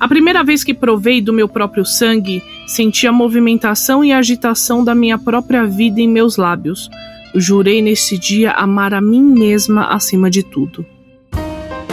A 0.00 0.08
primeira 0.08 0.42
vez 0.42 0.64
que 0.64 0.72
provei 0.72 1.20
do 1.20 1.30
meu 1.30 1.46
próprio 1.46 1.84
sangue, 1.84 2.42
senti 2.66 3.06
a 3.06 3.12
movimentação 3.12 4.02
e 4.02 4.12
a 4.12 4.18
agitação 4.18 4.82
da 4.82 4.94
minha 4.94 5.18
própria 5.18 5.66
vida 5.66 6.00
em 6.00 6.08
meus 6.08 6.38
lábios. 6.38 6.88
Jurei 7.34 7.82
nesse 7.82 8.16
dia 8.16 8.52
amar 8.52 8.94
a 8.94 9.00
mim 9.00 9.22
mesma 9.22 9.88
acima 9.88 10.30
de 10.30 10.42
tudo. 10.42 10.86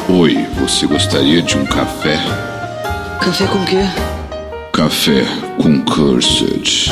Oi, 0.09 0.37
você 0.57 0.87
gostaria 0.87 1.41
de 1.41 1.57
um 1.57 1.65
café? 1.65 2.17
Café 3.21 3.45
com 3.45 3.65
quê? 3.65 3.83
Café 4.71 5.25
com 5.61 5.81
Cursed. 5.81 6.89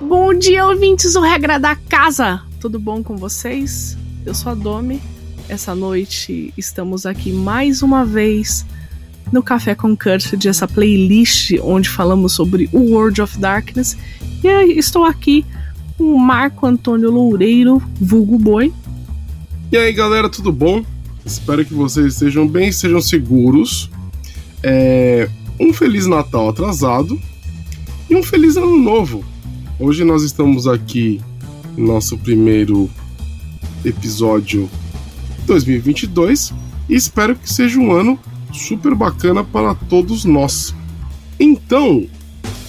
Bom 0.00 0.32
dia, 0.32 0.64
ouvintes 0.64 1.12
do 1.14 1.20
Regra 1.20 1.58
da 1.58 1.74
Casa! 1.74 2.40
Tudo 2.60 2.78
bom 2.78 3.02
com 3.02 3.16
vocês? 3.16 3.98
Eu 4.24 4.32
sou 4.32 4.52
a 4.52 4.54
Domi. 4.54 5.02
Essa 5.48 5.74
noite 5.74 6.52
estamos 6.56 7.04
aqui 7.04 7.32
mais 7.32 7.82
uma 7.82 8.04
vez 8.04 8.64
no 9.30 9.42
Café 9.42 9.74
com 9.74 9.96
Cursed, 9.96 10.46
essa 10.48 10.66
playlist 10.68 11.52
onde 11.62 11.88
falamos 11.88 12.32
sobre 12.32 12.68
o 12.72 12.92
World 12.92 13.20
of 13.20 13.38
Darkness. 13.38 13.96
E 14.42 14.48
estou 14.78 15.04
aqui 15.04 15.44
com 15.96 16.04
o 16.04 16.18
Marco 16.18 16.66
Antônio 16.66 17.10
Loureiro, 17.10 17.82
vulgo 18.00 18.38
boi. 18.38 18.72
E 19.70 19.76
aí 19.76 19.92
galera, 19.92 20.28
tudo 20.28 20.52
bom? 20.52 20.84
Espero 21.24 21.64
que 21.64 21.74
vocês 21.74 22.14
estejam 22.14 22.46
bem, 22.46 22.72
sejam 22.72 23.00
seguros. 23.00 23.90
É... 24.62 25.28
Um 25.60 25.72
Feliz 25.72 26.06
Natal 26.06 26.48
atrasado 26.48 27.20
e 28.08 28.16
um 28.16 28.22
Feliz 28.22 28.56
Ano 28.56 28.78
Novo. 28.78 29.24
Hoje 29.78 30.02
nós 30.04 30.22
estamos 30.22 30.66
aqui 30.66 31.20
no 31.76 31.86
nosso 31.86 32.18
primeiro 32.18 32.90
episódio 33.84 34.68
2022 35.46 36.52
e 36.88 36.94
espero 36.94 37.36
que 37.36 37.52
seja 37.52 37.78
um 37.78 37.92
ano 37.92 38.18
super 38.52 38.94
bacana 38.94 39.42
para 39.42 39.74
todos 39.74 40.24
nós. 40.24 40.74
Então, 41.38 42.06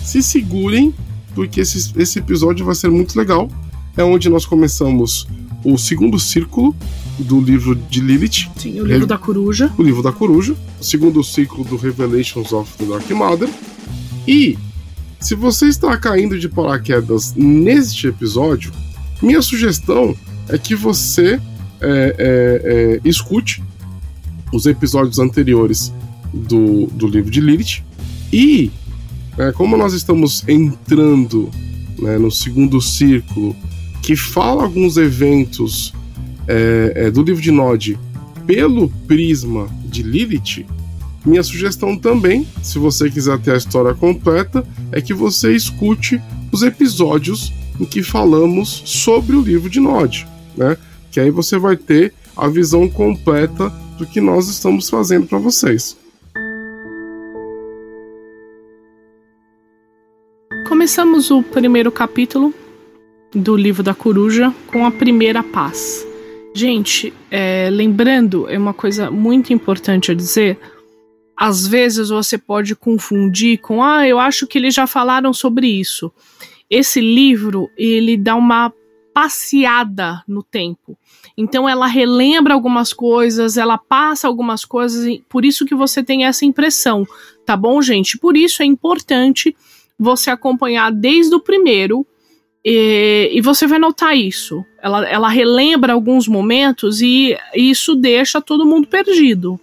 se 0.04 0.24
segurem, 0.24 0.94
porque 1.36 1.62
esse, 1.62 1.92
esse 1.96 2.20
episódio 2.20 2.66
vai 2.66 2.76
ser 2.76 2.90
muito 2.90 3.18
legal. 3.18 3.50
É 3.96 4.04
onde 4.04 4.30
nós 4.30 4.46
começamos 4.46 5.28
o 5.64 5.78
segundo 5.78 6.20
círculo 6.20 6.76
do 7.20 7.40
livro 7.40 7.76
de 7.76 8.02
Lilith. 8.02 8.50
Sim, 8.58 8.82
o 8.82 8.86
livro 8.86 9.06
da 9.06 9.18
coruja. 9.18 9.72
O 9.78 9.84
livro 9.84 10.02
da 10.02 10.12
coruja. 10.12 10.56
O 10.80 10.84
segundo 10.84 11.24
ciclo 11.24 11.64
do 11.64 11.78
Revelations 11.78 12.52
of 12.52 12.72
the 12.78 12.86
Dark 12.86 13.10
Mother. 13.12 13.50
E, 14.28 14.58
se 15.20 15.36
você 15.36 15.68
está 15.68 15.96
caindo 15.98 16.40
de 16.40 16.50
paraquedas 16.50 17.34
neste 17.36 18.08
episódio, 18.08 18.72
minha 19.22 19.42
sugestão 19.42 20.16
é 20.50 20.58
que 20.58 20.76
você 20.76 21.40
é, 21.84 22.16
é, 22.18 22.62
é, 22.66 23.02
escute 23.04 23.64
os 24.52 24.66
episódios 24.66 25.20
anteriores 25.20 25.94
do, 26.34 26.88
do 26.88 27.08
livro 27.08 27.30
de 27.30 27.42
Lilith. 27.42 27.84
E, 28.32 28.72
é, 29.38 29.52
como 29.52 29.78
nós 29.78 29.94
estamos 29.94 30.48
entrando 30.48 31.50
né, 32.00 32.18
no 32.18 32.32
segundo 32.32 32.82
círculo, 32.82 33.56
que 34.02 34.16
fala 34.16 34.64
alguns 34.64 34.98
eventos 34.98 35.94
é, 36.48 37.10
do 37.12 37.24
livro 37.24 37.42
de 37.42 37.52
Nod 37.52 37.98
pelo 38.46 38.90
prisma 39.08 39.68
de 39.86 40.04
Lilith, 40.04 40.66
minha 41.26 41.42
sugestão 41.42 41.98
também, 41.98 42.46
se 42.62 42.78
você 42.78 43.10
quiser 43.10 43.40
ter 43.40 43.52
a 43.52 43.58
história 43.58 43.94
completa, 43.94 44.66
é 44.92 45.00
que 45.02 45.14
você 45.14 45.56
escute 45.56 46.22
os 46.52 46.64
episódios 46.64 47.54
em 47.80 47.86
que 47.86 48.04
falamos 48.04 48.84
sobre 48.86 49.36
o 49.36 49.42
livro 49.42 49.70
de 49.70 49.80
Nod, 49.80 50.28
né? 50.56 50.78
Que 51.14 51.20
aí 51.20 51.30
você 51.30 51.60
vai 51.60 51.78
ter 51.78 52.12
a 52.36 52.48
visão 52.48 52.90
completa 52.90 53.70
do 54.00 54.06
que 54.06 54.20
nós 54.20 54.50
estamos 54.50 54.90
fazendo 54.90 55.28
para 55.28 55.38
vocês. 55.38 55.96
Começamos 60.68 61.30
o 61.30 61.44
primeiro 61.44 61.92
capítulo 61.92 62.52
do 63.32 63.56
livro 63.56 63.84
da 63.84 63.94
coruja 63.94 64.52
com 64.68 64.88
a 64.88 64.92
primeira 64.92 65.44
paz. 65.44 66.06
Gente, 66.56 67.14
é, 67.30 67.70
lembrando, 67.72 68.50
é 68.50 68.58
uma 68.58 68.74
coisa 68.74 69.12
muito 69.12 69.54
importante 69.54 70.12
a 70.12 70.16
dizer. 70.16 70.58
Às 71.38 71.68
vezes 71.68 72.10
você 72.10 72.40
pode 72.40 72.76
confundir 72.76 73.60
com, 73.60 73.84
ah, 73.84 74.08
eu 74.08 74.18
acho 74.20 74.48
que 74.48 74.58
eles 74.58 74.74
já 74.74 74.88
falaram 74.88 75.32
sobre 75.32 75.68
isso. 75.68 76.12
Esse 76.70 77.00
livro, 77.00 77.70
ele 77.78 78.18
dá 78.18 78.36
uma 78.36 78.74
passeada 79.14 80.24
no 80.28 80.42
tempo. 80.42 80.98
Então 81.38 81.68
ela 81.68 81.88
relembra 81.88 82.54
algumas 82.54 82.94
coisas, 82.94 83.58
ela 83.58 83.78
passa 83.78 84.28
algumas 84.28 84.64
coisas, 84.64 85.20
por 85.28 85.44
isso 85.44 85.66
que 85.66 85.74
você 85.74 86.04
tem 86.04 86.26
essa 86.26 86.46
impressão, 86.46 87.08
tá 87.46 87.58
bom, 87.58 87.82
gente? 87.82 88.18
Por 88.18 88.38
isso 88.38 88.62
é 88.62 88.66
importante 88.66 89.56
você 89.98 90.30
acompanhar 90.30 90.92
desde 90.92 91.34
o 91.34 91.40
primeiro 91.40 92.06
e, 92.64 93.32
e 93.34 93.42
você 93.42 93.68
vai 93.68 93.80
notar 93.80 94.16
isso. 94.16 94.64
Ela, 94.82 95.08
ela 95.10 95.28
relembra 95.28 95.94
alguns 95.94 96.28
momentos 96.28 97.02
e 97.02 97.36
isso 97.56 97.96
deixa 97.96 98.42
todo 98.42 98.66
mundo 98.66 98.88
perdido. 98.88 99.60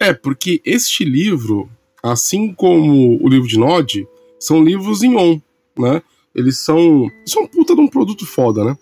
É, 0.00 0.12
porque 0.12 0.60
este 0.64 1.04
livro, 1.04 1.70
assim 2.02 2.52
como 2.52 3.22
o 3.22 3.28
livro 3.28 3.46
de 3.46 3.58
Nod, 3.58 4.08
são 4.38 4.64
livros 4.64 5.02
em 5.02 5.16
on, 5.16 5.40
né? 5.78 6.02
Eles 6.34 6.58
são. 6.58 7.08
São 7.24 7.46
puta 7.46 7.74
de 7.74 7.80
um 7.80 7.86
produto 7.86 8.26
foda, 8.26 8.64
né? 8.64 8.76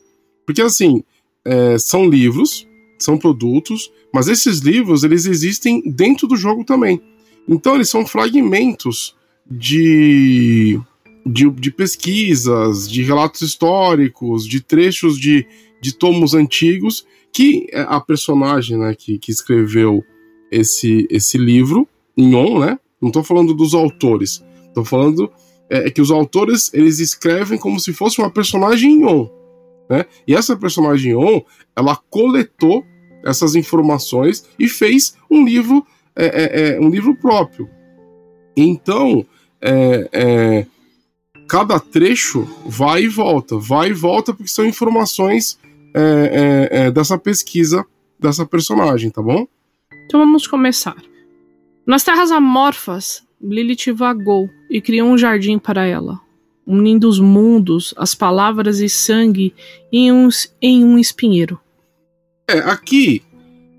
Porque 0.47 0.63
assim, 0.63 1.03
é, 1.45 1.79
são 1.79 2.09
livros, 2.09 2.67
são 2.99 3.17
produtos, 3.17 3.91
mas 4.13 4.29
esses 4.29 4.59
livros 4.61 5.05
eles 5.05 5.27
existem 5.27 5.83
dentro 5.87 6.27
do 6.27 6.37
jogo 6.37 6.65
também. 6.65 7.01
Então 7.49 7.75
eles 7.75 7.89
são 7.89 8.07
fragmentos 8.07 9.17
de, 9.51 10.79
de, 11.27 11.51
de 11.51 11.71
pesquisas, 11.71 12.91
de 12.91 13.03
relatos 13.03 13.43
históricos, 13.43 14.47
de 14.47 14.61
trechos 14.61 15.19
de, 15.19 15.47
de 15.81 15.93
tomos 15.95 16.35
antigos 16.35 17.07
que 17.33 17.67
a 17.73 18.01
personagem 18.01 18.77
né, 18.77 18.95
que, 18.97 19.19
que 19.19 19.31
escreveu 19.31 20.05
esse, 20.51 21.07
esse 21.11 21.39
livro, 21.39 21.89
em 22.17 22.35
on, 22.35 22.59
né? 22.59 22.79
Não 23.01 23.09
estou 23.09 23.23
falando 23.23 23.55
dos 23.55 23.73
autores, 23.73 24.45
estou 24.69 24.85
falando 24.85 25.31
é, 25.71 25.87
é, 25.87 25.91
que 25.91 26.03
os 26.03 26.11
autores 26.11 26.71
eles 26.75 26.99
escrevem 26.99 27.59
como 27.59 27.79
se 27.81 27.93
fosse 27.93 28.19
uma 28.19 28.31
personagem 28.31 28.93
em 28.93 29.05
on. 29.05 29.31
Né? 29.91 30.07
E 30.25 30.37
essa 30.37 30.57
personagem 30.57 31.17
On, 31.17 31.43
ela 31.75 31.97
coletou 32.09 32.87
essas 33.25 33.57
informações 33.57 34.47
e 34.57 34.69
fez 34.69 35.17
um 35.29 35.45
livro, 35.45 35.85
é, 36.15 36.27
é, 36.27 36.77
é 36.77 36.81
um 36.81 36.89
livro 36.89 37.17
próprio. 37.17 37.69
Então, 38.57 39.27
é, 39.61 40.09
é, 40.13 40.67
cada 41.49 41.81
trecho 41.81 42.49
vai 42.65 43.03
e 43.03 43.09
volta, 43.09 43.59
vai 43.59 43.91
e 43.91 43.93
volta 43.93 44.33
porque 44.33 44.49
são 44.49 44.65
informações 44.65 45.59
é, 45.93 46.89
dessa 46.93 47.19
pesquisa 47.19 47.85
dessa 48.17 48.47
personagem, 48.47 49.11
tá 49.11 49.21
bom? 49.21 49.49
Então 50.07 50.21
vamos 50.21 50.47
começar. 50.47 50.97
Nas 51.85 52.05
terras 52.05 52.31
amorfas, 52.31 53.27
Lilith 53.41 53.93
vagou 53.93 54.49
e 54.71 54.81
criou 54.81 55.09
um 55.09 55.19
jardim 55.19 55.59
para 55.59 55.85
ela 55.85 56.21
unindo 56.71 57.09
os 57.09 57.19
mundos, 57.19 57.93
as 57.97 58.15
palavras 58.15 58.79
e 58.79 58.89
sangue 58.89 59.53
em 59.93 60.13
um, 60.13 60.29
em 60.63 60.85
um 60.85 60.97
espinheiro. 60.97 61.59
É, 62.49 62.59
aqui 62.59 63.23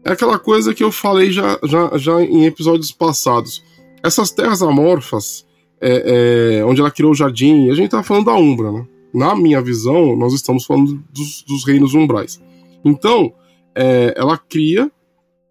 é 0.04 0.12
aquela 0.12 0.38
coisa 0.38 0.74
que 0.74 0.84
eu 0.84 0.92
falei 0.92 1.32
já, 1.32 1.58
já, 1.64 1.98
já 1.98 2.22
em 2.22 2.46
episódios 2.46 2.92
passados. 2.92 3.64
Essas 4.04 4.32
terras 4.32 4.62
amorfas, 4.62 5.46
é, 5.80 6.58
é, 6.58 6.66
onde 6.66 6.82
ela 6.82 6.92
criou 6.92 7.12
o 7.12 7.16
jardim, 7.16 7.70
a 7.70 7.76
gente 7.76 7.92
tá 7.92 8.04
falando 8.04 8.26
da 8.26 8.36
Umbra, 8.36 8.72
né? 8.72 8.86
Na 9.14 9.36
minha 9.36 9.62
visão, 9.62 10.16
nós 10.18 10.34
estamos 10.34 10.66
falando 10.66 11.02
dos, 11.14 11.44
dos 11.44 11.66
reinos 11.66 11.94
umbrais. 11.94 12.42
Então, 12.84 13.34
é, 13.74 14.14
ela 14.18 14.38
cria 14.38 14.92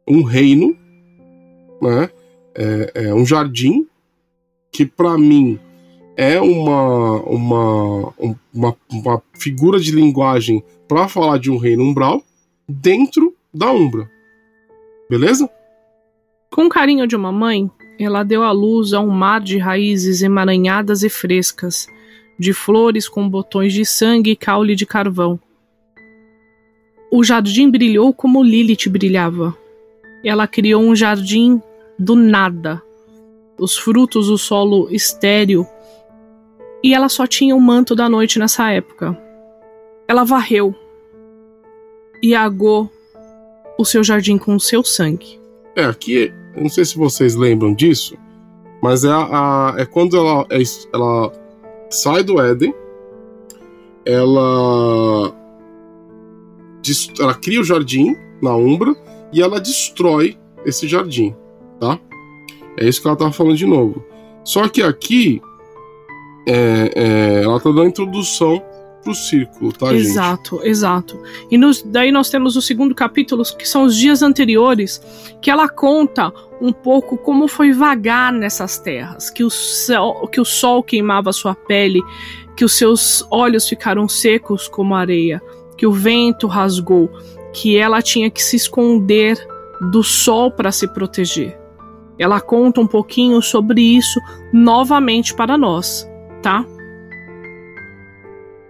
um 0.06 0.22
reino, 0.22 0.76
né? 1.80 2.10
É, 2.54 2.92
é 3.06 3.14
um 3.14 3.24
jardim 3.24 3.86
que 4.72 4.84
para 4.84 5.16
mim 5.16 5.58
é 6.20 6.38
uma, 6.38 7.22
uma, 7.22 8.12
uma, 8.52 8.76
uma 8.92 9.22
figura 9.32 9.80
de 9.80 9.90
linguagem 9.90 10.62
para 10.86 11.08
falar 11.08 11.38
de 11.38 11.50
um 11.50 11.56
reino 11.56 11.82
umbral 11.82 12.22
dentro 12.68 13.34
da 13.54 13.72
Umbra. 13.72 14.06
Beleza? 15.08 15.48
Com 16.50 16.68
carinho 16.68 17.06
de 17.06 17.16
uma 17.16 17.32
mãe, 17.32 17.70
ela 17.98 18.22
deu 18.22 18.42
à 18.42 18.52
luz 18.52 18.92
a 18.92 19.00
um 19.00 19.08
mar 19.08 19.40
de 19.40 19.56
raízes 19.56 20.20
emaranhadas 20.20 21.02
e 21.02 21.08
frescas, 21.08 21.86
de 22.38 22.52
flores 22.52 23.08
com 23.08 23.26
botões 23.26 23.72
de 23.72 23.86
sangue 23.86 24.32
e 24.32 24.36
caule 24.36 24.76
de 24.76 24.84
carvão. 24.84 25.40
O 27.10 27.24
jardim 27.24 27.70
brilhou 27.70 28.12
como 28.12 28.44
Lilith 28.44 28.90
brilhava. 28.90 29.56
Ela 30.22 30.46
criou 30.46 30.82
um 30.82 30.94
jardim 30.94 31.62
do 31.98 32.14
nada. 32.14 32.82
Os 33.58 33.78
frutos, 33.78 34.28
o 34.28 34.36
solo 34.36 34.86
estéril, 34.90 35.66
e 36.82 36.94
ela 36.94 37.08
só 37.08 37.26
tinha 37.26 37.54
o 37.54 37.60
manto 37.60 37.94
da 37.94 38.08
noite 38.08 38.38
nessa 38.38 38.70
época. 38.70 39.16
Ela 40.08 40.24
varreu 40.24 40.74
e 42.22 42.34
agou 42.34 42.90
o 43.78 43.84
seu 43.84 44.02
jardim 44.02 44.36
com 44.36 44.54
o 44.54 44.60
seu 44.60 44.82
sangue. 44.82 45.40
É, 45.76 45.84
aqui, 45.84 46.32
não 46.56 46.68
sei 46.68 46.84
se 46.84 46.96
vocês 46.96 47.34
lembram 47.34 47.74
disso, 47.74 48.16
mas 48.82 49.04
é, 49.04 49.10
a 49.10 49.74
é 49.78 49.86
quando 49.86 50.16
ela, 50.16 50.46
é, 50.50 50.60
ela 50.92 51.32
sai 51.90 52.22
do 52.22 52.40
Éden, 52.40 52.74
ela, 54.04 55.34
ela 57.18 57.34
cria 57.34 57.60
o 57.60 57.64
jardim 57.64 58.16
na 58.42 58.56
Umbra 58.56 58.94
e 59.32 59.42
ela 59.42 59.60
destrói 59.60 60.36
esse 60.64 60.88
jardim, 60.88 61.34
tá? 61.78 61.98
É 62.76 62.88
isso 62.88 63.00
que 63.00 63.08
ela 63.08 63.16
tava 63.16 63.32
falando 63.32 63.56
de 63.56 63.66
novo. 63.66 64.04
Só 64.44 64.68
que 64.68 64.82
aqui 64.82 65.40
é, 66.46 66.90
é, 66.94 67.42
ela 67.44 67.60
tá 67.60 67.70
dando 67.70 67.82
a 67.82 67.86
introdução 67.86 68.62
pro 69.02 69.14
círculo, 69.14 69.72
tá, 69.72 69.92
exato, 69.94 69.96
gente? 69.96 70.10
Exato, 70.10 70.60
exato. 70.64 71.22
E 71.50 71.56
nos, 71.56 71.82
daí 71.82 72.12
nós 72.12 72.28
temos 72.30 72.56
o 72.56 72.62
segundo 72.62 72.94
capítulo, 72.94 73.42
que 73.56 73.66
são 73.66 73.84
os 73.84 73.96
dias 73.96 74.22
anteriores, 74.22 75.00
que 75.40 75.50
ela 75.50 75.68
conta 75.68 76.32
um 76.60 76.72
pouco 76.72 77.16
como 77.16 77.48
foi 77.48 77.72
vagar 77.72 78.32
nessas 78.32 78.78
terras, 78.78 79.30
que 79.30 79.42
o, 79.42 79.50
sol, 79.50 80.28
que 80.28 80.40
o 80.40 80.44
sol 80.44 80.82
queimava 80.82 81.32
sua 81.32 81.54
pele, 81.54 82.02
que 82.56 82.64
os 82.64 82.76
seus 82.76 83.26
olhos 83.30 83.68
ficaram 83.68 84.06
secos 84.08 84.68
como 84.68 84.94
areia, 84.94 85.40
que 85.76 85.86
o 85.86 85.92
vento 85.92 86.46
rasgou, 86.46 87.10
que 87.52 87.76
ela 87.76 88.02
tinha 88.02 88.30
que 88.30 88.42
se 88.42 88.56
esconder 88.56 89.38
do 89.90 90.02
sol 90.02 90.50
para 90.50 90.70
se 90.70 90.86
proteger. 90.86 91.58
Ela 92.18 92.38
conta 92.38 92.82
um 92.82 92.86
pouquinho 92.86 93.40
sobre 93.40 93.80
isso 93.80 94.20
novamente 94.52 95.34
para 95.34 95.56
nós, 95.56 96.06
tá? 96.42 96.64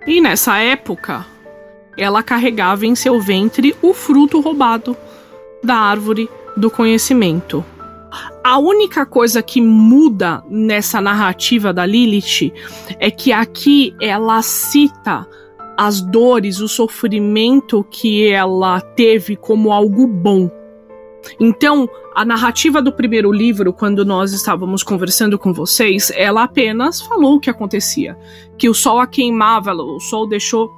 E 0.06 0.20
nessa 0.20 0.58
época, 0.58 1.26
ela 1.96 2.22
carregava 2.22 2.86
em 2.86 2.94
seu 2.94 3.20
ventre 3.20 3.76
o 3.82 3.92
fruto 3.92 4.40
roubado 4.40 4.96
da 5.62 5.76
árvore 5.76 6.28
do 6.56 6.70
conhecimento. 6.70 7.64
A 8.42 8.58
única 8.58 9.06
coisa 9.06 9.42
que 9.42 9.60
muda 9.60 10.42
nessa 10.48 11.00
narrativa 11.00 11.72
da 11.72 11.86
Lilith 11.86 12.52
é 12.98 13.10
que 13.10 13.32
aqui 13.32 13.94
ela 14.00 14.42
cita 14.42 15.28
as 15.76 16.00
dores, 16.00 16.60
o 16.60 16.68
sofrimento 16.68 17.84
que 17.90 18.30
ela 18.30 18.80
teve 18.80 19.36
como 19.36 19.72
algo 19.72 20.06
bom. 20.06 20.50
Então, 21.38 21.88
a 22.14 22.24
narrativa 22.24 22.82
do 22.82 22.92
primeiro 22.92 23.30
livro, 23.30 23.72
quando 23.72 24.04
nós 24.04 24.32
estávamos 24.32 24.82
conversando 24.82 25.38
com 25.38 25.52
vocês, 25.52 26.10
ela 26.14 26.44
apenas 26.44 27.00
falou 27.00 27.36
o 27.36 27.40
que 27.40 27.50
acontecia. 27.50 28.18
Que 28.58 28.68
o 28.68 28.74
sol 28.74 28.98
a 28.98 29.06
queimava, 29.06 29.72
o 29.72 30.00
sol 30.00 30.26
deixou 30.26 30.70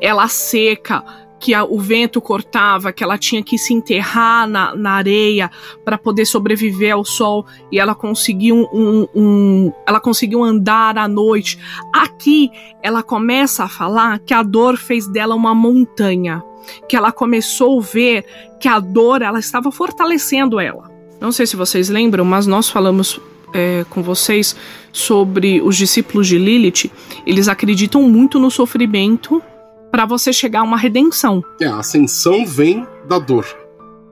ela 0.00 0.26
seca, 0.28 1.04
que 1.40 1.54
a, 1.54 1.64
o 1.64 1.78
vento 1.78 2.20
cortava, 2.20 2.92
que 2.92 3.02
ela 3.02 3.16
tinha 3.16 3.42
que 3.42 3.56
se 3.56 3.72
enterrar 3.72 4.46
na, 4.46 4.76
na 4.76 4.92
areia 4.92 5.50
para 5.84 5.96
poder 5.96 6.26
sobreviver 6.26 6.92
ao 6.92 7.04
sol 7.04 7.46
e 7.72 7.80
ela 7.80 7.94
conseguiu 7.94 8.68
um, 8.72 9.06
um, 9.14 9.72
ela 9.86 9.98
conseguiu 9.98 10.44
andar 10.44 10.98
à 10.98 11.08
noite. 11.08 11.58
Aqui 11.92 12.50
ela 12.82 13.02
começa 13.02 13.64
a 13.64 13.68
falar 13.68 14.18
que 14.18 14.34
a 14.34 14.42
dor 14.42 14.76
fez 14.76 15.08
dela 15.08 15.34
uma 15.34 15.54
montanha 15.54 16.44
que 16.88 16.96
ela 16.96 17.12
começou 17.12 17.78
a 17.78 17.82
ver 17.82 18.24
que 18.58 18.68
a 18.68 18.78
dor 18.78 19.22
ela 19.22 19.38
estava 19.38 19.70
fortalecendo 19.70 20.60
ela. 20.60 20.90
Não 21.20 21.32
sei 21.32 21.46
se 21.46 21.56
vocês 21.56 21.88
lembram, 21.88 22.24
mas 22.24 22.46
nós 22.46 22.68
falamos 22.68 23.20
é, 23.52 23.84
com 23.90 24.02
vocês 24.02 24.56
sobre 24.92 25.60
os 25.60 25.76
discípulos 25.76 26.26
de 26.26 26.38
Lilith. 26.38 26.90
Eles 27.26 27.48
acreditam 27.48 28.02
muito 28.02 28.38
no 28.38 28.50
sofrimento 28.50 29.42
para 29.90 30.06
você 30.06 30.32
chegar 30.32 30.60
a 30.60 30.64
uma 30.64 30.76
redenção. 30.76 31.42
É, 31.60 31.66
a 31.66 31.78
ascensão 31.78 32.46
vem 32.46 32.86
da 33.08 33.18
dor. 33.18 33.46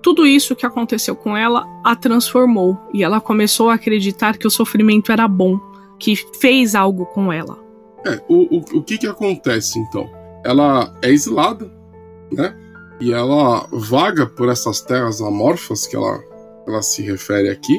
Tudo 0.03 0.27
isso 0.27 0.55
que 0.55 0.67
aconteceu 0.67 1.17
com 1.17 1.37
ela 1.37 1.67
a 1.85 1.95
transformou 1.97 2.79
e 2.93 3.03
ela 3.03 3.21
começou 3.21 3.71
a 3.71 3.75
acreditar 3.75 4.37
que 4.37 4.47
o 4.47 4.51
sofrimento 4.51 5.11
era 5.11 5.27
bom, 5.27 5.59
que 5.99 6.15
fez 6.41 6.75
algo 6.75 7.07
com 7.07 7.33
ela. 7.33 7.59
É, 8.07 8.21
o, 8.29 8.59
o, 8.59 8.79
o 8.79 8.83
que 8.83 8.99
que 8.99 9.07
acontece 9.07 9.79
então? 9.79 10.09
Ela 10.45 10.95
é 11.03 11.11
exilada 11.11 11.78
né? 12.33 12.55
E 13.01 13.13
ela 13.13 13.67
vaga 13.73 14.27
por 14.27 14.49
essas 14.49 14.81
terras 14.81 15.21
amorfas 15.21 15.87
que 15.87 15.97
ela, 15.97 16.21
ela 16.67 16.83
se 16.83 17.03
refere 17.03 17.49
aqui. 17.49 17.79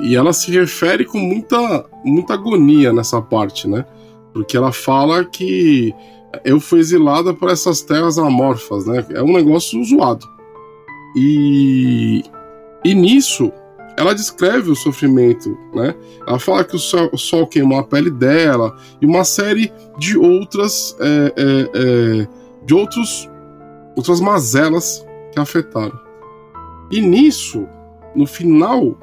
E 0.00 0.16
ela 0.16 0.32
se 0.32 0.50
refere 0.50 1.04
com 1.04 1.18
muita, 1.18 1.84
muita 2.04 2.34
agonia 2.34 2.92
nessa 2.92 3.20
parte, 3.20 3.68
né? 3.68 3.84
Porque 4.32 4.56
ela 4.56 4.72
fala 4.72 5.24
que 5.24 5.94
eu 6.44 6.58
fui 6.58 6.80
exilada 6.80 7.34
por 7.34 7.50
essas 7.50 7.82
terras 7.82 8.18
amorfas, 8.18 8.86
né? 8.86 9.04
É 9.10 9.22
um 9.22 9.32
negócio 9.32 9.82
zoado. 9.84 10.26
E, 11.14 12.22
e 12.84 12.94
nisso, 12.94 13.52
ela 13.96 14.14
descreve 14.14 14.70
o 14.70 14.76
sofrimento, 14.76 15.56
né? 15.74 15.94
Ela 16.26 16.38
fala 16.38 16.64
que 16.64 16.74
o 16.74 16.78
sol, 16.78 17.10
o 17.12 17.18
sol 17.18 17.46
queimou 17.46 17.78
a 17.78 17.84
pele 17.84 18.10
dela 18.10 18.74
e 19.00 19.06
uma 19.06 19.24
série 19.24 19.72
de 19.98 20.16
outras 20.16 20.96
é, 21.00 21.34
é, 21.36 21.70
é, 21.74 22.28
de 22.64 22.74
outros 22.74 23.28
outras 23.96 24.20
mazelas 24.20 25.06
que 25.32 25.40
afetaram. 25.40 25.98
E 26.90 27.00
nisso, 27.00 27.66
no 28.14 28.26
final 28.26 28.96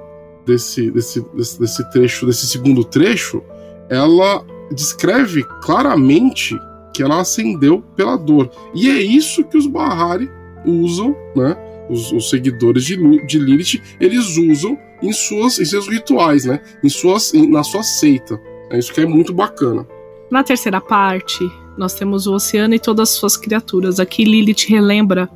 desse, 0.45 0.91
desse, 0.91 1.21
desse, 1.33 1.59
desse 1.59 1.91
trecho, 1.91 2.25
desse 2.25 2.47
segundo 2.47 2.83
trecho, 2.83 3.43
ela 3.89 4.45
descreve 4.71 5.43
claramente 5.61 6.57
que 6.93 7.03
ela 7.03 7.21
ascendeu 7.21 7.81
pela 7.95 8.17
dor. 8.17 8.49
E 8.73 8.89
é 8.89 9.01
isso 9.01 9.43
que 9.43 9.57
os 9.57 9.67
Bahari 9.67 10.29
usam, 10.65 11.15
né? 11.35 11.55
Os, 11.89 12.11
os 12.11 12.29
seguidores 12.29 12.83
de, 12.83 12.97
de 13.25 13.39
Lilith, 13.39 13.81
eles 13.99 14.37
usam 14.37 14.77
em, 15.01 15.11
suas, 15.11 15.59
em 15.59 15.65
seus 15.65 15.87
rituais, 15.87 16.45
né? 16.45 16.61
Em 16.83 16.89
suas, 16.89 17.33
em, 17.33 17.49
na 17.49 17.63
sua 17.63 17.81
seita. 17.81 18.39
É 18.69 18.77
isso 18.77 18.93
que 18.93 19.01
é 19.01 19.05
muito 19.05 19.33
bacana. 19.33 19.87
Na 20.29 20.43
terceira 20.43 20.79
parte, 20.79 21.43
nós 21.77 21.93
temos 21.93 22.27
o 22.27 22.33
oceano 22.33 22.73
e 22.73 22.79
todas 22.79 23.09
as 23.09 23.15
suas 23.15 23.37
criaturas. 23.37 23.99
Aqui 23.99 24.23
Lilith 24.23 24.67
relembra 24.67 25.29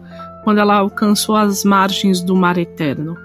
quando 0.44 0.60
ela 0.60 0.76
alcançou 0.76 1.36
as 1.36 1.64
margens 1.64 2.22
do 2.22 2.36
mar 2.36 2.58
eterno. 2.58 3.18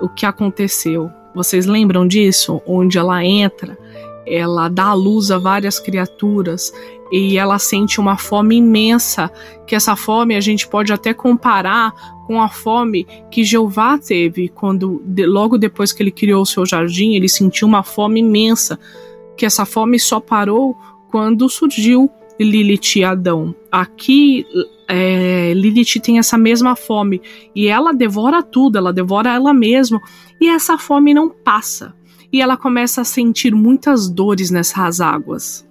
O 0.00 0.08
que 0.08 0.26
aconteceu? 0.26 1.10
Vocês 1.34 1.66
lembram 1.66 2.06
disso? 2.08 2.60
Onde 2.66 2.98
ela 2.98 3.24
entra, 3.24 3.78
ela 4.26 4.68
dá 4.68 4.86
à 4.86 4.94
luz 4.94 5.30
a 5.30 5.38
várias 5.38 5.78
criaturas 5.78 6.72
e 7.12 7.36
ela 7.36 7.58
sente 7.58 8.00
uma 8.00 8.16
fome 8.16 8.56
imensa, 8.56 9.30
que 9.66 9.74
essa 9.74 9.96
fome 9.96 10.36
a 10.36 10.40
gente 10.40 10.66
pode 10.68 10.92
até 10.92 11.12
comparar 11.12 11.92
com 12.26 12.40
a 12.40 12.48
fome 12.48 13.06
que 13.30 13.42
Jeová 13.42 13.98
teve 13.98 14.48
quando 14.48 15.02
logo 15.26 15.58
depois 15.58 15.92
que 15.92 16.02
ele 16.02 16.12
criou 16.12 16.42
o 16.42 16.46
seu 16.46 16.64
jardim, 16.64 17.14
ele 17.14 17.28
sentiu 17.28 17.66
uma 17.66 17.82
fome 17.82 18.20
imensa, 18.20 18.78
que 19.36 19.44
essa 19.44 19.64
fome 19.64 19.98
só 19.98 20.20
parou 20.20 20.76
quando 21.10 21.48
surgiu 21.48 22.08
Lilith 22.44 22.96
e 22.96 23.04
Adão. 23.04 23.54
Aqui, 23.70 24.46
é, 24.88 25.52
Lilith 25.54 26.00
tem 26.02 26.18
essa 26.18 26.38
mesma 26.38 26.74
fome 26.74 27.20
e 27.54 27.68
ela 27.68 27.92
devora 27.92 28.42
tudo, 28.42 28.78
ela 28.78 28.92
devora 28.92 29.34
ela 29.34 29.52
mesma 29.52 30.00
e 30.40 30.48
essa 30.48 30.78
fome 30.78 31.12
não 31.12 31.28
passa. 31.28 31.94
E 32.32 32.40
ela 32.40 32.56
começa 32.56 33.00
a 33.00 33.04
sentir 33.04 33.54
muitas 33.54 34.08
dores 34.08 34.50
nessas 34.50 35.00
águas. 35.00 35.68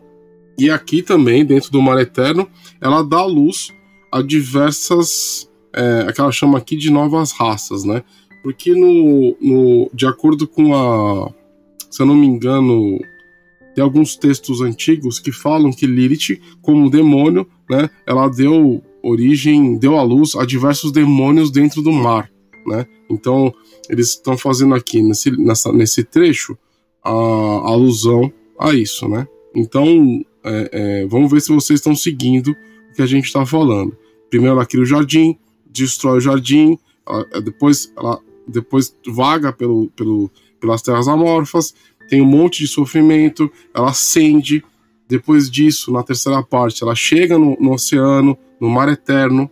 E 0.58 0.70
aqui 0.70 1.02
também, 1.02 1.46
dentro 1.46 1.72
do 1.72 1.82
Mar 1.82 1.98
Eterno, 1.98 2.48
ela 2.82 3.02
dá 3.02 3.24
luz 3.24 3.74
a 4.12 4.22
diversas. 4.22 5.50
É, 5.74 6.06
a 6.08 6.12
que 6.12 6.20
ela 6.20 6.32
chama 6.32 6.58
aqui 6.58 6.76
de 6.76 6.92
novas 6.92 7.32
raças, 7.32 7.86
né? 7.86 8.04
Porque 8.44 8.74
no, 8.74 9.38
no, 9.40 9.90
de 9.94 10.06
acordo 10.06 10.48
com 10.48 10.76
a. 10.76 11.32
Se 11.90 12.02
eu 12.02 12.06
não 12.06 12.16
me 12.16 12.28
engano, 12.28 13.00
tem 13.74 13.84
alguns 13.84 14.16
textos 14.16 14.62
antigos 14.62 15.20
que 15.20 15.32
falam 15.32 15.72
que 15.72 15.86
Lilith, 15.86 16.42
como 16.62 16.90
demônio, 16.90 17.48
né, 17.70 17.90
ela 18.06 18.28
deu 18.28 18.84
origem, 19.02 19.78
deu 19.78 19.98
à 19.98 20.04
luz 20.04 20.36
a 20.36 20.46
diversos 20.46 20.92
demônios 20.92 21.52
dentro 21.52 21.82
do 21.82 21.92
mar, 21.92 22.30
né? 22.68 22.86
Então, 23.10 23.54
eles 23.90 24.10
estão 24.10 24.38
fazendo 24.38 24.76
aqui 24.76 25.02
nesse, 25.02 25.32
nessa, 25.32 25.72
nesse 25.72 26.04
trecho 26.04 26.58
a, 27.04 27.12
a 27.12 27.70
alusão 27.70 28.32
a 28.60 28.74
isso, 28.74 29.08
né? 29.08 29.28
Então, 29.56 30.22
é, 30.44 30.70
é, 30.72 31.08
vamos 31.08 31.32
ver 31.32 31.42
se 31.42 31.54
vocês 31.54 31.80
estão 31.80 31.96
seguindo 31.96 32.52
o 32.52 32.96
que 32.96 33.02
a 33.02 33.06
gente 33.06 33.26
está 33.26 33.46
falando. 33.46 33.96
Primeiro 34.30 34.56
ela 34.56 34.66
cria 34.66 34.84
o 34.84 34.86
jardim, 34.86 35.38
destrói 35.72 36.18
o 36.18 36.22
jardim, 36.22 36.78
ela, 37.08 37.26
depois 37.42 37.92
ela 37.98 38.20
depois 38.50 38.96
vaga 39.08 39.54
pelo, 39.54 39.90
pelo, 39.92 40.30
pelas 40.60 40.82
terras 40.82 41.08
amorfas, 41.08 41.74
tem 42.10 42.22
um 42.22 42.26
monte 42.26 42.60
de 42.60 42.68
sofrimento, 42.68 43.52
ela 43.74 43.92
acende. 43.92 44.64
Depois 45.08 45.50
disso, 45.50 45.92
na 45.92 46.04
terceira 46.04 46.42
parte, 46.44 46.84
ela 46.84 46.96
chega 46.96 47.38
no, 47.38 47.56
no 47.60 47.74
oceano, 47.74 48.38
no 48.60 48.70
mar 48.70 48.90
eterno. 48.90 49.50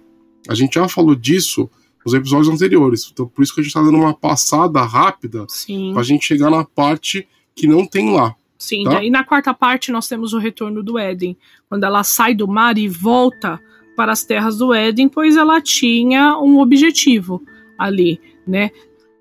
A 0.47 0.55
gente 0.55 0.75
já 0.75 0.87
falou 0.87 1.15
disso 1.15 1.69
nos 2.03 2.13
episódios 2.13 2.47
anteriores. 2.47 3.09
Então, 3.11 3.27
por 3.27 3.43
isso 3.43 3.53
que 3.53 3.59
a 3.59 3.63
gente 3.63 3.69
está 3.69 3.81
dando 3.81 3.97
uma 3.97 4.13
passada 4.13 4.81
rápida 4.81 5.45
para 5.91 6.01
a 6.01 6.03
gente 6.03 6.25
chegar 6.25 6.49
na 6.49 6.63
parte 6.63 7.27
que 7.55 7.67
não 7.67 7.85
tem 7.85 8.13
lá. 8.13 8.35
Sim, 8.57 8.85
tá? 8.85 9.03
e 9.03 9.09
na 9.09 9.23
quarta 9.23 9.53
parte 9.53 9.91
nós 9.91 10.07
temos 10.07 10.33
o 10.33 10.39
retorno 10.39 10.81
do 10.81 10.97
Éden, 10.97 11.37
quando 11.69 11.83
ela 11.83 12.03
sai 12.03 12.33
do 12.33 12.47
mar 12.47 12.77
e 12.77 12.87
volta 12.87 13.61
para 13.95 14.11
as 14.11 14.23
terras 14.23 14.57
do 14.57 14.73
Éden, 14.73 15.07
pois 15.07 15.35
ela 15.35 15.61
tinha 15.61 16.37
um 16.39 16.59
objetivo 16.59 17.43
ali, 17.77 18.19
né? 18.47 18.71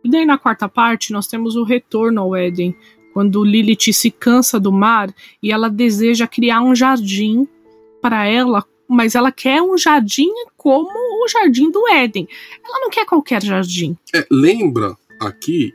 E 0.03 0.09
daí 0.09 0.25
na 0.25 0.39
quarta 0.39 0.69
parte 0.69 1.13
nós 1.13 1.27
temos 1.27 1.57
o 1.57 1.65
retorno 1.65 2.21
ao 2.21 2.37
Éden, 2.37 2.75
quando 3.17 3.43
Lilith 3.43 3.95
se 3.95 4.11
cansa 4.11 4.61
do 4.61 4.71
mar 4.71 5.09
e 5.43 5.51
ela 5.51 5.71
deseja 5.71 6.27
criar 6.27 6.61
um 6.61 6.75
jardim 6.75 7.49
para 8.03 8.27
ela, 8.27 8.63
mas 8.87 9.15
ela 9.15 9.33
quer 9.33 9.63
um 9.63 9.79
jardim 9.79 10.29
como 10.55 10.91
o 11.25 11.27
jardim 11.27 11.71
do 11.71 11.89
Éden. 11.89 12.29
Ela 12.63 12.79
não 12.79 12.91
quer 12.91 13.07
qualquer 13.07 13.43
jardim. 13.43 13.97
É, 14.15 14.27
lembra 14.31 14.95
aqui, 15.19 15.73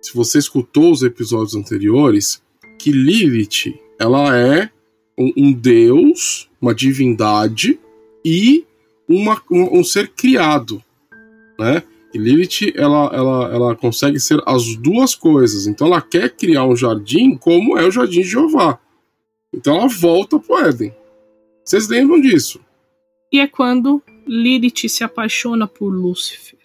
se 0.00 0.14
você 0.14 0.38
escutou 0.38 0.92
os 0.92 1.02
episódios 1.02 1.56
anteriores, 1.56 2.40
que 2.78 2.92
Lilith 2.92 3.76
ela 3.98 4.38
é 4.38 4.70
um, 5.18 5.32
um 5.36 5.52
deus, 5.52 6.48
uma 6.62 6.72
divindade 6.72 7.76
e 8.24 8.64
uma, 9.08 9.42
um, 9.50 9.80
um, 9.80 9.82
ser 9.82 10.12
criado, 10.12 10.80
né? 11.58 11.82
E 12.14 12.18
Lilith 12.18 12.72
ela, 12.74 13.10
ela, 13.12 13.54
ela 13.54 13.76
consegue 13.76 14.18
ser 14.18 14.42
as 14.46 14.76
duas 14.76 15.14
coisas. 15.14 15.66
Então 15.66 15.86
ela 15.86 16.00
quer 16.00 16.30
criar 16.34 16.64
um 16.64 16.76
jardim 16.76 17.36
como 17.36 17.76
é 17.76 17.86
o 17.86 17.90
jardim 17.90 18.22
de 18.22 18.28
Jeová. 18.28 18.78
Então 19.52 19.76
ela 19.76 19.88
volta 19.88 20.38
pro 20.38 20.58
Éden. 20.58 20.94
Vocês 21.64 21.88
lembram 21.88 22.20
disso? 22.20 22.60
E 23.32 23.40
é 23.40 23.46
quando 23.46 24.02
Lilith 24.26 24.88
se 24.88 25.02
apaixona 25.02 25.66
por 25.66 25.88
Lúcifer. 25.90 26.58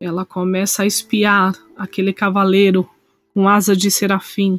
Ela 0.00 0.24
começa 0.24 0.82
a 0.82 0.86
espiar 0.86 1.54
aquele 1.76 2.12
cavaleiro 2.12 2.88
com 3.34 3.48
asa 3.48 3.76
de 3.76 3.90
serafim, 3.90 4.58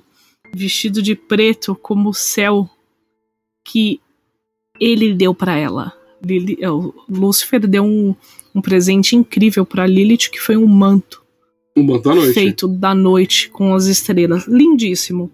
vestido 0.53 1.01
de 1.01 1.15
preto 1.15 1.75
como 1.75 2.09
o 2.09 2.13
céu 2.13 2.69
que 3.65 3.99
ele 4.79 5.13
deu 5.13 5.33
para 5.33 5.55
ela. 5.57 5.93
Lili, 6.23 6.57
é, 6.61 6.67
Lúcifer 7.09 7.67
deu 7.67 7.83
um, 7.83 8.15
um 8.53 8.61
presente 8.61 9.15
incrível 9.15 9.65
para 9.65 9.87
Lilith, 9.87 10.29
que 10.31 10.39
foi 10.39 10.57
um 10.57 10.67
manto. 10.67 11.23
Um 11.75 11.83
manto 11.83 12.03
da 12.03 12.15
noite. 12.15 12.33
Feito 12.33 12.67
da 12.67 12.95
noite 12.95 13.49
com 13.49 13.73
as 13.73 13.85
estrelas. 13.85 14.45
Lindíssimo. 14.47 15.31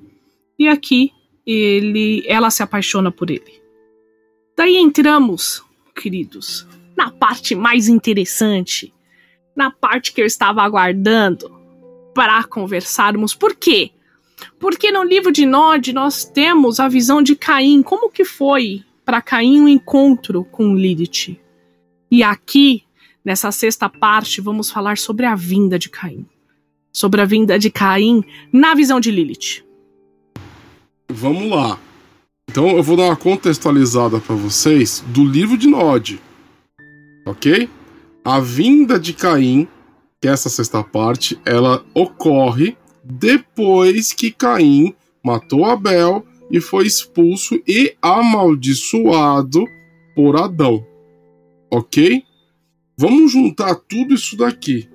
E 0.58 0.68
aqui 0.68 1.12
ele, 1.46 2.24
ela 2.28 2.50
se 2.50 2.62
apaixona 2.62 3.12
por 3.12 3.30
ele. 3.30 3.62
Daí 4.56 4.76
entramos, 4.78 5.64
queridos, 5.96 6.68
na 6.96 7.12
parte 7.12 7.56
mais 7.56 7.88
interessante, 7.88 8.94
na 9.56 9.72
parte 9.72 10.12
que 10.12 10.22
eu 10.22 10.26
estava 10.26 10.62
aguardando 10.62 11.56
para 12.14 12.44
conversarmos. 12.44 13.36
Por 13.36 13.56
quê? 13.56 13.92
Porque 14.60 14.92
no 14.92 15.04
livro 15.04 15.32
de 15.32 15.46
Nod 15.46 15.94
nós 15.94 16.26
temos 16.26 16.80
a 16.80 16.88
visão 16.88 17.22
de 17.22 17.36
Caim, 17.36 17.82
como 17.82 18.10
que 18.10 18.26
foi 18.26 18.84
para 19.06 19.22
Caim 19.22 19.62
o 19.62 19.64
um 19.64 19.68
encontro 19.68 20.44
com 20.44 20.76
Lilith. 20.76 21.40
E 22.10 22.24
aqui, 22.24 22.84
nessa 23.28 23.52
sexta 23.52 23.90
parte, 23.90 24.40
vamos 24.40 24.72
falar 24.72 24.98
sobre 24.98 25.26
a 25.26 25.36
vinda 25.36 25.78
de 25.78 25.90
Caim. 25.90 26.26
Sobre 26.94 27.20
a 27.20 27.26
vinda 27.26 27.60
de 27.60 27.70
Caim 27.70 28.24
na 28.54 28.74
visão 28.74 29.02
de 29.02 29.12
Lilith. 29.12 29.66
Vamos 31.10 31.50
lá. 31.50 31.78
Então 32.50 32.70
eu 32.70 32.82
vou 32.82 32.96
dar 32.96 33.04
uma 33.04 33.18
contextualizada 33.18 34.22
para 34.22 34.34
vocês 34.34 35.04
do 35.08 35.26
livro 35.26 35.58
de 35.58 35.68
Nod. 35.68 36.22
OK? 37.26 37.70
A 38.24 38.40
vinda 38.40 38.98
de 38.98 39.12
Caim, 39.12 39.68
que 40.22 40.30
é 40.30 40.32
essa 40.32 40.48
sexta 40.48 40.82
parte, 40.82 41.38
ela 41.46 41.86
ocorre 41.94 42.78
depois 43.04 44.14
que 44.14 44.32
Caim 44.32 44.96
matou 45.22 45.66
Abel 45.66 46.26
e 46.50 46.62
foi 46.62 46.86
expulso 46.86 47.62
e 47.68 47.94
amaldiçoado 48.02 49.66
por 50.16 50.38
Adão. 50.38 50.82
Ok? 51.70 52.24
Vamos 52.98 53.32
juntar 53.32 53.76
tudo 53.76 54.16
isso 54.16 54.36
daqui 54.36 54.90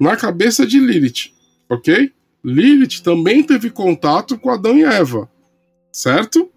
na 0.00 0.16
cabeça 0.16 0.66
de 0.66 0.78
Lilith, 0.78 1.32
ok? 1.68 2.12
Lilith 2.44 3.02
também 3.02 3.42
teve 3.42 3.70
contato 3.70 4.38
com 4.38 4.50
Adão 4.50 4.76
e 4.76 4.84
Eva, 4.84 5.30
certo? 5.92 6.50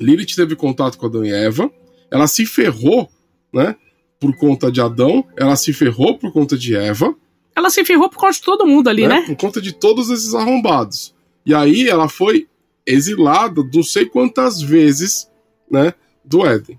Lilith 0.00 0.34
teve 0.34 0.56
contato 0.56 0.96
com 0.98 1.06
Adão 1.06 1.24
e 1.24 1.30
Eva, 1.30 1.70
ela 2.10 2.26
se 2.26 2.46
ferrou, 2.46 3.08
né? 3.52 3.76
Por 4.18 4.36
conta 4.36 4.70
de 4.70 4.80
Adão, 4.80 5.24
ela 5.36 5.56
se 5.56 5.72
ferrou 5.72 6.18
por 6.18 6.32
conta 6.32 6.56
de 6.56 6.74
Eva. 6.74 7.14
Ela 7.54 7.70
se 7.70 7.84
ferrou 7.84 8.08
por 8.08 8.18
conta 8.18 8.32
de 8.32 8.42
todo 8.42 8.66
mundo 8.66 8.88
ali, 8.88 9.06
né? 9.06 9.20
né? 9.20 9.26
Por 9.26 9.36
conta 9.36 9.60
de 9.60 9.72
todos 9.72 10.10
esses 10.10 10.34
arrombados. 10.34 11.14
E 11.44 11.54
aí 11.54 11.88
ela 11.88 12.08
foi 12.08 12.48
exilada 12.86 13.62
não 13.72 13.82
sei 13.82 14.06
quantas 14.06 14.60
vezes, 14.60 15.30
né, 15.70 15.94
do 16.24 16.44
Éden. 16.44 16.78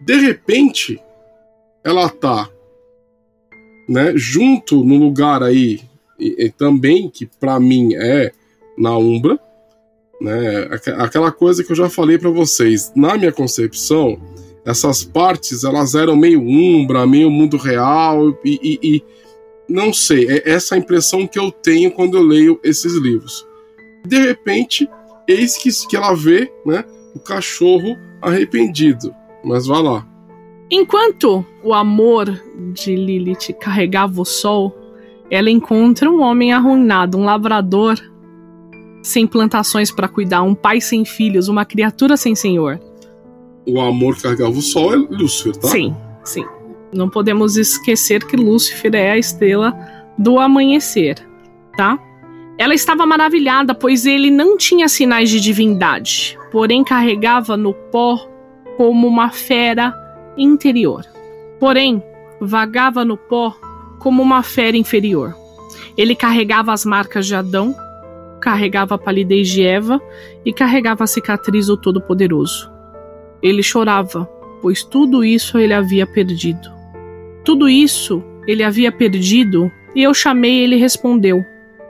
De 0.00 0.16
repente, 0.16 1.00
ela 1.84 2.08
tá, 2.08 2.50
né, 3.88 4.12
junto 4.16 4.84
no 4.84 4.96
lugar 4.96 5.42
aí 5.42 5.80
e, 6.18 6.46
e 6.46 6.50
também 6.50 7.10
que 7.10 7.26
para 7.26 7.58
mim 7.58 7.94
é 7.94 8.32
na 8.78 8.96
Umbra, 8.96 9.38
né, 10.20 10.68
aquela 10.98 11.32
coisa 11.32 11.64
que 11.64 11.72
eu 11.72 11.76
já 11.76 11.88
falei 11.88 12.18
para 12.18 12.30
vocês, 12.30 12.92
na 12.94 13.16
minha 13.16 13.32
concepção, 13.32 14.20
essas 14.64 15.02
partes 15.02 15.64
elas 15.64 15.94
eram 15.94 16.16
meio 16.16 16.40
Umbra, 16.40 17.06
meio 17.06 17.30
mundo 17.30 17.56
real 17.56 18.30
e, 18.44 18.60
e, 18.62 18.78
e 18.82 19.04
não 19.68 19.92
sei, 19.92 20.28
é 20.28 20.50
essa 20.50 20.74
a 20.74 20.78
impressão 20.78 21.26
que 21.26 21.38
eu 21.38 21.50
tenho 21.50 21.90
quando 21.90 22.16
eu 22.16 22.22
leio 22.22 22.60
esses 22.62 22.94
livros. 22.94 23.46
De 24.06 24.18
repente, 24.18 24.88
eis 25.26 25.56
que, 25.56 25.70
que 25.88 25.96
ela 25.96 26.14
vê, 26.14 26.52
né, 26.66 26.84
o 27.14 27.20
cachorro 27.20 27.96
arrependido. 28.20 29.14
Mas 29.44 29.66
vá 29.66 29.80
lá. 29.80 30.11
Enquanto 30.74 31.44
o 31.62 31.74
amor 31.74 32.42
de 32.72 32.96
Lilith 32.96 33.52
carregava 33.60 34.22
o 34.22 34.24
sol, 34.24 34.74
ela 35.30 35.50
encontra 35.50 36.10
um 36.10 36.22
homem 36.22 36.50
arruinado, 36.50 37.18
um 37.18 37.24
lavrador 37.24 37.98
sem 39.02 39.26
plantações 39.26 39.90
para 39.90 40.08
cuidar, 40.08 40.40
um 40.40 40.54
pai 40.54 40.80
sem 40.80 41.04
filhos, 41.04 41.48
uma 41.48 41.66
criatura 41.66 42.16
sem 42.16 42.34
senhor. 42.34 42.80
O 43.66 43.82
amor 43.82 44.16
carregava 44.18 44.52
o 44.52 44.62
sol 44.62 44.94
é 44.94 44.96
Lúcifer, 44.96 45.54
tá? 45.56 45.68
Sim, 45.68 45.94
sim. 46.24 46.46
Não 46.90 47.10
podemos 47.10 47.58
esquecer 47.58 48.24
que 48.24 48.34
Lúcifer 48.34 48.94
é 48.94 49.10
a 49.10 49.18
estrela 49.18 49.78
do 50.16 50.38
amanhecer, 50.38 51.16
tá? 51.76 51.98
Ela 52.56 52.72
estava 52.72 53.04
maravilhada, 53.04 53.74
pois 53.74 54.06
ele 54.06 54.30
não 54.30 54.56
tinha 54.56 54.88
sinais 54.88 55.28
de 55.28 55.38
divindade, 55.38 56.38
porém 56.50 56.82
carregava 56.82 57.58
no 57.58 57.74
pó 57.74 58.26
como 58.78 59.06
uma 59.06 59.28
fera 59.28 60.01
interior. 60.36 61.04
Porém, 61.58 62.02
vagava 62.40 63.04
no 63.04 63.16
pó 63.16 63.54
como 63.98 64.22
uma 64.22 64.42
fera 64.42 64.76
inferior. 64.76 65.34
Ele 65.96 66.14
carregava 66.14 66.72
as 66.72 66.84
marcas 66.84 67.26
de 67.26 67.34
Adão, 67.34 67.74
carregava 68.40 68.96
a 68.96 68.98
palidez 68.98 69.48
de 69.48 69.64
Eva 69.64 70.00
e 70.44 70.52
carregava 70.52 71.04
a 71.04 71.06
cicatriz 71.06 71.66
do 71.66 71.76
Todo-Poderoso. 71.76 72.70
Ele 73.40 73.62
chorava, 73.62 74.28
pois 74.60 74.82
tudo 74.82 75.24
isso 75.24 75.58
ele 75.58 75.72
havia 75.72 76.06
perdido. 76.06 76.70
Tudo 77.44 77.68
isso 77.68 78.22
ele 78.46 78.62
havia 78.62 78.90
perdido 78.90 79.70
e 79.94 80.02
eu 80.02 80.12
chamei 80.12 80.60
e 80.60 80.62
ele 80.64 80.76
respondeu 80.76 81.44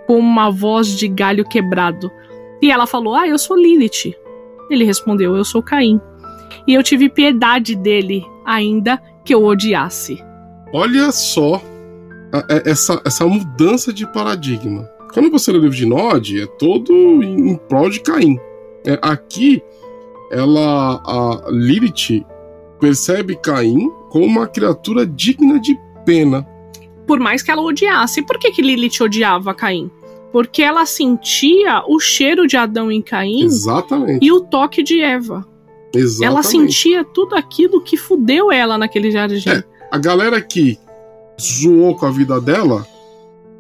com 0.07 0.19
uma 0.19 0.51
voz 0.51 0.89
de 0.89 1.09
galho 1.09 1.45
quebrado. 1.45 2.11
E 2.61 2.71
ela 2.71 2.87
falou: 2.87 3.15
Ah, 3.15 3.27
eu 3.27 3.39
sou 3.39 3.57
Lilith. 3.57 4.15
Ele 4.71 4.85
respondeu: 4.85 5.37
Eu 5.37 5.45
sou 5.45 5.63
Caim. 5.63 6.01
E 6.67 6.75
eu 6.75 6.83
tive 6.83 7.09
piedade 7.09 7.75
dele, 7.75 8.25
ainda 8.45 9.03
que 9.25 9.35
eu 9.35 9.45
odiasse. 9.45 10.23
Olha 10.73 11.11
só 11.13 11.61
é, 12.49 12.71
essa, 12.71 13.01
essa 13.05 13.27
mudança 13.27 13.93
de 13.93 14.11
paradigma. 14.13 14.89
Quando 15.13 15.31
você 15.31 15.53
lê 15.53 15.59
o 15.59 15.63
livro 15.63 15.77
de 15.77 15.87
Nod, 15.87 16.41
é 16.41 16.47
todo 16.47 16.93
em 17.23 17.57
prol 17.69 17.91
de 17.91 18.01
Caim. 18.01 18.39
É, 18.87 18.99
aqui, 19.03 19.63
ela, 20.31 21.03
a 21.05 21.51
Lilith 21.51 22.25
percebe 22.81 23.37
Caim 23.37 23.91
como 24.09 24.25
uma 24.25 24.47
criatura 24.47 25.07
digna 25.07 25.61
de 25.61 25.79
pena 26.05 26.47
por 27.07 27.21
mais 27.21 27.43
que 27.43 27.51
ela 27.51 27.63
odiasse. 27.63 28.23
Por 28.23 28.39
que, 28.39 28.51
que 28.51 28.63
Lilith 28.63 29.01
odiava 29.03 29.55
Caim? 29.55 29.91
Porque 30.33 30.63
ela 30.63 30.87
sentia 30.87 31.83
o 31.87 32.01
cheiro 32.01 32.47
de 32.47 32.57
Adão 32.57 32.91
em 32.91 33.03
Caim 33.03 33.43
Exatamente. 33.43 34.25
e 34.25 34.33
o 34.33 34.41
toque 34.41 34.83
de 34.83 35.01
Eva. 35.01 35.47
Exatamente. 35.95 36.25
Ela 36.25 36.43
sentia 36.43 37.05
tudo 37.05 37.35
aquilo 37.35 37.81
que 37.81 37.97
fudeu 37.97 38.51
ela 38.51 38.79
naquele 38.79 39.11
jardim. 39.11 39.43
É, 39.49 39.63
a 39.91 39.99
galera 39.99 40.41
que 40.41 40.79
zoou 41.41 41.97
com 41.97 42.07
a 42.07 42.11
vida 42.11 42.41
dela, 42.41 42.87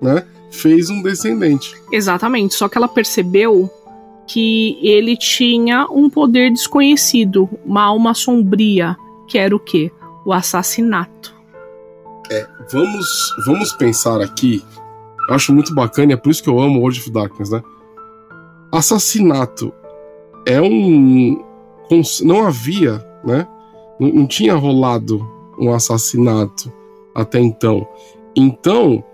né, 0.01 0.25
fez 0.51 0.91
um 0.91 1.03
descendente. 1.03 1.75
Exatamente. 1.91 2.55
Só 2.55 2.69
que 2.69 2.79
ela 2.79 2.89
percebeu 2.89 3.71
que 4.27 4.79
ele 4.81 5.17
tinha 5.17 5.87
um 5.91 6.09
poder 6.09 6.51
desconhecido, 6.51 7.49
uma 7.65 7.83
alma 7.83 8.15
sombria, 8.15 8.97
que 9.29 9.37
era 9.37 9.55
o 9.55 9.61
quê? 9.61 9.91
O 10.25 10.33
assassinato. 10.33 11.35
É, 12.31 12.47
vamos, 12.71 13.35
vamos 13.45 13.73
pensar 13.73 14.21
aqui. 14.21 14.63
Eu 15.29 15.35
acho 15.35 15.53
muito 15.53 15.75
bacana, 15.75 16.13
é 16.13 16.17
por 16.17 16.31
isso 16.31 16.43
que 16.43 16.49
eu 16.49 16.61
amo 16.61 16.81
World 16.81 17.01
of 17.01 17.11
Darkness, 17.11 17.51
né? 17.51 17.63
Assassinato 18.71 19.73
é 20.47 20.61
um. 20.61 21.45
Não 22.23 22.47
havia, 22.47 23.05
né? 23.25 23.47
Não, 23.99 24.09
não 24.09 24.27
tinha 24.27 24.55
rolado 24.55 25.27
um 25.59 25.73
assassinato 25.73 26.73
até 27.15 27.41
então. 27.41 27.87
Então, 28.35 29.05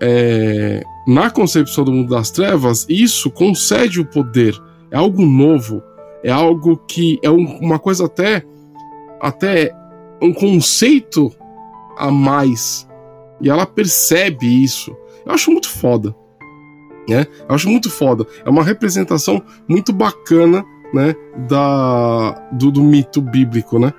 é, 0.00 0.82
na 1.06 1.30
concepção 1.30 1.84
do 1.84 1.92
mundo 1.92 2.10
das 2.10 2.30
trevas, 2.30 2.86
isso 2.88 3.30
concede 3.30 4.00
o 4.00 4.06
poder. 4.06 4.54
É 4.90 4.96
algo 4.96 5.24
novo. 5.24 5.82
É 6.22 6.30
algo 6.30 6.76
que 6.88 7.18
é 7.22 7.30
um, 7.30 7.58
uma 7.58 7.78
coisa 7.78 8.06
até 8.06 8.44
até 9.20 9.72
um 10.20 10.32
conceito 10.32 11.32
a 11.96 12.10
mais. 12.10 12.88
E 13.40 13.48
ela 13.48 13.66
percebe 13.66 14.62
isso. 14.62 14.96
Eu 15.24 15.32
acho 15.32 15.50
muito 15.50 15.68
foda. 15.68 16.14
Né? 17.08 17.26
Eu 17.48 17.54
acho 17.54 17.68
muito 17.68 17.90
foda. 17.90 18.26
É 18.44 18.50
uma 18.50 18.62
representação 18.62 19.42
muito 19.66 19.92
bacana 19.92 20.64
né, 20.92 21.14
da, 21.48 22.32
do, 22.52 22.70
do 22.70 22.82
mito 22.82 23.20
bíblico, 23.20 23.78
né? 23.78 23.92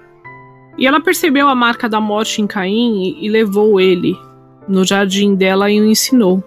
E 0.77 0.87
ela 0.87 1.01
percebeu 1.01 1.47
a 1.47 1.55
marca 1.55 1.89
da 1.89 1.99
morte 1.99 2.41
em 2.41 2.47
Caim 2.47 3.03
e, 3.03 3.25
e 3.25 3.29
levou 3.29 3.79
ele 3.79 4.17
no 4.67 4.85
jardim 4.85 5.35
dela 5.35 5.69
e 5.69 5.79
o 5.79 5.85
ensinou. 5.85 6.43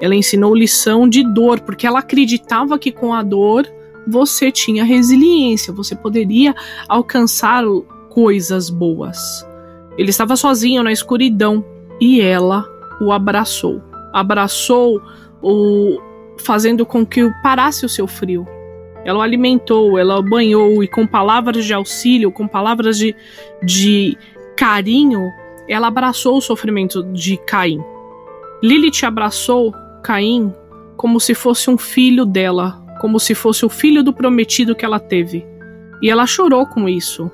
Ela 0.00 0.14
ensinou 0.14 0.54
lição 0.54 1.08
de 1.08 1.22
dor, 1.22 1.60
porque 1.60 1.86
ela 1.86 1.98
acreditava 1.98 2.78
que 2.78 2.92
com 2.92 3.12
a 3.12 3.22
dor 3.22 3.66
você 4.06 4.50
tinha 4.50 4.84
resiliência, 4.84 5.72
você 5.72 5.94
poderia 5.94 6.54
alcançar 6.88 7.62
coisas 8.08 8.70
boas. 8.70 9.46
Ele 9.98 10.10
estava 10.10 10.36
sozinho 10.36 10.82
na 10.82 10.92
escuridão 10.92 11.64
e 12.00 12.20
ela 12.20 12.64
o 13.00 13.12
abraçou. 13.12 13.82
Abraçou 14.12 15.02
o 15.42 16.00
fazendo 16.38 16.86
com 16.86 17.04
que 17.04 17.28
parasse 17.42 17.84
o 17.84 17.88
seu 17.88 18.06
frio. 18.06 18.46
Ela 19.04 19.18
o 19.18 19.22
alimentou, 19.22 19.98
ela 19.98 20.18
o 20.18 20.22
banhou 20.22 20.82
e 20.82 20.88
com 20.88 21.06
palavras 21.06 21.64
de 21.64 21.72
auxílio, 21.72 22.32
com 22.32 22.46
palavras 22.46 22.98
de, 22.98 23.14
de 23.62 24.16
carinho, 24.56 25.30
ela 25.68 25.86
abraçou 25.86 26.36
o 26.36 26.42
sofrimento 26.42 27.02
de 27.04 27.36
Caim. 27.36 27.82
Lilith 28.62 29.04
abraçou 29.04 29.72
Caim 30.02 30.52
como 30.96 31.20
se 31.20 31.34
fosse 31.34 31.70
um 31.70 31.78
filho 31.78 32.24
dela, 32.24 32.82
como 33.00 33.20
se 33.20 33.34
fosse 33.34 33.64
o 33.64 33.68
filho 33.68 34.02
do 34.02 34.12
prometido 34.12 34.74
que 34.74 34.84
ela 34.84 34.98
teve. 34.98 35.46
E 36.02 36.10
ela 36.10 36.26
chorou 36.26 36.66
com 36.66 36.88
isso. 36.88 37.30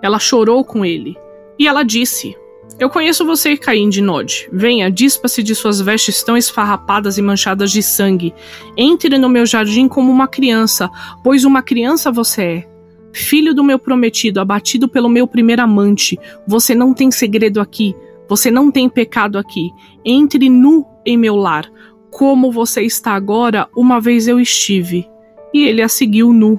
Ela 0.00 0.18
chorou 0.18 0.64
com 0.64 0.84
ele. 0.84 1.16
E 1.58 1.68
ela 1.68 1.82
disse: 1.82 2.34
Eu 2.78 2.90
conheço 2.90 3.24
você, 3.24 3.56
Caim 3.56 3.88
de 3.88 4.00
Nod. 4.00 4.48
Venha, 4.52 4.90
dispa-se 4.90 5.42
de 5.42 5.54
suas 5.54 5.80
vestes 5.80 6.22
tão 6.22 6.36
esfarrapadas 6.36 7.18
e 7.18 7.22
manchadas 7.22 7.70
de 7.70 7.82
sangue. 7.82 8.34
Entre 8.76 9.18
no 9.18 9.28
meu 9.28 9.46
jardim 9.46 9.86
como 9.86 10.10
uma 10.10 10.26
criança, 10.26 10.90
pois 11.22 11.44
uma 11.44 11.62
criança 11.62 12.10
você 12.10 12.42
é. 12.42 12.68
Filho 13.12 13.54
do 13.54 13.62
meu 13.62 13.78
prometido, 13.78 14.40
abatido 14.40 14.88
pelo 14.88 15.08
meu 15.08 15.26
primeiro 15.26 15.62
amante, 15.62 16.18
você 16.46 16.74
não 16.74 16.94
tem 16.94 17.10
segredo 17.10 17.60
aqui, 17.60 17.94
você 18.26 18.50
não 18.50 18.70
tem 18.70 18.88
pecado 18.88 19.38
aqui. 19.38 19.70
Entre 20.04 20.48
nu 20.48 20.86
em 21.04 21.16
meu 21.16 21.36
lar, 21.36 21.70
como 22.10 22.50
você 22.50 22.82
está 22.82 23.12
agora, 23.12 23.68
uma 23.76 24.00
vez 24.00 24.26
eu 24.26 24.40
estive. 24.40 25.06
E 25.52 25.64
ele 25.64 25.82
a 25.82 25.88
seguiu 25.88 26.32
nu, 26.32 26.58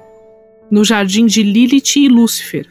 no 0.69 0.83
jardim 0.83 1.25
de 1.25 1.41
Lilith 1.41 1.95
e 1.97 2.07
Lúcifer. 2.07 2.67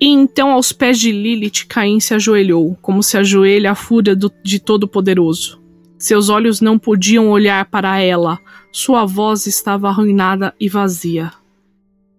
E 0.00 0.06
então, 0.08 0.50
aos 0.50 0.72
pés 0.72 0.98
de 0.98 1.12
Lilith, 1.12 1.66
Caim 1.68 2.00
se 2.00 2.14
ajoelhou, 2.14 2.76
como 2.80 3.02
se 3.02 3.18
ajoelha 3.18 3.72
a 3.72 3.74
fúria 3.74 4.16
do, 4.16 4.32
de 4.42 4.58
Todo-Poderoso. 4.58 5.60
Seus 5.98 6.30
olhos 6.30 6.62
não 6.62 6.78
podiam 6.78 7.28
olhar 7.28 7.66
para 7.66 7.98
ela, 8.00 8.38
sua 8.72 9.04
voz 9.04 9.46
estava 9.46 9.88
arruinada 9.88 10.54
e 10.58 10.68
vazia. 10.68 11.30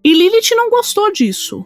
E 0.04 0.14
Lilith 0.14 0.52
não 0.52 0.70
gostou 0.70 1.12
disso. 1.12 1.66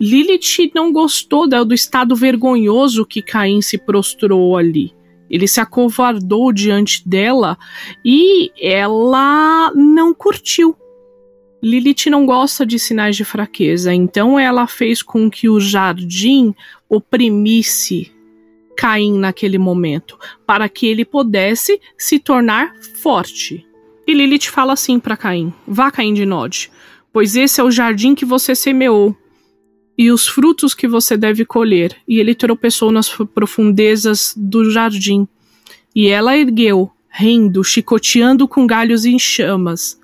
Lilith 0.00 0.72
não 0.74 0.90
gostou 0.90 1.46
do 1.46 1.74
estado 1.74 2.16
vergonhoso 2.16 3.04
que 3.04 3.20
Caim 3.20 3.60
se 3.60 3.76
prostrou 3.76 4.56
ali. 4.56 4.94
Ele 5.28 5.46
se 5.46 5.60
acovardou 5.60 6.52
diante 6.52 7.06
dela 7.08 7.56
e 8.04 8.50
ela 8.60 9.72
não 9.74 10.12
curtiu. 10.12 10.76
Lilith 11.62 12.10
não 12.10 12.26
gosta 12.26 12.66
de 12.66 12.76
sinais 12.76 13.14
de 13.14 13.24
fraqueza, 13.24 13.94
então 13.94 14.36
ela 14.36 14.66
fez 14.66 15.00
com 15.00 15.30
que 15.30 15.48
o 15.48 15.60
jardim 15.60 16.52
oprimisse 16.88 18.10
Caim 18.76 19.16
naquele 19.16 19.58
momento, 19.58 20.18
para 20.44 20.68
que 20.68 20.88
ele 20.88 21.04
pudesse 21.04 21.80
se 21.96 22.18
tornar 22.18 22.74
forte. 23.00 23.64
E 24.04 24.12
Lilith 24.12 24.48
fala 24.48 24.72
assim 24.72 24.98
para 24.98 25.16
Caim: 25.16 25.52
Vá, 25.64 25.88
Caim 25.92 26.12
de 26.12 26.26
Nod, 26.26 26.68
pois 27.12 27.36
esse 27.36 27.60
é 27.60 27.64
o 27.64 27.70
jardim 27.70 28.12
que 28.12 28.24
você 28.24 28.56
semeou 28.56 29.16
e 29.96 30.10
os 30.10 30.26
frutos 30.26 30.74
que 30.74 30.88
você 30.88 31.16
deve 31.16 31.44
colher. 31.44 31.96
E 32.08 32.18
ele 32.18 32.34
tropeçou 32.34 32.90
nas 32.90 33.08
profundezas 33.08 34.34
do 34.36 34.68
jardim. 34.68 35.28
E 35.94 36.08
ela 36.08 36.36
ergueu, 36.36 36.90
rindo, 37.08 37.62
chicoteando 37.62 38.48
com 38.48 38.66
galhos 38.66 39.04
em 39.04 39.16
chamas 39.16 40.01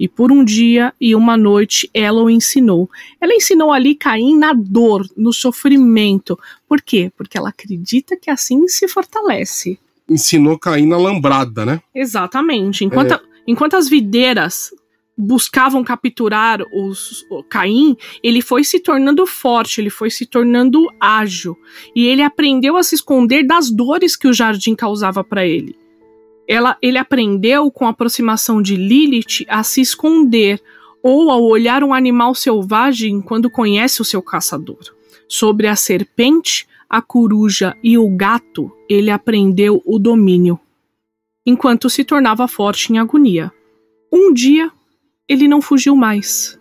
e 0.00 0.08
por 0.08 0.32
um 0.32 0.42
dia 0.42 0.94
e 0.98 1.14
uma 1.14 1.36
noite 1.36 1.90
ela 1.92 2.22
o 2.22 2.30
ensinou. 2.30 2.88
Ela 3.20 3.34
ensinou 3.34 3.70
ali 3.70 3.94
Caim 3.94 4.34
na 4.34 4.54
dor, 4.54 5.06
no 5.14 5.30
sofrimento. 5.30 6.38
Por 6.66 6.80
quê? 6.80 7.12
Porque 7.14 7.36
ela 7.36 7.50
acredita 7.50 8.16
que 8.16 8.30
assim 8.30 8.66
se 8.66 8.88
fortalece. 8.88 9.78
Ensinou 10.08 10.58
Caim 10.58 10.86
na 10.86 10.96
lambrada, 10.96 11.66
né? 11.66 11.82
Exatamente. 11.94 12.82
Enquanto, 12.82 13.12
é. 13.12 13.20
enquanto 13.46 13.76
as 13.76 13.90
videiras 13.90 14.70
buscavam 15.18 15.84
capturar 15.84 16.62
os, 16.72 17.26
o 17.30 17.42
Caim, 17.42 17.94
ele 18.22 18.40
foi 18.40 18.64
se 18.64 18.80
tornando 18.80 19.26
forte, 19.26 19.82
ele 19.82 19.90
foi 19.90 20.10
se 20.10 20.24
tornando 20.24 20.88
ágil. 20.98 21.58
E 21.94 22.06
ele 22.06 22.22
aprendeu 22.22 22.78
a 22.78 22.82
se 22.82 22.94
esconder 22.94 23.46
das 23.46 23.70
dores 23.70 24.16
que 24.16 24.26
o 24.26 24.32
jardim 24.32 24.74
causava 24.74 25.22
para 25.22 25.46
ele 25.46 25.76
ela, 26.50 26.76
ele 26.82 26.98
aprendeu 26.98 27.70
com 27.70 27.86
a 27.86 27.90
aproximação 27.90 28.60
de 28.60 28.74
Lilith 28.74 29.46
a 29.46 29.62
se 29.62 29.80
esconder 29.80 30.60
ou 31.00 31.30
ao 31.30 31.44
olhar 31.44 31.84
um 31.84 31.94
animal 31.94 32.34
selvagem 32.34 33.20
quando 33.20 33.48
conhece 33.48 34.02
o 34.02 34.04
seu 34.04 34.20
caçador. 34.20 34.80
Sobre 35.28 35.68
a 35.68 35.76
serpente, 35.76 36.66
a 36.88 37.00
coruja 37.00 37.76
e 37.84 37.96
o 37.96 38.08
gato, 38.08 38.68
ele 38.88 39.12
aprendeu 39.12 39.80
o 39.86 39.96
domínio, 39.96 40.58
enquanto 41.46 41.88
se 41.88 42.02
tornava 42.02 42.48
forte 42.48 42.92
em 42.92 42.98
agonia. 42.98 43.52
Um 44.12 44.32
dia, 44.32 44.72
ele 45.28 45.46
não 45.46 45.62
fugiu 45.62 45.94
mais 45.94 46.58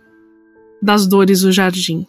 das 0.80 1.08
dores 1.08 1.42
do 1.42 1.52
jardim. 1.52 2.06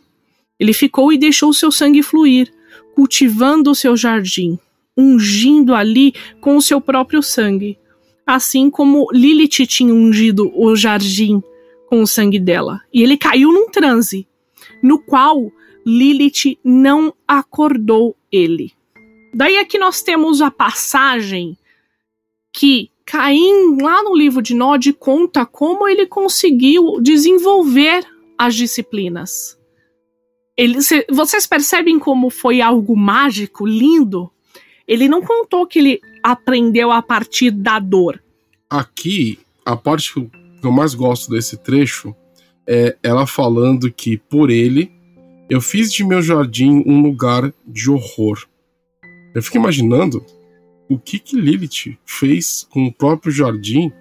Ele 0.59 0.75
ficou 0.75 1.11
e 1.11 1.17
deixou 1.17 1.51
seu 1.55 1.73
sangue 1.73 2.03
fluir, 2.03 2.53
cultivando 2.95 3.71
o 3.71 3.75
seu 3.75 3.97
jardim, 3.97 4.59
ungindo 5.01 5.75
ali 5.75 6.13
com 6.41 6.57
o 6.57 6.63
seu 6.63 6.81
próprio 6.81 7.23
sangue, 7.23 7.79
assim 8.27 8.71
como 8.71 9.09
Lilith 9.13 9.67
tinha 9.67 9.93
ungido 9.93 10.53
o 10.55 10.77
jardim 10.77 11.43
com 11.89 12.03
o 12.03 12.07
sangue 12.07 12.39
dela. 12.39 12.81
E 12.93 13.03
ele 13.03 13.17
caiu 13.17 13.53
num 13.53 13.69
transe, 13.69 14.27
no 14.83 14.99
qual 14.99 15.51
Lilith 15.85 16.59
não 16.65 17.13
acordou 17.27 18.17
ele. 18.31 18.73
Daí 19.35 19.59
aqui 19.59 19.79
nós 19.79 20.03
temos 20.03 20.41
a 20.41 20.51
passagem 20.51 21.57
que 22.53 22.91
Caim, 23.11 23.77
lá 23.83 24.05
no 24.05 24.15
livro 24.15 24.41
de 24.41 24.55
Nod, 24.55 24.93
conta 24.93 25.45
como 25.45 25.89
ele 25.89 26.07
conseguiu 26.07 27.01
desenvolver 27.01 28.07
as 28.39 28.55
disciplinas. 28.55 29.59
Ele, 30.57 30.79
vocês 31.11 31.45
percebem 31.45 31.99
como 31.99 32.31
foi 32.31 32.61
algo 32.61 32.97
mágico, 32.97 33.67
lindo? 33.67 34.31
Ele 34.91 35.09
não 35.09 35.23
contou 35.23 35.69
que 35.69 35.79
ele 35.79 36.01
aprendeu 36.21 36.91
a 36.91 37.01
partir 37.01 37.53
da 37.53 37.79
dor. 37.79 38.21
Aqui, 38.69 39.39
a 39.65 39.77
parte 39.77 40.13
que 40.13 40.67
eu 40.67 40.73
mais 40.73 40.95
gosto 40.95 41.31
desse 41.31 41.57
trecho 41.57 42.13
é 42.67 42.97
ela 43.01 43.25
falando 43.25 43.89
que, 43.93 44.17
por 44.17 44.51
ele, 44.51 44.91
eu 45.49 45.61
fiz 45.61 45.93
de 45.93 46.03
meu 46.03 46.21
jardim 46.21 46.83
um 46.85 47.01
lugar 47.03 47.55
de 47.65 47.89
horror. 47.89 48.45
Eu 49.33 49.41
fico 49.41 49.59
imaginando 49.59 50.27
o 50.89 50.99
que 50.99 51.21
que 51.21 51.41
Lilith 51.41 51.97
fez 52.05 52.67
com 52.69 52.87
o 52.87 52.93
próprio 52.93 53.31
jardim 53.31 53.93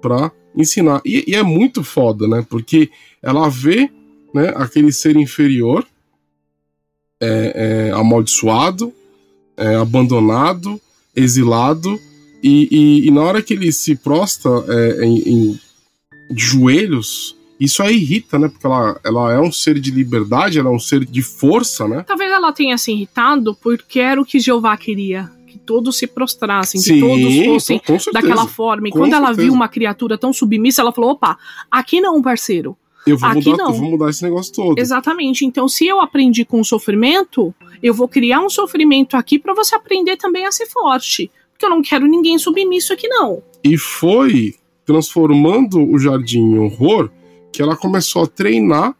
para 0.00 0.30
ensinar. 0.56 1.02
E, 1.04 1.24
e, 1.26 1.34
é 1.34 1.42
muito 1.42 1.82
foda, 1.82 2.28
né? 2.28 2.46
Porque 2.48 2.88
ela 3.20 3.48
vê 3.48 3.90
né, 4.32 4.52
aquele 4.54 4.92
ser 4.92 5.16
inferior 5.16 5.84
é, 7.20 7.88
é, 7.88 7.90
amaldiçoado, 7.90 8.94
é, 9.58 9.74
abandonado, 9.74 10.80
exilado, 11.14 12.00
e, 12.42 12.68
e, 12.70 13.08
e, 13.08 13.10
na 13.10 13.22
hora 13.22 13.42
que 13.42 13.52
ele 13.52 13.72
se 13.72 13.96
prostra 13.96 14.50
é, 14.68 15.04
em, 15.04 15.18
em, 15.26 15.60
de 16.30 16.40
joelhos, 16.40 17.36
isso 17.58 17.82
aí 17.82 17.96
irrita, 17.96 18.38
né? 18.38 18.48
Porque 18.48 18.64
ela, 18.64 19.00
ela 19.04 19.32
é 19.32 19.40
um 19.40 19.50
ser 19.50 19.80
de 19.80 19.90
liberdade, 19.90 20.58
ela 20.58 20.68
é 20.68 20.72
um 20.72 20.78
ser 20.78 21.04
de 21.04 21.22
força, 21.22 21.88
né? 21.88 22.04
Talvez 22.06 22.30
ela 22.30 22.52
tenha 22.52 22.78
se 22.78 22.92
irritado 22.92 23.56
porque 23.60 23.98
era 23.98 24.20
o 24.20 24.24
que 24.24 24.38
Jeová 24.38 24.76
queria. 24.76 25.30
Que 25.48 25.58
todos 25.58 25.96
se 25.96 26.06
prostrassem, 26.06 26.80
Sim, 26.80 26.94
que 26.94 27.00
todos 27.00 27.44
fossem 27.44 28.12
daquela 28.12 28.46
forma. 28.46 28.88
E 28.88 28.92
quando 28.92 29.10
certeza. 29.10 29.16
ela 29.16 29.32
viu 29.32 29.52
uma 29.52 29.66
criatura 29.66 30.16
tão 30.16 30.32
submissa, 30.32 30.82
ela 30.82 30.92
falou: 30.92 31.12
opa, 31.12 31.36
aqui 31.70 32.00
não, 32.00 32.22
parceiro. 32.22 32.76
Eu 33.06 33.16
vou, 33.16 33.28
Aqui 33.28 33.50
mudar, 33.50 33.64
não. 33.64 33.70
eu 33.70 33.80
vou 33.80 33.90
mudar 33.90 34.10
esse 34.10 34.22
negócio 34.22 34.52
todo. 34.52 34.78
Exatamente. 34.78 35.44
Então, 35.44 35.68
se 35.68 35.86
eu 35.86 36.00
aprendi 36.00 36.44
com 36.44 36.60
o 36.60 36.64
sofrimento, 36.64 37.54
eu 37.82 37.94
vou 37.94 38.08
criar 38.08 38.40
um 38.40 38.50
sofrimento 38.50 39.16
aqui 39.16 39.38
pra 39.38 39.54
você 39.54 39.74
aprender 39.74 40.16
também 40.16 40.44
a 40.44 40.52
ser 40.52 40.66
forte. 40.66 41.30
Porque 41.52 41.64
eu 41.64 41.70
não 41.70 41.82
quero 41.82 42.06
ninguém 42.06 42.38
submisso 42.38 42.92
aqui, 42.92 43.08
não. 43.08 43.42
E 43.64 43.76
foi 43.76 44.54
transformando 44.84 45.82
o 45.82 45.98
jardim 45.98 46.40
em 46.40 46.58
horror 46.58 47.10
que 47.52 47.60
ela 47.60 47.76
começou 47.76 48.22
a 48.22 48.26
treinar 48.26 48.94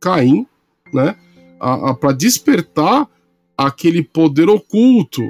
Caim, 0.00 0.46
né? 0.92 1.16
A, 1.60 1.90
a, 1.90 1.94
para 1.94 2.12
despertar 2.12 3.08
aquele 3.56 4.02
poder 4.02 4.48
oculto, 4.48 5.22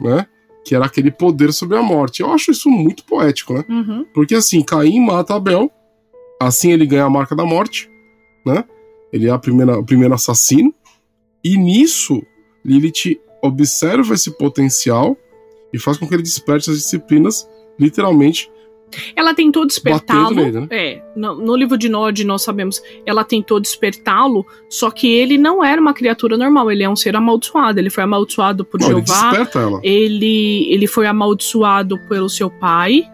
né? 0.00 0.26
Que 0.64 0.74
era 0.74 0.86
aquele 0.86 1.10
poder 1.10 1.52
sobre 1.52 1.76
a 1.76 1.82
morte. 1.82 2.22
Eu 2.22 2.32
acho 2.32 2.50
isso 2.50 2.68
muito 2.68 3.04
poético, 3.04 3.54
né? 3.54 3.64
Uhum. 3.68 4.04
Porque 4.12 4.34
assim, 4.34 4.62
Caim 4.62 4.98
mata 4.98 5.34
Abel, 5.34 5.70
assim 6.40 6.72
ele 6.72 6.86
ganha 6.86 7.04
a 7.04 7.10
marca 7.10 7.34
da 7.34 7.44
morte, 7.44 7.88
né? 8.44 8.64
Ele 9.12 9.28
é 9.28 9.30
a 9.30 9.38
primeira, 9.38 9.78
o 9.78 9.84
primeiro 9.84 10.14
assassino. 10.14 10.74
E 11.42 11.56
nisso, 11.56 12.22
Lilith 12.64 13.18
observa 13.42 14.14
esse 14.14 14.36
potencial 14.36 15.16
e 15.72 15.78
faz 15.78 15.96
com 15.96 16.06
que 16.06 16.14
ele 16.14 16.22
desperte 16.22 16.70
as 16.70 16.76
disciplinas, 16.76 17.48
literalmente. 17.78 18.50
Ela 19.14 19.34
tentou 19.34 19.66
despertá-lo. 19.66 20.50
Né? 20.50 20.66
É, 20.70 21.02
no, 21.16 21.34
no 21.34 21.56
livro 21.56 21.76
de 21.76 21.88
Nod 21.88 22.24
nós 22.24 22.42
sabemos, 22.42 22.80
ela 23.04 23.24
tentou 23.24 23.60
despertá-lo, 23.60 24.46
só 24.70 24.90
que 24.90 25.12
ele 25.12 25.36
não 25.36 25.62
era 25.64 25.80
uma 25.80 25.92
criatura 25.92 26.36
normal, 26.36 26.70
ele 26.70 26.84
é 26.84 26.88
um 26.88 26.96
ser 26.96 27.16
amaldiçoado, 27.16 27.78
ele 27.80 27.90
foi 27.90 28.04
amaldiçoado 28.04 28.64
por 28.64 28.80
Não, 28.80 28.90
ele 28.90 29.04
Jeová, 29.04 29.30
desperta 29.30 29.58
ela. 29.58 29.80
ele, 29.82 30.72
ele 30.72 30.86
foi 30.86 31.06
amaldiçoado 31.06 31.98
pelo 32.08 32.28
seu 32.28 32.48
pai. 32.48 33.04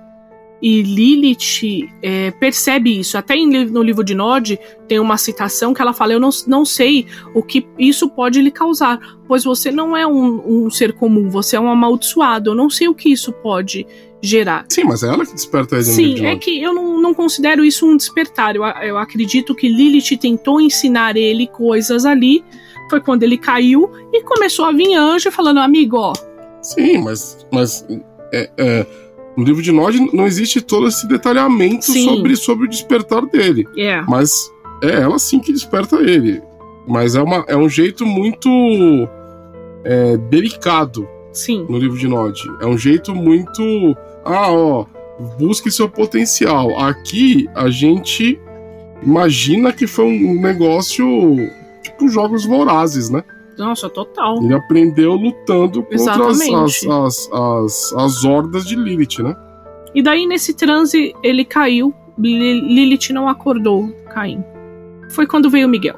E 0.62 0.80
Lilith 0.82 1.90
é, 2.00 2.30
percebe 2.30 3.00
isso. 3.00 3.18
Até 3.18 3.34
em 3.34 3.64
no 3.66 3.82
livro 3.82 4.04
de 4.04 4.14
Nod 4.14 4.58
tem 4.86 5.00
uma 5.00 5.18
citação 5.18 5.74
que 5.74 5.82
ela 5.82 5.92
fala: 5.92 6.12
Eu 6.12 6.20
não, 6.20 6.30
não 6.46 6.64
sei 6.64 7.06
o 7.34 7.42
que 7.42 7.66
isso 7.76 8.08
pode 8.08 8.40
lhe 8.40 8.50
causar, 8.50 9.00
pois 9.26 9.42
você 9.42 9.72
não 9.72 9.96
é 9.96 10.06
um, 10.06 10.66
um 10.66 10.70
ser 10.70 10.92
comum, 10.92 11.28
você 11.28 11.56
é 11.56 11.60
um 11.60 11.68
amaldiçoado. 11.68 12.50
Eu 12.50 12.54
não 12.54 12.70
sei 12.70 12.86
o 12.86 12.94
que 12.94 13.12
isso 13.12 13.32
pode 13.32 13.84
gerar. 14.22 14.64
Sim, 14.68 14.84
mas 14.84 15.02
é 15.02 15.08
ela 15.08 15.26
que 15.26 15.34
desperta 15.34 15.74
ele 15.74 15.84
Sim, 15.84 16.14
de 16.14 16.26
é 16.26 16.36
que 16.36 16.62
eu 16.62 16.72
não, 16.72 17.00
não 17.00 17.12
considero 17.12 17.64
isso 17.64 17.84
um 17.84 17.96
despertar. 17.96 18.54
Eu, 18.54 18.62
eu 18.62 18.96
acredito 18.96 19.56
que 19.56 19.68
Lilith 19.68 20.16
tentou 20.16 20.60
ensinar 20.60 21.16
ele 21.16 21.48
coisas 21.48 22.06
ali. 22.06 22.44
Foi 22.88 23.00
quando 23.00 23.24
ele 23.24 23.36
caiu 23.36 23.90
e 24.12 24.22
começou 24.22 24.64
a 24.64 24.70
vir 24.70 24.94
anjo 24.94 25.32
falando: 25.32 25.58
Amigo, 25.58 25.96
ó, 25.96 26.12
Sim, 26.62 26.98
mas, 26.98 27.44
mas 27.52 27.84
é, 28.32 28.48
é, 28.56 28.86
no 29.36 29.44
livro 29.44 29.62
de 29.62 29.72
Nod 29.72 29.98
não 30.12 30.26
existe 30.26 30.60
todo 30.60 30.88
esse 30.88 31.06
detalhamento 31.08 31.86
Sim. 31.86 32.04
sobre, 32.04 32.36
sobre 32.36 32.66
o 32.66 32.68
despertar 32.68 33.24
dele. 33.26 33.66
é. 33.76 34.02
Mas 34.02 34.50
é 34.82 35.00
ela 35.00 35.18
sim 35.18 35.38
que 35.38 35.52
desperta 35.52 35.96
ele. 35.96 36.42
Mas 36.86 37.14
é, 37.14 37.22
uma, 37.22 37.44
é 37.46 37.56
um 37.56 37.68
jeito 37.68 38.04
muito 38.04 38.48
é, 39.84 40.16
delicado 40.16 41.08
Sim. 41.32 41.64
no 41.68 41.78
livro 41.78 41.96
de 41.96 42.08
Nod. 42.08 42.38
É 42.60 42.66
um 42.66 42.76
jeito 42.76 43.14
muito. 43.14 43.62
Ah, 44.24 44.50
ó, 44.52 44.84
busque 45.38 45.70
seu 45.70 45.88
potencial. 45.88 46.76
Aqui 46.80 47.48
a 47.54 47.70
gente 47.70 48.40
imagina 49.02 49.72
que 49.72 49.86
foi 49.86 50.06
um 50.06 50.40
negócio 50.40 51.06
tipo 51.82 52.08
jogos 52.08 52.44
vorazes, 52.44 53.08
né? 53.08 53.22
Nossa, 53.58 53.88
total. 53.88 54.42
Ele 54.42 54.54
aprendeu 54.54 55.12
lutando 55.14 55.82
contra 55.82 56.28
as, 56.28 56.40
as, 56.40 56.86
as, 56.86 57.30
as, 57.32 57.92
as 57.94 58.24
hordas 58.24 58.64
de 58.64 58.74
Lilith, 58.76 59.22
né? 59.22 59.36
E 59.94 60.02
daí, 60.02 60.26
nesse 60.26 60.54
transe, 60.54 61.14
ele 61.22 61.44
caiu. 61.44 61.94
Li- 62.18 62.60
Lilith 62.60 63.10
não 63.12 63.28
acordou 63.28 63.88
Caim. 64.12 64.42
Foi 65.10 65.26
quando 65.26 65.50
veio 65.50 65.68
Miguel. 65.68 65.96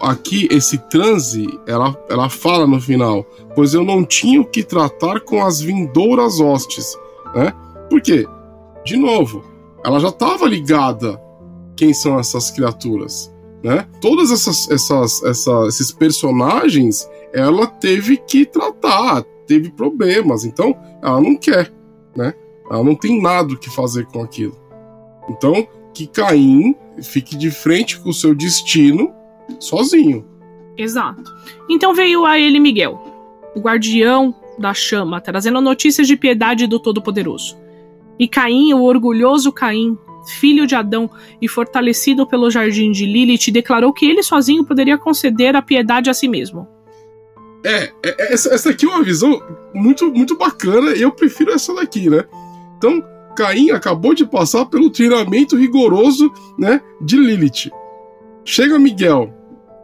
Aqui, 0.00 0.46
esse 0.50 0.76
transe, 0.88 1.46
ela, 1.66 1.96
ela 2.10 2.28
fala 2.28 2.66
no 2.66 2.80
final, 2.80 3.24
pois 3.54 3.72
eu 3.72 3.84
não 3.84 4.04
tinha 4.04 4.40
o 4.40 4.44
que 4.44 4.62
tratar 4.62 5.20
com 5.20 5.42
as 5.42 5.60
vindouras 5.60 6.38
hostes, 6.38 6.96
né? 7.34 7.52
Por 7.88 8.00
quê? 8.02 8.26
De 8.84 8.96
novo, 8.96 9.42
ela 9.84 9.98
já 9.98 10.08
estava 10.08 10.46
ligada 10.46 11.20
quem 11.76 11.94
são 11.94 12.18
essas 12.18 12.50
criaturas, 12.50 13.32
né? 13.66 13.84
Todas 14.00 14.30
essas, 14.30 14.70
essas, 14.70 15.22
essa- 15.24 15.66
esses 15.66 15.90
personagens, 15.90 17.08
ela 17.34 17.66
teve 17.66 18.16
que 18.16 18.46
tratar, 18.46 19.22
teve 19.44 19.70
problemas, 19.70 20.44
então 20.44 20.76
ela 21.02 21.20
não 21.20 21.34
quer, 21.36 21.72
né? 22.16 22.32
Ela 22.70 22.84
não 22.84 22.94
tem 22.94 23.20
nada 23.20 23.52
o 23.54 23.58
que 23.58 23.68
fazer 23.68 24.06
com 24.06 24.22
aquilo. 24.22 24.56
Então, 25.28 25.66
que 25.92 26.06
Caim 26.06 26.76
fique 27.02 27.36
de 27.36 27.50
frente 27.50 27.98
com 27.98 28.10
o 28.10 28.14
seu 28.14 28.34
destino 28.34 29.12
sozinho. 29.58 30.24
Exato. 30.78 31.34
Então 31.68 31.92
veio 31.94 32.24
a 32.24 32.38
ele 32.38 32.60
Miguel, 32.60 33.00
o 33.54 33.60
guardião 33.60 34.32
da 34.58 34.72
chama, 34.72 35.20
trazendo 35.20 35.60
notícias 35.60 36.06
de 36.06 36.16
piedade 36.16 36.66
do 36.68 36.78
Todo-Poderoso. 36.78 37.56
E 38.18 38.28
Caim, 38.28 38.72
o 38.74 38.82
orgulhoso 38.82 39.52
Caim, 39.52 39.98
filho 40.26 40.66
de 40.66 40.74
Adão 40.74 41.10
e 41.40 41.48
fortalecido 41.48 42.26
pelo 42.26 42.50
jardim 42.50 42.90
de 42.90 43.06
Lilith, 43.06 43.50
declarou 43.50 43.92
que 43.92 44.06
ele 44.06 44.22
sozinho 44.22 44.64
poderia 44.64 44.98
conceder 44.98 45.56
a 45.56 45.62
piedade 45.62 46.10
a 46.10 46.14
si 46.14 46.28
mesmo. 46.28 46.66
É, 47.64 47.84
é- 47.84 47.90
é- 48.04 48.32
essa, 48.32 48.54
essa 48.54 48.70
aqui 48.70 48.86
é 48.86 48.88
uma 48.88 49.02
visão 49.02 49.40
muito, 49.74 50.12
muito 50.12 50.36
bacana 50.36 50.92
e 50.92 51.02
eu 51.02 51.10
prefiro 51.10 51.52
essa 51.52 51.74
daqui, 51.74 52.08
né? 52.08 52.24
Então, 52.76 53.02
Caim 53.36 53.70
acabou 53.70 54.14
de 54.14 54.24
passar 54.24 54.66
pelo 54.66 54.90
treinamento 54.90 55.56
rigoroso, 55.56 56.32
né, 56.58 56.80
de 57.00 57.16
Lilith. 57.16 57.70
Chega 58.44 58.78
Miguel 58.78 59.32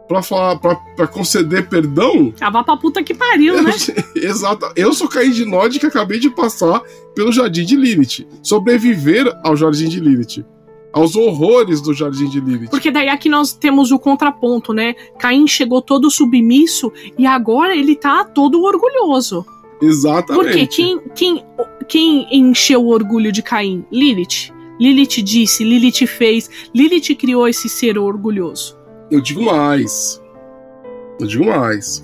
pra 0.07 0.21
falar, 0.21 0.57
pra, 0.57 0.75
pra 0.75 1.07
conceder 1.07 1.67
perdão. 1.67 2.33
Ah, 2.39 2.49
vá 2.49 2.63
pra 2.63 2.77
puta 2.77 3.03
que 3.03 3.13
pariu, 3.13 3.61
né? 3.61 3.71
Exato. 4.15 4.71
Eu 4.75 4.93
sou 4.93 5.07
Caim 5.07 5.31
de 5.31 5.45
Nod 5.45 5.79
que 5.79 5.85
acabei 5.85 6.19
de 6.19 6.29
passar 6.29 6.81
pelo 7.15 7.31
jardim 7.31 7.65
de 7.65 7.75
Lilith. 7.75 8.27
Sobreviver 8.41 9.31
ao 9.43 9.55
jardim 9.55 9.87
de 9.87 9.99
Lilith. 9.99 10.45
Aos 10.91 11.15
horrores 11.15 11.81
do 11.81 11.93
jardim 11.93 12.29
de 12.29 12.39
Lilith. 12.39 12.69
Porque 12.69 12.91
daí 12.91 13.09
aqui 13.09 13.27
nós 13.27 13.53
temos 13.53 13.91
o 13.91 13.97
contraponto, 13.97 14.73
né? 14.73 14.93
Caim 15.17 15.47
chegou 15.47 15.81
todo 15.81 16.09
submisso 16.11 16.91
e 17.17 17.25
agora 17.25 17.75
ele 17.75 17.95
tá 17.95 18.23
todo 18.23 18.61
orgulhoso. 18.61 19.45
Exatamente. 19.81 20.45
Porque 20.45 20.67
quem, 20.67 20.99
quem, 21.15 21.45
quem 21.87 22.27
encheu 22.31 22.83
o 22.83 22.89
orgulho 22.89 23.31
de 23.31 23.41
Caim? 23.41 23.83
Lilith. 23.91 24.53
Lilith 24.79 25.21
disse, 25.21 25.63
Lilith 25.63 26.05
fez, 26.07 26.49
Lilith 26.73 27.15
criou 27.15 27.47
esse 27.47 27.69
ser 27.69 27.97
orgulhoso. 27.97 28.82
Eu 29.13 29.21
digo 29.21 29.43
mais. 29.43 30.19
Eu 31.19 31.27
digo 31.27 31.45
mais. 31.45 32.03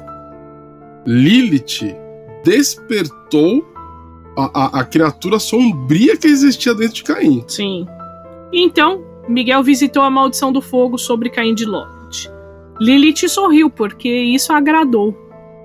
Lilith 1.07 1.95
despertou 2.43 3.65
a, 4.37 4.51
a, 4.53 4.81
a 4.81 4.85
criatura 4.85 5.39
sombria 5.39 6.15
que 6.15 6.27
existia 6.27 6.75
dentro 6.75 6.93
de 6.93 7.03
Caim. 7.03 7.43
Sim. 7.47 7.87
Então, 8.53 9.03
Miguel 9.27 9.63
visitou 9.63 10.03
a 10.03 10.09
maldição 10.11 10.53
do 10.53 10.61
fogo 10.61 10.99
sobre 10.99 11.31
Caim 11.31 11.55
de 11.55 11.65
Lot. 11.65 12.29
Lilith 12.79 13.27
sorriu, 13.27 13.71
porque 13.71 14.07
isso 14.07 14.53
agradou. 14.53 15.17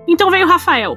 Então 0.08 0.30
veio 0.30 0.46
Rafael, 0.46 0.96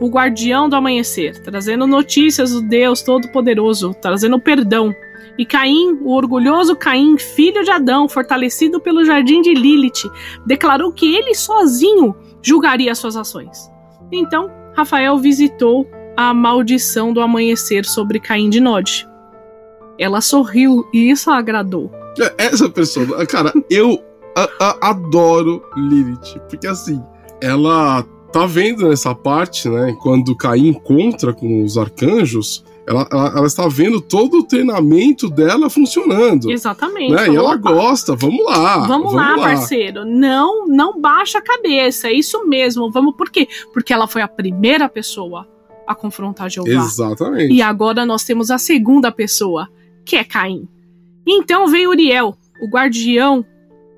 o 0.00 0.08
guardião 0.08 0.68
do 0.68 0.74
amanhecer, 0.74 1.40
trazendo 1.42 1.86
notícias 1.86 2.50
do 2.50 2.60
Deus 2.60 3.02
Todo-Poderoso, 3.02 3.94
trazendo 4.02 4.40
perdão. 4.40 4.92
E 5.38 5.44
Caim, 5.44 5.98
o 6.02 6.12
orgulhoso 6.12 6.76
Caim, 6.76 7.18
filho 7.18 7.62
de 7.64 7.70
Adão, 7.70 8.08
fortalecido 8.08 8.80
pelo 8.80 9.04
jardim 9.04 9.40
de 9.42 9.52
Lilith, 9.54 10.10
declarou 10.46 10.92
que 10.92 11.14
ele 11.14 11.34
sozinho 11.34 12.14
julgaria 12.42 12.94
suas 12.94 13.16
ações. 13.16 13.70
Então, 14.12 14.50
Rafael 14.76 15.18
visitou 15.18 15.88
a 16.16 16.32
maldição 16.32 17.12
do 17.12 17.20
amanhecer 17.20 17.84
sobre 17.84 18.20
Caim 18.20 18.48
de 18.48 18.60
Nod. 18.60 19.08
Ela 19.98 20.20
sorriu 20.20 20.84
e 20.92 21.10
isso 21.10 21.30
a 21.30 21.38
agradou. 21.38 21.90
É, 22.20 22.46
Essa 22.46 22.68
pessoa, 22.68 23.26
cara, 23.26 23.52
eu 23.70 23.98
a- 24.36 24.48
a- 24.60 24.90
adoro 24.90 25.62
Lilith. 25.76 26.38
Porque 26.48 26.66
assim, 26.66 27.00
ela 27.40 28.04
tá 28.32 28.46
vendo 28.46 28.88
nessa 28.88 29.14
parte, 29.14 29.68
né? 29.68 29.96
Quando 30.00 30.36
Caim 30.36 30.68
encontra 30.68 31.32
com 31.32 31.62
os 31.64 31.76
arcanjos, 31.78 32.64
ela, 32.86 33.08
ela, 33.10 33.28
ela 33.38 33.46
está 33.46 33.66
vendo 33.66 34.00
todo 34.00 34.38
o 34.38 34.42
treinamento 34.44 35.28
dela 35.30 35.70
funcionando. 35.70 36.50
Exatamente. 36.50 37.12
Né? 37.12 37.28
E 37.30 37.36
ela 37.36 37.54
"Opa, 37.54 37.72
gosta, 37.72 38.14
vamos 38.14 38.44
lá. 38.44 38.86
Vamos, 38.86 39.12
lá, 39.12 39.36
parceiro. 39.36 40.04
Não, 40.04 40.66
não 40.66 41.00
baixa 41.00 41.38
a 41.38 41.42
cabeça. 41.42 42.08
É 42.08 42.12
isso 42.12 42.46
mesmo. 42.46 42.90
Vamos 42.90 43.14
por 43.16 43.30
quê? 43.30 43.48
Porque 43.72 43.92
ela 43.92 44.06
foi 44.06 44.20
a 44.22 44.28
primeira 44.28 44.88
pessoa 44.88 45.48
a 45.86 45.94
confrontar 45.94 46.50
Jeová. 46.50 46.70
Exatamente. 46.70 47.52
E 47.54 47.60
agora 47.62 48.04
nós 48.06 48.24
temos 48.24 48.50
a 48.50 48.58
segunda 48.58 49.10
pessoa, 49.12 49.68
que 50.04 50.16
é 50.16 50.24
Caim. 50.24 50.68
Então 51.26 51.66
veio 51.66 51.90
Uriel, 51.90 52.36
o 52.60 52.68
guardião 52.68 53.44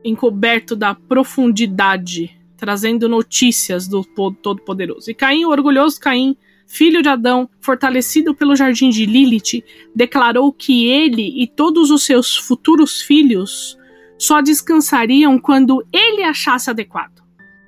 encoberto 0.05 0.77
da 0.77 0.95
profundidade, 0.95 2.31
trazendo 2.57 3.09
notícias 3.09 3.87
do 3.89 4.03
Po- 4.03 4.33
Todo-Poderoso. 4.33 5.11
E 5.11 5.15
Caim, 5.15 5.45
o 5.45 5.51
orgulhoso 5.51 6.01
Caim, 6.01 6.37
filho 6.67 7.03
de 7.03 7.09
Adão, 7.09 7.49
fortalecido 7.61 8.35
pelo 8.35 8.57
jardim 8.57 8.91
de 8.91 9.07
Lilith, 9.07 9.65
declarou 9.95 10.53
que 10.53 10.89
ele 10.89 11.43
e 11.43 11.47
todos 11.47 11.91
os 11.91 12.05
seus 12.05 12.37
futuros 12.37 13.01
filhos 13.01 13.79
só 14.19 14.41
descansariam 14.41 15.39
quando 15.39 15.87
ele 15.93 16.23
achasse 16.23 16.69
adequado. 16.69 17.23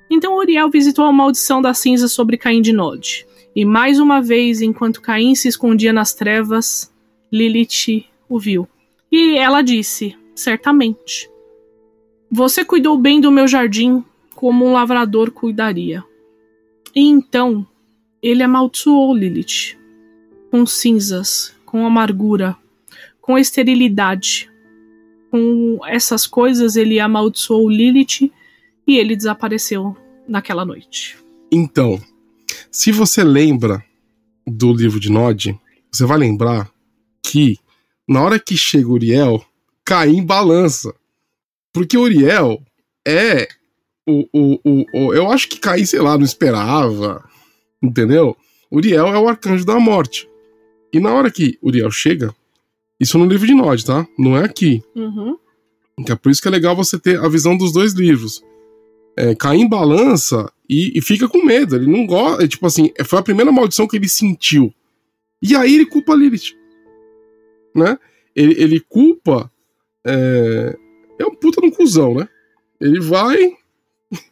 Então 0.09 0.35
Uriel 0.35 0.69
visitou 0.69 1.05
a 1.05 1.11
maldição 1.11 1.61
da 1.61 1.73
cinza 1.73 2.07
sobre 2.07 2.37
Caim 2.37 2.61
de 2.61 2.73
Nod. 2.73 3.25
E 3.55 3.63
mais 3.65 3.99
uma 3.99 4.21
vez, 4.21 4.61
enquanto 4.61 5.01
Caim 5.01 5.35
se 5.35 5.47
escondia 5.47 5.93
nas 5.93 6.13
trevas, 6.13 6.93
Lilith 7.31 8.05
o 8.27 8.39
viu. 8.39 8.67
E 9.11 9.37
ela 9.37 9.61
disse: 9.61 10.15
Certamente. 10.35 11.29
Você 12.31 12.63
cuidou 12.63 12.97
bem 12.97 13.19
do 13.19 13.31
meu 13.31 13.47
jardim, 13.47 14.03
como 14.35 14.65
um 14.65 14.73
lavrador 14.73 15.31
cuidaria. 15.31 16.03
E 16.95 17.01
então 17.01 17.67
ele 18.21 18.43
amaldiçoou 18.43 19.15
Lilith, 19.15 19.77
com 20.51 20.65
cinzas, 20.65 21.53
com 21.65 21.85
amargura, 21.85 22.55
com 23.21 23.37
esterilidade. 23.37 24.49
Com 25.31 25.79
essas 25.85 26.25
coisas 26.25 26.75
ele 26.75 26.99
amaldiçoou 26.99 27.69
Lilith 27.69 28.31
e 28.87 28.97
ele 28.97 29.15
desapareceu 29.15 29.95
naquela 30.27 30.65
noite. 30.65 31.17
Então, 31.51 32.01
se 32.71 32.91
você 32.91 33.23
lembra 33.23 33.83
do 34.45 34.73
livro 34.73 34.99
de 34.99 35.11
Nod, 35.11 35.59
você 35.91 36.05
vai 36.05 36.17
lembrar 36.17 36.71
que 37.23 37.57
na 38.07 38.23
hora 38.23 38.39
que 38.39 38.57
chega 38.57 38.89
Uriel, 38.89 39.45
Caim 39.85 40.25
balança. 40.25 40.93
Porque 41.71 41.97
Uriel 41.97 42.59
é 43.07 43.47
o, 44.07 44.25
o, 44.33 44.59
o, 44.63 44.85
o, 44.93 45.13
Eu 45.13 45.31
acho 45.31 45.47
que 45.47 45.59
Caim, 45.59 45.85
sei 45.85 45.99
lá, 45.99 46.17
não 46.17 46.25
esperava. 46.25 47.23
Entendeu? 47.81 48.35
Uriel 48.71 49.07
é 49.07 49.17
o 49.17 49.27
arcanjo 49.27 49.65
da 49.65 49.79
morte. 49.79 50.29
E 50.93 50.99
na 50.99 51.13
hora 51.13 51.31
que 51.31 51.57
Uriel 51.61 51.91
chega, 51.91 52.33
isso 52.99 53.17
no 53.17 53.25
livro 53.25 53.47
de 53.47 53.53
Nod, 53.53 53.85
tá? 53.85 54.07
Não 54.17 54.37
é 54.37 54.43
aqui. 54.43 54.83
Uhum. 54.95 55.37
É 56.07 56.15
por 56.15 56.31
isso 56.31 56.41
que 56.41 56.47
é 56.47 56.51
legal 56.51 56.75
você 56.75 56.99
ter 56.99 57.19
a 57.19 57.27
visão 57.27 57.57
dos 57.57 57.71
dois 57.71 57.93
livros. 57.93 58.43
É, 59.17 59.35
Caim 59.35 59.67
balança 59.67 60.51
e, 60.69 60.97
e, 60.97 61.01
fica 61.01 61.27
com 61.27 61.43
medo. 61.43 61.75
Ele 61.75 61.87
não 61.87 62.05
gosta. 62.05 62.43
É, 62.43 62.47
tipo 62.47 62.65
assim, 62.65 62.91
foi 63.05 63.19
a 63.19 63.23
primeira 63.23 63.51
maldição 63.51 63.87
que 63.87 63.97
ele 63.97 64.07
sentiu. 64.07 64.73
E 65.41 65.55
aí 65.55 65.75
ele 65.75 65.85
culpa 65.85 66.15
Lilith. 66.15 66.55
Né? 67.75 67.97
Ele, 68.35 68.61
ele 68.61 68.79
culpa. 68.79 69.51
É, 70.05 70.77
é 71.19 71.25
um 71.25 71.35
puta 71.35 71.61
no 71.61 71.71
cuzão, 71.71 72.15
né? 72.15 72.27
Ele 72.79 72.99
vai, 73.01 73.53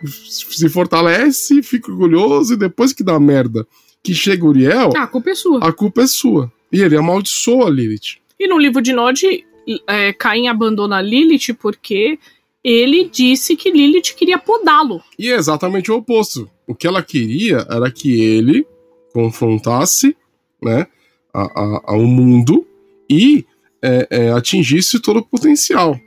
se 0.05 0.69
fortalece, 0.69 1.61
fica 1.61 1.91
orgulhoso 1.91 2.53
e 2.53 2.57
depois 2.57 2.93
que 2.93 3.03
dá 3.03 3.19
merda 3.19 3.67
que 4.03 4.13
chega 4.13 4.45
Uriel. 4.45 4.93
Ah, 4.95 5.03
a 5.03 5.07
culpa 5.07 5.31
é 5.31 5.35
sua. 5.35 5.59
A 5.67 5.71
culpa 5.73 6.01
é 6.01 6.07
sua. 6.07 6.51
E 6.71 6.81
ele 6.81 6.95
amaldiçoa 6.95 7.69
Lilith. 7.69 8.19
E 8.39 8.47
no 8.47 8.57
livro 8.57 8.81
de 8.81 8.93
Nod, 8.93 9.45
é, 9.87 10.13
Caim 10.13 10.47
abandona 10.47 11.01
Lilith 11.01 11.53
porque 11.59 12.17
ele 12.63 13.09
disse 13.09 13.55
que 13.55 13.71
Lilith 13.71 14.15
queria 14.15 14.37
podá-lo. 14.37 15.01
E 15.17 15.29
é 15.29 15.35
exatamente 15.35 15.91
o 15.91 15.95
oposto. 15.95 16.49
O 16.65 16.75
que 16.75 16.87
ela 16.87 17.03
queria 17.03 17.65
era 17.69 17.91
que 17.91 18.19
ele 18.19 18.65
confrontasse 19.13 20.15
né, 20.61 20.87
a, 21.33 21.41
a, 21.41 21.81
ao 21.85 22.03
mundo 22.03 22.65
e 23.09 23.45
é, 23.81 24.07
é, 24.09 24.31
atingisse 24.31 24.99
todo 24.99 25.19
o 25.19 25.25
potencial. 25.25 25.99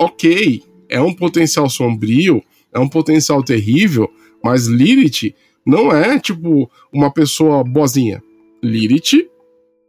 Ok, 0.00 0.62
é 0.88 1.00
um 1.00 1.14
potencial 1.14 1.68
sombrio, 1.70 2.42
é 2.74 2.78
um 2.78 2.88
potencial 2.88 3.42
terrível, 3.42 4.10
mas 4.42 4.66
Lilith 4.66 5.34
não 5.64 5.90
é 5.90 6.18
tipo 6.18 6.70
uma 6.92 7.10
pessoa 7.10 7.62
boazinha. 7.64 8.22
Lilith 8.62 9.28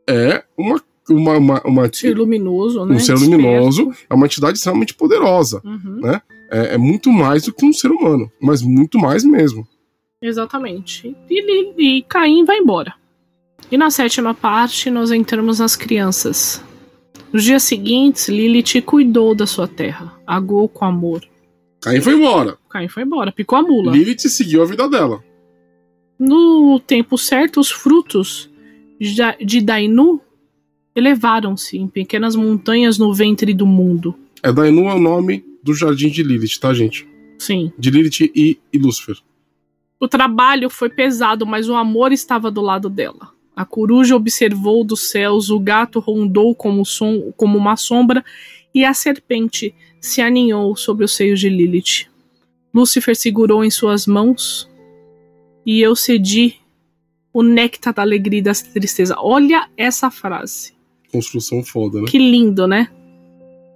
é 0.07 0.43
uma 0.57 0.81
uma, 1.09 1.37
uma, 1.37 1.61
uma 1.63 1.93
ser 1.93 2.17
luminoso, 2.17 2.83
né? 2.85 2.95
Um 2.95 2.99
ser 2.99 3.13
luminoso 3.13 3.91
é 4.09 4.13
uma 4.13 4.25
entidade 4.25 4.57
extremamente 4.57 4.95
poderosa, 4.95 5.61
uhum. 5.63 5.99
né? 6.01 6.21
É, 6.49 6.75
é, 6.75 6.77
muito 6.77 7.11
mais 7.11 7.43
do 7.43 7.53
que 7.53 7.65
um 7.65 7.73
ser 7.73 7.91
humano, 7.91 8.31
mas 8.41 8.61
muito 8.61 8.97
mais 8.97 9.23
mesmo. 9.23 9.67
Exatamente. 10.21 11.15
E, 11.29 11.41
e, 11.41 11.97
e 11.99 12.03
Caim 12.03 12.43
vai 12.45 12.57
embora. 12.57 12.93
E 13.71 13.77
na 13.77 13.89
sétima 13.89 14.33
parte 14.33 14.89
nós 14.89 15.11
entramos 15.11 15.59
nas 15.59 15.75
crianças. 15.75 16.63
Nos 17.31 17.43
dias 17.43 17.63
seguintes, 17.63 18.29
Lilith 18.29 18.81
cuidou 18.83 19.35
da 19.35 19.45
sua 19.45 19.67
terra, 19.67 20.13
agou 20.25 20.69
com 20.69 20.85
amor. 20.85 21.21
Caim 21.85 22.01
foi 22.01 22.13
embora. 22.15 22.57
Caim 22.67 22.87
foi 22.87 23.03
embora, 23.03 23.31
picou 23.31 23.59
a 23.59 23.61
mula. 23.61 23.91
Lilith 23.91 24.27
seguiu 24.27 24.63
a 24.63 24.65
vida 24.65 24.89
dela. 24.89 25.23
No 26.17 26.79
tempo 26.79 27.15
certo, 27.15 27.59
os 27.59 27.69
frutos 27.69 28.49
de 29.39 29.61
Dainu 29.61 30.19
elevaram-se 30.95 31.77
em 31.77 31.87
pequenas 31.87 32.35
montanhas 32.35 32.97
no 32.97 33.13
ventre 33.13 33.53
do 33.53 33.67
mundo. 33.67 34.15
É 34.41 34.51
Dainu 34.51 34.87
é 34.87 34.95
o 34.95 34.99
nome 34.99 35.45
do 35.61 35.75
jardim 35.75 36.09
de 36.09 36.23
Lilith, 36.23 36.59
tá, 36.59 36.73
gente? 36.73 37.07
Sim. 37.37 37.71
De 37.77 37.91
Lilith 37.91 38.31
e, 38.33 38.57
e 38.73 38.77
Lúcifer. 38.79 39.17
O 39.99 40.07
trabalho 40.07 40.71
foi 40.71 40.89
pesado, 40.89 41.45
mas 41.45 41.69
o 41.69 41.75
amor 41.75 42.11
estava 42.11 42.49
do 42.49 42.61
lado 42.61 42.89
dela. 42.89 43.29
A 43.55 43.63
coruja 43.63 44.15
observou 44.15 44.83
dos 44.83 45.11
céus, 45.11 45.51
o 45.51 45.59
gato 45.59 45.99
rondou 45.99 46.55
como, 46.55 46.83
som, 46.83 47.31
como 47.37 47.59
uma 47.59 47.77
sombra 47.77 48.25
e 48.73 48.83
a 48.83 48.93
serpente 48.93 49.73
se 50.05 50.21
aninhou 50.21 50.75
sobre 50.75 51.03
os 51.03 51.15
seios 51.15 51.39
de 51.39 51.49
Lilith. 51.49 52.07
Lúcifer 52.73 53.15
segurou 53.15 53.63
em 53.63 53.71
suas 53.71 54.05
mãos 54.05 54.69
e 55.65 55.81
eu 55.81 55.95
cedi 55.95 56.55
o 57.33 57.41
néctar 57.41 57.93
da 57.93 58.01
alegria 58.01 58.39
e 58.39 58.43
da 58.43 58.53
tristeza. 58.53 59.15
Olha 59.17 59.67
essa 59.75 60.11
frase. 60.11 60.73
Construção 61.11 61.63
foda, 61.63 62.01
né? 62.01 62.07
Que 62.07 62.19
lindo, 62.19 62.67
né? 62.67 62.89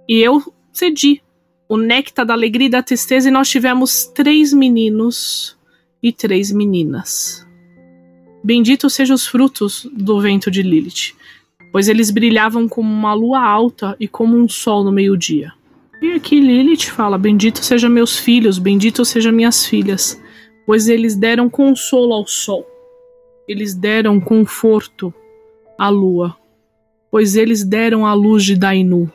E 0.08 0.18
eu 0.18 0.42
cedi 0.72 1.20
o 1.68 1.76
néctar 1.76 2.24
da 2.24 2.32
alegria 2.32 2.68
e 2.68 2.70
da 2.70 2.82
tristeza 2.82 3.28
e 3.28 3.32
nós 3.32 3.48
tivemos 3.48 4.04
três 4.06 4.52
meninos 4.52 5.58
e 6.02 6.12
três 6.12 6.52
meninas. 6.52 7.46
Benditos 8.42 8.94
sejam 8.94 9.14
os 9.14 9.26
frutos 9.26 9.86
do 9.92 10.20
vento 10.20 10.50
de 10.50 10.62
Lilith, 10.62 11.14
pois 11.72 11.88
eles 11.88 12.10
brilhavam 12.10 12.68
como 12.68 12.90
uma 12.90 13.14
lua 13.14 13.42
alta 13.42 13.96
e 14.00 14.06
como 14.08 14.36
um 14.36 14.48
sol 14.48 14.84
no 14.84 14.92
meio-dia. 14.92 15.52
E 16.00 16.12
aqui 16.12 16.40
Lilith 16.40 16.90
fala: 16.90 17.18
Bendito 17.18 17.62
sejam 17.64 17.90
meus 17.90 18.18
filhos, 18.18 18.58
bendito 18.58 19.04
sejam 19.04 19.32
minhas 19.32 19.66
filhas, 19.66 20.20
pois 20.66 20.88
eles 20.88 21.14
deram 21.14 21.50
consolo 21.50 22.14
ao 22.14 22.26
sol, 22.26 22.66
eles 23.46 23.74
deram 23.74 24.18
conforto 24.18 25.12
à 25.78 25.88
lua, 25.88 26.36
pois 27.10 27.36
eles 27.36 27.64
deram 27.64 28.06
a 28.06 28.14
luz 28.14 28.44
de 28.44 28.56
Dainu, 28.56 29.12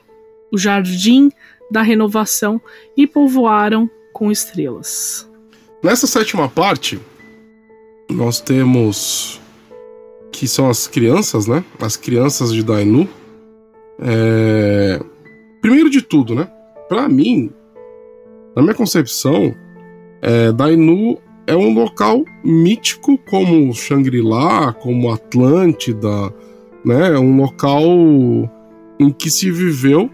o 0.52 0.58
jardim 0.58 1.32
da 1.72 1.82
renovação, 1.82 2.62
e 2.96 3.08
povoaram 3.08 3.90
com 4.14 4.32
estrelas. 4.32 5.30
Nessa 5.84 6.06
sétima 6.06 6.48
parte, 6.48 7.00
nós 8.10 8.40
temos 8.40 9.42
que 10.32 10.48
são 10.48 10.70
as 10.70 10.88
crianças, 10.88 11.48
né? 11.48 11.64
As 11.80 11.96
crianças 11.96 12.54
de 12.54 12.62
Dainu. 12.62 13.08
É... 14.00 15.00
Primeiro 15.62 15.90
de 15.90 16.02
tudo, 16.02 16.36
né? 16.36 16.48
Para 16.88 17.10
mim, 17.10 17.52
na 18.56 18.62
minha 18.62 18.76
concepção, 18.76 19.54
é, 20.22 20.52
Dainu 20.52 21.18
é 21.48 21.56
um 21.56 21.74
local 21.74 22.24
mítico 22.44 23.18
como 23.30 23.74
Shangri-La, 23.74 24.74
como 24.74 25.12
Atlântida, 25.12 26.34
né? 26.84 27.14
É 27.14 27.20
um 27.20 27.38
local 27.38 27.84
em 29.00 29.12
que 29.12 29.30
se 29.30 29.52
viveu, 29.52 30.10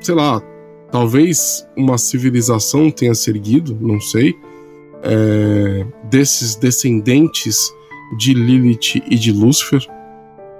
sei 0.00 0.14
lá, 0.14 0.40
talvez 0.90 1.66
uma 1.76 1.98
civilização 1.98 2.90
tenha 2.90 3.14
se 3.14 3.30
erguido, 3.30 3.76
não 3.80 4.00
sei, 4.00 4.34
é, 5.02 5.86
desses 6.04 6.54
descendentes 6.54 7.72
de 8.16 8.32
Lilith 8.32 9.02
e 9.10 9.16
de 9.16 9.32
Lúcifer, 9.32 9.84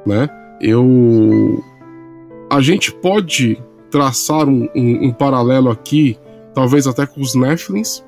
né? 0.05 0.29
Eu, 0.61 1.63
a 2.51 2.61
gente 2.61 2.93
pode 2.93 3.63
traçar 3.97 4.47
um, 4.47 4.69
um, 4.75 5.07
um 5.07 5.11
paralelo 5.11 5.71
aqui, 5.71 6.19
talvez 6.53 6.87
até 6.87 7.07
com 7.07 7.23
os 7.23 7.35
Nephilims. 7.35 8.05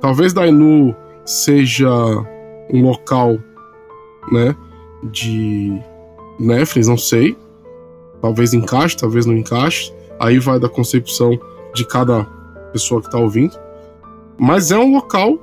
Talvez 0.00 0.32
Dainu 0.32 0.92
seja 1.24 1.88
um 2.68 2.82
local, 2.82 3.38
né, 4.32 4.56
de 5.04 5.80
Nephilims, 6.40 6.88
não 6.88 6.98
sei. 6.98 7.36
Talvez 8.20 8.52
encaixe, 8.52 8.96
talvez 8.96 9.24
não 9.24 9.36
encaixe. 9.36 9.94
Aí 10.18 10.40
vai 10.40 10.58
da 10.58 10.68
concepção 10.68 11.38
de 11.72 11.86
cada 11.86 12.24
pessoa 12.72 13.00
que 13.00 13.06
está 13.06 13.18
ouvindo. 13.18 13.56
Mas 14.36 14.72
é 14.72 14.78
um 14.78 14.94
local, 14.94 15.38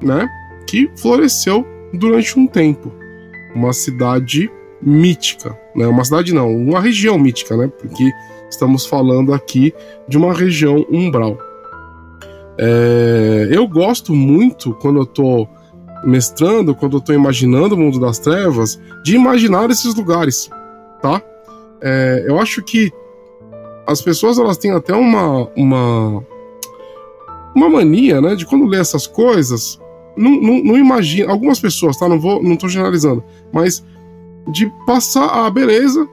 né, 0.00 0.26
que 0.66 0.90
floresceu 0.96 1.66
durante 1.92 2.38
um 2.38 2.46
tempo. 2.46 2.90
Uma 3.54 3.74
cidade 3.74 4.50
mítica, 4.80 5.58
né? 5.74 5.86
Uma 5.86 6.04
cidade 6.04 6.32
não, 6.32 6.54
uma 6.54 6.80
região 6.80 7.18
mítica, 7.18 7.56
né? 7.56 7.70
Porque 7.78 8.10
estamos 8.50 8.86
falando 8.86 9.32
aqui 9.32 9.74
de 10.08 10.16
uma 10.16 10.32
região 10.32 10.84
umbral. 10.90 11.38
É, 12.58 13.48
eu 13.50 13.66
gosto 13.66 14.14
muito 14.14 14.74
quando 14.74 15.00
eu 15.00 15.06
tô 15.06 15.46
mestrando, 16.04 16.74
quando 16.74 16.96
eu 16.96 17.00
tô 17.00 17.12
imaginando 17.12 17.74
o 17.74 17.78
mundo 17.78 17.98
das 17.98 18.18
trevas, 18.18 18.80
de 19.04 19.14
imaginar 19.14 19.70
esses 19.70 19.94
lugares, 19.94 20.48
tá? 21.02 21.20
É, 21.82 22.24
eu 22.26 22.38
acho 22.38 22.62
que 22.62 22.90
as 23.86 24.00
pessoas 24.00 24.38
elas 24.38 24.56
têm 24.56 24.72
até 24.72 24.94
uma 24.94 25.48
uma 25.56 26.24
uma 27.54 27.70
mania, 27.70 28.20
né, 28.20 28.34
de 28.34 28.44
quando 28.44 28.66
lê 28.66 28.78
essas 28.78 29.06
coisas, 29.06 29.80
não, 30.14 30.30
não, 30.30 30.62
não 30.62 30.76
imagina, 30.76 31.32
algumas 31.32 31.58
pessoas, 31.58 31.96
tá, 31.96 32.06
não 32.06 32.20
vou, 32.20 32.42
não 32.42 32.54
tô 32.54 32.68
generalizando, 32.68 33.24
mas 33.50 33.82
de 34.46 34.70
passar 34.86 35.26
a 35.46 35.50
beleza. 35.50 36.08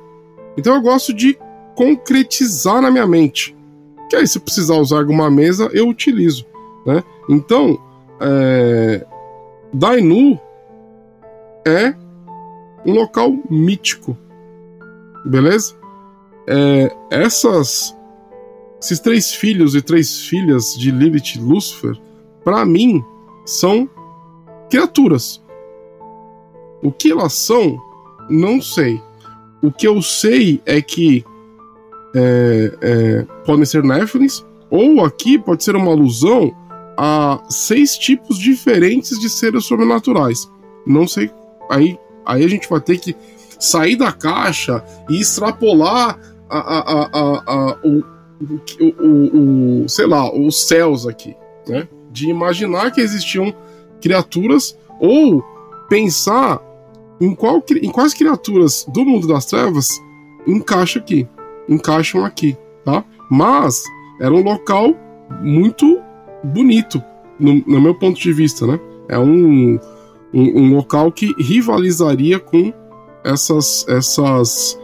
Então 0.58 0.76
eu 0.76 0.82
gosto 0.82 1.14
de 1.14 1.38
concretizar 1.76 2.82
na 2.82 2.92
minha 2.92 3.08
mente. 3.08 3.56
Que 4.10 4.16
aí 4.16 4.28
se 4.28 4.40
precisar 4.40 4.76
usar 4.76 5.00
alguma 5.00 5.30
mesa, 5.30 5.70
eu 5.74 5.88
utilizo, 5.88 6.46
né? 6.86 7.04
Então, 7.30 7.80
é, 8.20 9.06
Dainu 9.74 10.40
é 11.66 11.96
um 12.86 12.94
local 12.94 13.34
mítico, 13.50 14.18
beleza? 15.26 15.74
É, 16.46 16.96
essas, 17.10 17.96
esses 18.82 19.00
três 19.00 19.32
filhos 19.34 19.74
e 19.74 19.82
três 19.82 20.22
filhas 20.26 20.78
de 20.78 20.92
Lilith 20.92 21.36
e 21.36 21.40
Lúcifer, 21.40 21.98
para 22.44 22.66
mim, 22.66 23.04
são 23.46 23.90
criaturas. 24.70 25.42
O 26.82 26.92
que 26.92 27.12
elas 27.12 27.34
são, 27.34 27.82
não 28.30 28.62
sei. 28.62 29.02
O 29.62 29.72
que 29.72 29.88
eu 29.88 30.02
sei 30.02 30.62
é 30.66 30.82
que 30.82 31.24
é, 32.16 32.78
é, 32.82 33.26
podem 33.46 33.66
ser 33.66 33.84
Nephilims, 33.84 34.46
ou 34.70 35.04
aqui 35.04 35.38
pode 35.38 35.64
ser 35.64 35.76
uma 35.76 35.92
alusão 35.92 36.52
a 36.98 37.42
seis 37.50 37.98
tipos 37.98 38.38
diferentes 38.38 39.20
de 39.20 39.30
seres 39.30 39.66
sobrenaturais. 39.66 40.50
Não 40.86 41.08
sei. 41.08 41.32
Aí, 41.70 41.98
aí 42.26 42.44
a 42.44 42.48
gente 42.48 42.70
vai 42.70 42.80
ter 42.82 43.00
que 43.00 43.16
sair 43.60 43.96
da 43.96 44.12
caixa 44.12 44.84
e 45.10 45.20
extrapolar 45.20 46.20
a, 46.50 46.60
a, 46.60 47.10
a, 47.48 47.78
o, 47.84 48.04
o, 48.80 48.86
o, 48.86 49.84
o, 49.84 49.90
sei 49.90 50.06
lá, 50.06 50.32
os 50.32 50.68
céus 50.68 51.08
aqui, 51.08 51.36
né? 51.68 51.88
De 52.12 52.30
imaginar 52.30 52.92
que 52.92 53.02
existiam 53.02 53.54
criaturas 54.02 54.78
ou 55.00 55.44
pensar 55.90 56.62
em, 57.24 57.34
qual, 57.34 57.64
em 57.82 57.90
quais 57.90 58.14
criaturas 58.14 58.86
do 58.92 59.06
mundo 59.06 59.28
das 59.28 59.46
trevas 59.46 60.02
encaixa 60.46 61.00
aqui, 61.00 61.28
encaixam 61.70 62.26
aqui, 62.26 62.58
tá? 62.84 63.04
Mas 63.30 63.84
era 64.20 64.34
um 64.34 64.44
local 64.44 64.94
muito 65.42 66.02
bonito, 66.44 67.02
no, 67.40 67.64
no 67.66 67.82
meu 67.82 67.96
ponto 67.96 68.20
de 68.20 68.34
vista, 68.34 68.68
né? 68.68 68.80
É 69.08 69.18
um, 69.18 69.80
um, 70.34 70.62
um 70.62 70.76
local 70.76 71.12
que 71.12 71.34
rivalizaria 71.42 72.40
com 72.40 72.74
essas, 73.24 73.86
essas, 73.88 74.78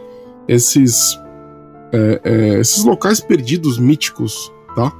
esses, 0.48 1.18
é, 1.92 2.20
é, 2.24 2.60
esses 2.60 2.84
locais 2.84 3.20
perdidos 3.20 3.78
míticos, 3.78 4.50
tá? 4.74 4.92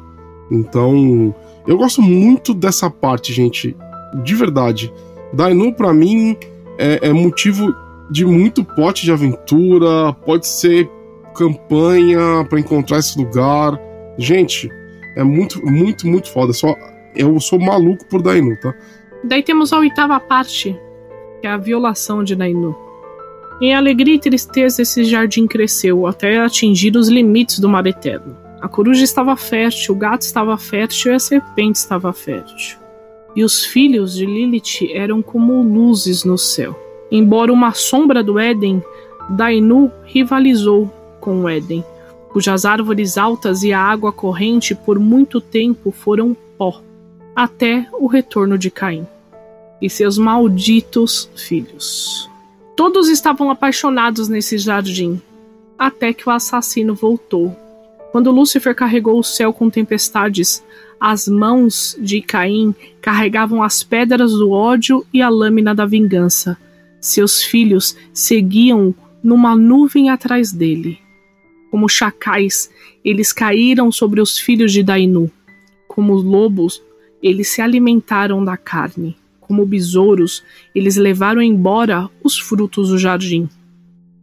Então, 0.50 1.34
eu 1.66 1.78
gosto 1.78 2.02
muito 2.02 2.52
dessa 2.52 2.90
parte, 2.90 3.32
gente, 3.32 3.74
de 4.22 4.34
verdade. 4.34 4.92
Dainu, 5.32 5.72
para 5.72 5.92
mim, 5.92 6.36
é, 6.80 7.08
é 7.08 7.12
motivo 7.12 7.76
de 8.10 8.24
muito 8.24 8.64
pote 8.64 9.04
de 9.04 9.12
aventura, 9.12 10.12
pode 10.24 10.46
ser 10.46 10.90
campanha 11.34 12.44
para 12.48 12.58
encontrar 12.58 12.98
esse 12.98 13.18
lugar. 13.18 13.78
Gente, 14.18 14.68
é 15.16 15.22
muito, 15.22 15.64
muito, 15.64 16.06
muito 16.06 16.32
foda. 16.32 16.52
Só, 16.52 16.74
eu 17.14 17.38
sou 17.38 17.60
maluco 17.60 18.04
por 18.06 18.22
Dainu, 18.22 18.58
tá? 18.60 18.74
Daí 19.22 19.42
temos 19.42 19.72
a 19.72 19.78
oitava 19.78 20.18
parte, 20.18 20.74
que 21.40 21.46
é 21.46 21.50
a 21.50 21.58
violação 21.58 22.24
de 22.24 22.34
Dainu. 22.34 22.74
Em 23.60 23.74
alegria 23.74 24.14
e 24.14 24.18
tristeza, 24.18 24.80
esse 24.80 25.04
jardim 25.04 25.46
cresceu 25.46 26.06
até 26.06 26.38
atingir 26.38 26.96
os 26.96 27.08
limites 27.08 27.58
do 27.58 27.68
mar 27.68 27.86
eterno. 27.86 28.34
A 28.58 28.68
coruja 28.68 29.04
estava 29.04 29.36
fértil, 29.36 29.94
o 29.94 29.98
gato 29.98 30.22
estava 30.22 30.56
fértil 30.56 31.12
e 31.12 31.14
a 31.14 31.18
serpente 31.18 31.78
estava 31.78 32.10
fértil. 32.12 32.79
E 33.34 33.44
os 33.44 33.64
filhos 33.64 34.14
de 34.14 34.26
Lilith 34.26 34.90
eram 34.92 35.22
como 35.22 35.62
luzes 35.62 36.24
no 36.24 36.36
céu. 36.36 36.78
Embora 37.10 37.52
uma 37.52 37.72
sombra 37.72 38.22
do 38.22 38.38
Éden, 38.38 38.82
Dainu 39.30 39.90
rivalizou 40.04 40.90
com 41.20 41.42
o 41.42 41.48
Éden, 41.48 41.84
cujas 42.32 42.64
árvores 42.64 43.18
altas 43.18 43.62
e 43.62 43.72
a 43.72 43.80
água 43.80 44.12
corrente 44.12 44.74
por 44.74 44.98
muito 44.98 45.40
tempo 45.40 45.90
foram 45.90 46.36
pó, 46.56 46.80
até 47.34 47.86
o 47.92 48.06
retorno 48.06 48.56
de 48.56 48.70
Caim 48.70 49.06
e 49.80 49.88
seus 49.88 50.18
malditos 50.18 51.30
filhos. 51.34 52.28
Todos 52.76 53.08
estavam 53.08 53.50
apaixonados 53.50 54.28
nesse 54.28 54.58
jardim, 54.58 55.20
até 55.78 56.12
que 56.12 56.28
o 56.28 56.32
assassino 56.32 56.94
voltou. 56.94 57.54
Quando 58.12 58.30
Lúcifer 58.30 58.74
carregou 58.74 59.18
o 59.18 59.24
céu 59.24 59.52
com 59.52 59.70
tempestades, 59.70 60.62
as 61.00 61.26
mãos 61.26 61.96
de 61.98 62.20
Caim 62.20 62.74
carregavam 63.00 63.62
as 63.62 63.82
pedras 63.82 64.32
do 64.32 64.50
ódio 64.50 65.06
e 65.12 65.22
a 65.22 65.30
lâmina 65.30 65.74
da 65.74 65.86
vingança. 65.86 66.58
Seus 67.00 67.42
filhos 67.42 67.96
seguiam 68.12 68.94
numa 69.22 69.56
nuvem 69.56 70.10
atrás 70.10 70.52
dele. 70.52 70.98
Como 71.70 71.88
chacais, 71.88 72.70
eles 73.02 73.32
caíram 73.32 73.90
sobre 73.90 74.20
os 74.20 74.36
filhos 74.36 74.72
de 74.72 74.82
Dainu. 74.82 75.30
Como 75.88 76.12
lobos, 76.12 76.82
eles 77.22 77.48
se 77.48 77.62
alimentaram 77.62 78.44
da 78.44 78.58
carne. 78.58 79.16
Como 79.40 79.64
besouros, 79.64 80.44
eles 80.74 80.96
levaram 80.96 81.40
embora 81.40 82.10
os 82.22 82.38
frutos 82.38 82.90
do 82.90 82.98
jardim. 82.98 83.48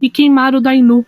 E 0.00 0.08
queimaram 0.08 0.62
Dainu, 0.62 1.04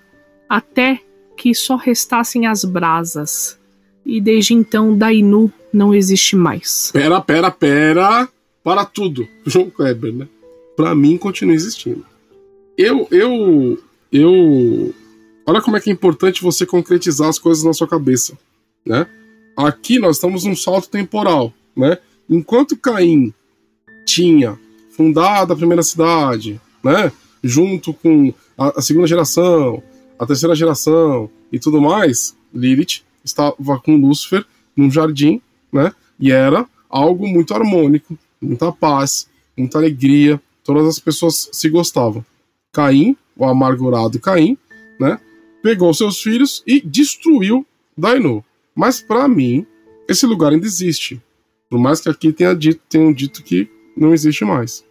até 0.49 1.01
que 1.37 1.55
só 1.55 1.77
restassem 1.77 2.47
as 2.47 2.65
brasas. 2.65 3.59
E 4.05 4.21
desde 4.21 4.53
então, 4.53 4.97
Dainu 4.97 5.53
não 5.73 5.95
existe 5.95 6.37
mais. 6.37 6.91
Pera, 6.93 7.21
pera, 7.21 7.51
pera. 7.51 8.29
Para 8.63 8.85
tudo. 8.85 9.27
João 9.47 9.71
Kleber, 9.71 10.13
né? 10.13 10.29
Pra 10.77 10.95
mim, 10.95 11.17
continua 11.17 11.55
existindo. 11.55 12.05
Eu, 12.77 13.09
eu, 13.11 13.79
eu 14.13 14.95
Olha 15.51 15.61
como 15.61 15.77
é 15.77 15.81
que 15.81 15.91
é 15.91 15.93
importante 15.93 16.43
você 16.43 16.65
concretizar 16.65 17.29
as 17.29 17.37
coisas 17.37 17.65
na 17.65 17.73
sua 17.73 17.89
cabeça, 17.89 18.39
né? 18.87 19.05
Aqui 19.57 19.99
nós 19.99 20.15
estamos 20.15 20.45
num 20.45 20.55
salto 20.55 20.89
temporal, 20.89 21.53
né? 21.77 21.99
Enquanto 22.29 22.77
Caim 22.77 23.35
tinha 24.07 24.57
fundado 24.91 25.53
a 25.53 25.57
primeira 25.57 25.83
cidade, 25.83 26.61
né? 26.85 27.11
Junto 27.43 27.93
com 27.93 28.33
a, 28.57 28.79
a 28.79 28.81
segunda 28.81 29.09
geração, 29.09 29.83
a 30.17 30.25
terceira 30.25 30.55
geração 30.55 31.29
e 31.51 31.59
tudo 31.59 31.81
mais, 31.81 32.37
Lilith 32.55 33.03
estava 33.25 33.81
com 33.85 33.97
Lúcifer 33.97 34.47
num 34.77 34.89
jardim, 34.89 35.43
né? 35.73 35.93
E 36.19 36.31
era 36.31 36.67
algo 36.89 37.27
muito 37.27 37.55
harmônico, 37.55 38.19
muita 38.41 38.73
paz, 38.73 39.29
muita 39.57 39.79
alegria, 39.79 40.41
todas 40.65 40.87
as 40.87 40.99
pessoas 40.99 41.49
se 41.53 41.69
gostavam. 41.69 42.25
Caim, 42.73 43.17
o 43.37 43.45
amargurado 43.45 44.21
Caim, 44.21 44.57
né? 44.99 45.19
pegou 45.63 45.93
seus 45.95 46.21
filhos 46.21 46.63
e 46.67 46.81
destruiu 46.81 47.67
Dainu. 47.97 48.45
Mas 48.75 49.01
para 49.01 49.29
mim, 49.29 49.67
esse 50.09 50.27
lugar 50.27 50.53
ainda 50.53 50.67
existe. 50.67 51.21
Por 51.69 51.79
mais 51.79 52.01
que 52.01 52.09
aqui 52.09 52.33
tenha 52.33 52.55
dito, 52.55 52.81
tenham 52.89 53.13
dito 53.13 53.43
que 53.43 53.69
não 53.97 54.13
existe 54.13 54.45
mais. 54.45 54.85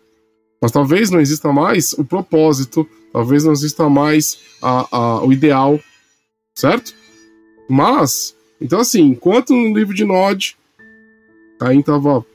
Mas 0.62 0.72
talvez 0.72 1.10
não 1.10 1.20
exista 1.20 1.52
mais 1.52 1.94
o 1.94 2.04
propósito, 2.04 2.88
talvez 3.12 3.44
não 3.44 3.52
exista 3.52 3.90
mais 3.90 4.40
a, 4.62 4.98
a, 4.98 5.24
o 5.24 5.32
ideal, 5.32 5.80
certo? 6.56 6.94
Mas, 7.70 8.36
então 8.60 8.80
assim, 8.80 9.02
enquanto 9.02 9.54
no 9.54 9.76
livro 9.76 9.94
de 9.94 10.04
Nod, 10.04 10.58
Caim 11.60 11.82
estava. 11.82 12.26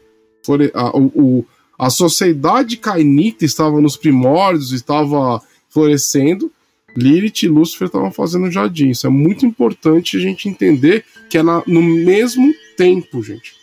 A, 0.74 0.96
o, 0.96 1.44
a 1.78 1.90
sociedade 1.90 2.76
cainita 2.76 3.44
estava 3.44 3.80
nos 3.80 3.96
primórdios, 3.96 4.72
estava 4.72 5.42
florescendo, 5.70 6.52
Lilith 6.96 7.42
e 7.42 7.48
Lúcifer 7.48 7.87
estavam 7.87 8.12
fazendo 8.12 8.50
jardim. 8.50 8.90
Isso 8.90 9.06
é 9.06 9.10
muito 9.10 9.44
importante 9.44 10.16
a 10.16 10.20
gente 10.20 10.48
entender 10.48 11.04
que 11.28 11.38
é 11.38 11.42
na, 11.42 11.62
no 11.66 11.82
mesmo 11.82 12.54
tempo, 12.76 13.22
gente. 13.22 13.56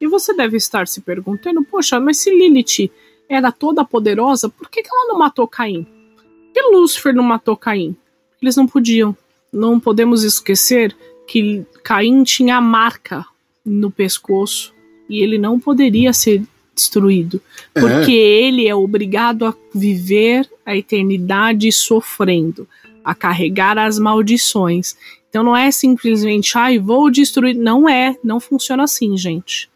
E 0.00 0.06
você 0.06 0.34
deve 0.34 0.56
estar 0.56 0.86
se 0.86 1.00
perguntando, 1.00 1.64
poxa, 1.64 1.98
mas 1.98 2.18
se 2.18 2.30
Lilith 2.30 2.90
era 3.28 3.50
toda 3.50 3.84
poderosa, 3.84 4.48
por 4.48 4.68
que, 4.68 4.82
que 4.82 4.88
ela 4.92 5.06
não 5.08 5.18
matou 5.18 5.48
Caim? 5.48 5.84
Por 5.84 6.52
que 6.52 6.62
Lúcifer 6.62 7.14
não 7.14 7.24
matou 7.24 7.56
Caim? 7.56 7.96
Eles 8.42 8.56
não 8.56 8.66
podiam. 8.66 9.16
Não 9.50 9.80
podemos 9.80 10.24
esquecer 10.24 10.94
que 11.26 11.64
Caim 11.82 12.22
tinha 12.24 12.56
a 12.56 12.60
marca 12.60 13.24
no 13.64 13.90
pescoço 13.90 14.74
e 15.08 15.22
ele 15.22 15.38
não 15.38 15.58
poderia 15.58 16.12
ser 16.12 16.42
destruído. 16.74 17.40
É. 17.74 17.80
Porque 17.80 18.12
ele 18.12 18.66
é 18.66 18.74
obrigado 18.74 19.44
a 19.44 19.54
viver 19.74 20.48
a 20.64 20.76
eternidade 20.76 21.70
sofrendo, 21.72 22.68
a 23.04 23.14
carregar 23.14 23.78
as 23.78 23.98
maldições. 23.98 24.96
Então 25.28 25.42
não 25.42 25.56
é 25.56 25.70
simplesmente, 25.70 26.56
ai, 26.56 26.78
vou 26.78 27.10
destruir. 27.10 27.54
Não 27.54 27.88
é, 27.88 28.16
não 28.22 28.40
funciona 28.40 28.84
assim, 28.84 29.16
gente. 29.16 29.68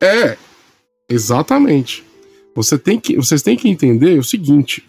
É, 0.00 0.36
exatamente. 1.08 2.04
Você 2.54 2.78
tem 2.78 3.00
que, 3.00 3.16
vocês 3.16 3.42
têm 3.42 3.56
que 3.56 3.68
entender 3.68 4.18
o 4.18 4.24
seguinte: 4.24 4.84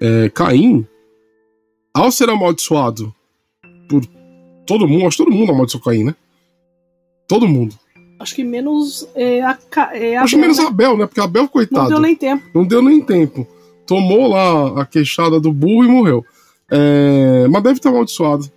é, 0.00 0.28
Caim, 0.30 0.86
ao 1.94 2.10
ser 2.12 2.28
amaldiçoado 2.28 3.14
por 3.88 4.02
Todo 4.66 4.88
mundo, 4.88 5.06
acho 5.06 5.16
que 5.16 5.24
todo 5.24 5.34
mundo 5.34 5.52
amaldiçoou 5.52 5.82
Caim, 5.82 6.02
né? 6.02 6.14
Todo 7.28 7.46
mundo. 7.46 7.78
Acho 8.18 8.34
que 8.34 8.42
menos 8.44 9.06
é, 9.14 9.42
a, 9.42 9.58
é, 9.92 10.16
Acho 10.16 10.36
que 10.36 10.36
Abel, 10.36 10.40
menos 10.40 10.58
né? 10.58 10.64
Abel, 10.66 10.96
né? 10.96 11.06
Porque 11.06 11.20
Abel, 11.20 11.48
coitado. 11.48 11.82
Não 11.82 11.88
deu 11.90 12.00
nem 12.00 12.16
tempo. 12.16 12.44
Não 12.54 12.64
deu 12.66 12.82
nem 12.82 13.00
tempo. 13.00 13.46
Tomou 13.86 14.26
lá 14.28 14.80
a 14.82 14.86
queixada 14.86 15.38
do 15.38 15.52
burro 15.52 15.84
e 15.84 15.88
morreu. 15.88 16.24
É, 16.70 17.46
Mas 17.48 17.62
deve 17.62 17.76
estar 17.78 17.90
amaldiçoado. 17.90 18.50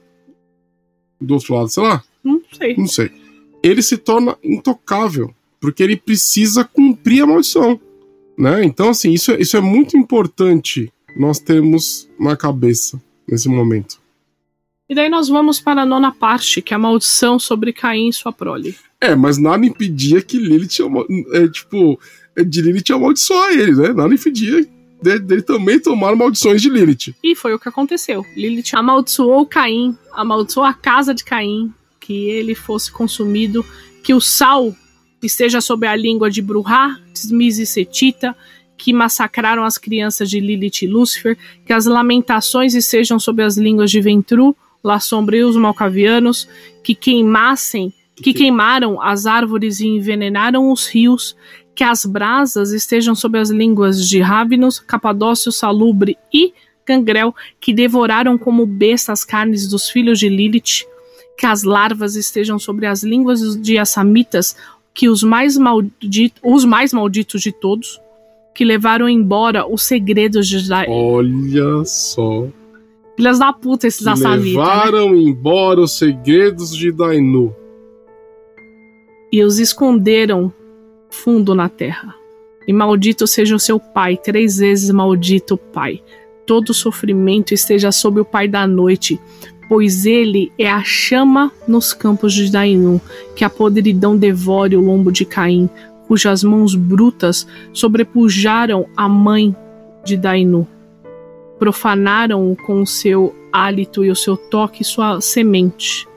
Do 1.22 1.34
outro 1.34 1.54
lado, 1.54 1.68
sei 1.70 1.84
lá, 1.84 2.02
Não 2.24 2.42
sei. 2.58 2.76
não 2.78 2.88
sei. 2.88 3.12
Ele 3.62 3.82
se 3.82 3.98
torna 3.98 4.38
intocável, 4.42 5.34
porque 5.60 5.84
ele 5.84 5.98
precisa 5.98 6.64
cumprir 6.64 7.24
a 7.24 7.28
maldição. 7.28 7.78
Né? 8.38 8.64
Então, 8.64 8.88
assim, 8.90 9.12
isso, 9.12 9.34
é- 9.34 9.42
isso 9.42 9.58
é 9.58 9.60
muito 9.60 9.98
importante 9.98 10.90
nós 11.18 11.40
termos 11.40 12.10
na 12.18 12.38
cabeça 12.38 13.02
nesse 13.28 13.50
momento. 13.50 14.00
E 14.90 14.96
daí 14.96 15.08
nós 15.08 15.28
vamos 15.30 15.60
para 15.60 15.84
a 15.84 15.86
nona 15.86 16.12
parte, 16.12 16.62
que 16.62 16.74
é 16.74 16.76
a 16.76 16.80
maldição 16.80 17.38
sobre 17.38 17.72
Caim 17.72 18.10
e 18.10 18.14
sua 18.14 18.32
prole. 18.34 18.76
É, 19.00 19.16
mas 19.16 19.38
nada 19.38 19.64
impedia 19.66 20.22
que 20.22 20.38
Lilith, 20.38 20.80
é, 21.32 21.48
tipo, 21.48 22.00
é, 22.36 22.44
de 22.44 22.62
Lilith 22.62 22.92
amaldiçoar 22.92 23.52
ele, 23.52 23.76
né? 23.76 23.94
Nada 23.94 24.14
impedia 24.14 24.68
de- 25.02 25.20
dele 25.20 25.42
também 25.44 25.80
tomar 25.80 26.16
maldições 26.16 26.62
de 26.62 26.70
Lilith. 26.70 27.14
E 27.24 27.36
foi 27.36 27.54
o 27.54 27.60
que 27.60 27.70
aconteceu. 27.70 28.26
Lilith 28.36 28.72
amaldiçoou 28.74 29.46
Caim, 29.46 29.96
amaldiçoou 30.12 30.66
a 30.66 30.74
casa 30.74 31.14
de 31.14 31.24
Caim, 31.24 31.72
que 32.00 32.14
ele 32.30 32.56
fosse 32.56 32.92
consumido, 32.92 33.64
que 34.04 34.14
o 34.14 34.20
sal 34.20 34.76
esteja 35.22 35.62
sob 35.62 35.86
a 35.86 35.96
língua 35.96 36.30
de 36.32 36.42
Bruhá, 36.42 37.00
Tismis 37.14 37.60
e 37.60 37.66
Setita, 37.66 38.36
que 38.78 38.92
massacraram 38.92 39.64
as 39.64 39.78
crianças 39.78 40.30
de 40.30 40.40
Lilith 40.40 40.82
e 40.84 40.88
Lúcifer, 40.88 41.38
que 41.66 41.72
as 41.74 41.86
lamentações 41.86 42.74
estejam 42.74 43.20
sob 43.20 43.44
as 43.44 43.56
línguas 43.58 43.92
de 43.92 44.02
Ventru, 44.02 44.56
La 44.84 45.00
Sombra 45.00 45.38
e 45.38 45.44
os 45.44 45.56
Malcavianos, 45.56 46.48
que 46.84 46.96
queimassem, 46.96 47.94
que 48.16 48.34
queimaram 48.34 49.02
as 49.02 49.26
árvores 49.26 49.80
e 49.80 49.88
envenenaram 49.88 50.72
os 50.72 50.88
rios, 50.88 51.36
que 51.76 51.84
as 51.84 52.06
brasas 52.06 52.72
estejam 52.72 53.16
sob 53.16 53.38
as 53.38 53.50
línguas 53.50 54.08
de 54.08 54.20
Rávinos, 54.20 54.80
Capadócio, 54.80 55.52
Salubre 55.52 56.18
e 56.34 56.54
Gangrel, 56.86 57.34
que 57.62 57.74
devoraram 57.74 58.38
como 58.38 58.66
besta 58.66 59.12
as 59.14 59.24
carnes 59.24 59.68
dos 59.70 59.90
filhos 59.90 60.20
de 60.20 60.28
Lilith, 60.28 60.84
que 61.38 61.46
as 61.46 61.64
larvas 61.64 62.16
estejam 62.16 62.60
sobre 62.60 62.86
as 62.86 63.04
línguas 63.04 63.56
de 63.62 63.78
Assamitas, 63.78 64.56
que 64.94 65.08
os 65.08 65.24
mais, 65.24 65.56
maldito, 65.58 66.42
os 66.44 66.66
mais 66.66 66.92
malditos 66.92 67.42
de 67.42 67.52
todos, 67.54 68.02
que 68.54 68.66
levaram 68.66 69.08
embora 69.08 69.66
os 69.66 69.84
segredos 69.84 70.48
de 70.50 70.68
Da- 70.68 70.84
Olha 70.90 71.86
só. 71.86 72.48
Filhas 73.20 73.38
da 73.38 73.52
puta, 73.52 73.86
esses 73.86 74.02
Que 74.02 74.10
Assamitas. 74.10 74.46
né? 74.46 74.50
levaram 74.62 75.14
embora 75.14 75.82
os 75.82 75.98
segredos 75.98 76.74
de 76.76 76.90
Dainu. 76.90 77.54
e 79.32 79.44
os 79.44 79.60
esconderam 79.60 80.54
fundo 81.10 81.54
na 81.54 81.68
terra. 81.68 82.16
E 82.66 82.72
maldito 82.72 83.28
seja 83.28 83.56
o 83.56 83.60
seu 83.60 83.78
pai, 83.78 84.16
três 84.16 84.58
vezes 84.58 84.90
maldito 84.90 85.56
o 85.56 85.58
pai. 85.58 86.02
Todo 86.48 86.74
sofrimento 86.74 87.54
esteja 87.54 87.92
sob 87.92 88.22
o 88.22 88.26
pai 88.26 88.48
da 88.48 88.66
noite, 88.66 89.20
pois 89.68 90.06
ele 90.06 90.50
é 90.58 90.72
a 90.72 90.82
chama 90.82 91.52
nos 91.68 91.92
campos 91.92 92.34
de 92.34 92.50
Dainu, 92.50 93.02
que 93.36 93.44
a 93.44 93.50
podridão 93.50 94.16
devore 94.16 94.78
o 94.78 94.82
lombo 94.82 95.12
de 95.12 95.26
Caim, 95.26 95.70
cujas 96.08 96.42
mãos 96.42 96.74
brutas 96.74 97.46
sobrepujaram 97.74 98.88
a 98.96 99.10
mãe 99.10 99.54
de 100.06 100.16
Dainu. 100.16 100.66
Profanaram-o 101.60 102.56
com 102.56 102.82
o 102.82 102.88
seu 102.88 103.36
hálito 103.52 104.04
e 104.04 104.10
o 104.10 104.16
seu 104.16 104.38
toque 104.38 104.84
sua 104.84 105.20
semente 105.22 106.10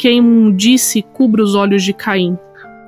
que 0.00 0.08
a 0.08 0.12
imundice 0.12 1.02
cubra 1.02 1.42
os 1.42 1.54
olhos 1.54 1.82
de 1.82 1.92
Caim, 1.92 2.38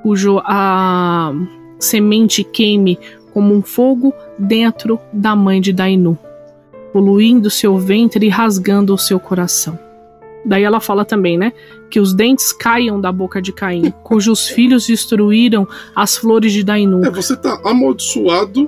cujo 0.01 0.39
a 0.43 1.31
semente 1.79 2.43
queime 2.43 2.97
como 3.31 3.53
um 3.53 3.61
fogo 3.61 4.11
dentro 4.37 4.99
da 5.13 5.35
mãe 5.35 5.61
de 5.61 5.71
Dainu, 5.71 6.17
poluindo 6.91 7.51
seu 7.51 7.77
ventre 7.77 8.25
e 8.25 8.29
rasgando 8.29 8.95
o 8.95 8.97
seu 8.97 9.19
coração. 9.19 9.77
Daí 10.43 10.63
ela 10.63 10.79
fala 10.79 11.05
também, 11.05 11.37
né, 11.37 11.53
que 11.87 11.99
os 11.99 12.15
dentes 12.15 12.51
caiam 12.51 12.99
da 12.99 13.11
boca 13.11 13.39
de 13.39 13.53
Caim, 13.53 13.93
cujos 14.03 14.47
filhos 14.47 14.87
destruíram 14.87 15.67
as 15.95 16.17
flores 16.17 16.51
de 16.51 16.63
Dainu. 16.63 17.05
É, 17.05 17.11
você 17.11 17.37
tá 17.37 17.61
amaldiçoado, 17.63 18.67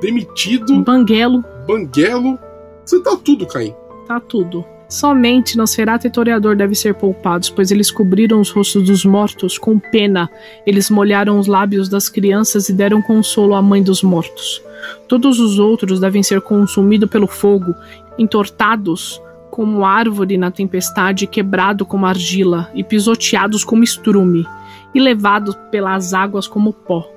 demitido, 0.00 0.82
Banguelo, 0.82 1.44
banguelo. 1.66 2.38
Você 2.84 3.02
tá 3.02 3.16
tudo, 3.16 3.46
Caim. 3.46 3.74
tá 4.06 4.20
tudo. 4.20 4.64
Somente 4.88 5.56
Nosferatu 5.56 6.06
e 6.06 6.10
Toreador 6.10 6.54
devem 6.54 6.74
ser 6.74 6.94
poupados, 6.94 7.50
pois 7.50 7.70
eles 7.70 7.90
cobriram 7.90 8.40
os 8.40 8.50
rostos 8.50 8.84
dos 8.84 9.04
mortos 9.04 9.58
com 9.58 9.78
pena. 9.78 10.30
Eles 10.66 10.90
molharam 10.90 11.38
os 11.38 11.46
lábios 11.46 11.88
das 11.88 12.08
crianças 12.08 12.68
e 12.68 12.72
deram 12.72 13.00
consolo 13.02 13.54
à 13.54 13.62
mãe 13.62 13.82
dos 13.82 14.02
mortos. 14.02 14.62
Todos 15.08 15.40
os 15.40 15.58
outros 15.58 15.98
devem 15.98 16.22
ser 16.22 16.42
consumidos 16.42 17.08
pelo 17.08 17.26
fogo, 17.26 17.74
entortados 18.18 19.20
como 19.50 19.84
árvore 19.84 20.36
na 20.36 20.50
tempestade, 20.50 21.26
quebrado 21.26 21.86
como 21.86 22.06
argila 22.06 22.70
e 22.74 22.84
pisoteados 22.84 23.64
como 23.64 23.84
estrume, 23.84 24.46
e 24.94 25.00
levados 25.00 25.56
pelas 25.70 26.12
águas 26.12 26.46
como 26.46 26.72
pó. 26.72 27.08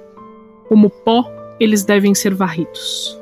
Como 0.70 0.90
pó, 0.90 1.30
eles 1.60 1.84
devem 1.84 2.16
ser 2.16 2.34
varridos. 2.34 3.20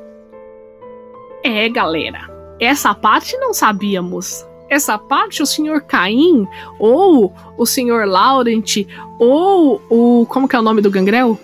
É, 1.46 1.70
galera. 1.70 2.28
Essa 2.60 2.91
parte 2.96 3.38
não 3.38 3.54
sabíamos. 3.54 4.43
Essa 4.68 4.98
parte 4.98 5.43
o 5.43 5.46
senhor 5.46 5.82
Caim, 5.82 6.48
ou 6.80 7.32
o 7.56 7.68
senhor 7.68 8.08
Laurent, 8.08 8.78
ou 9.20 9.80
o. 9.88 10.26
Como 10.26 10.48
que 10.48 10.56
é 10.56 10.60
o 10.60 10.64
nome 10.64 10.82
do 10.82 10.89
gangrel? 10.89 11.39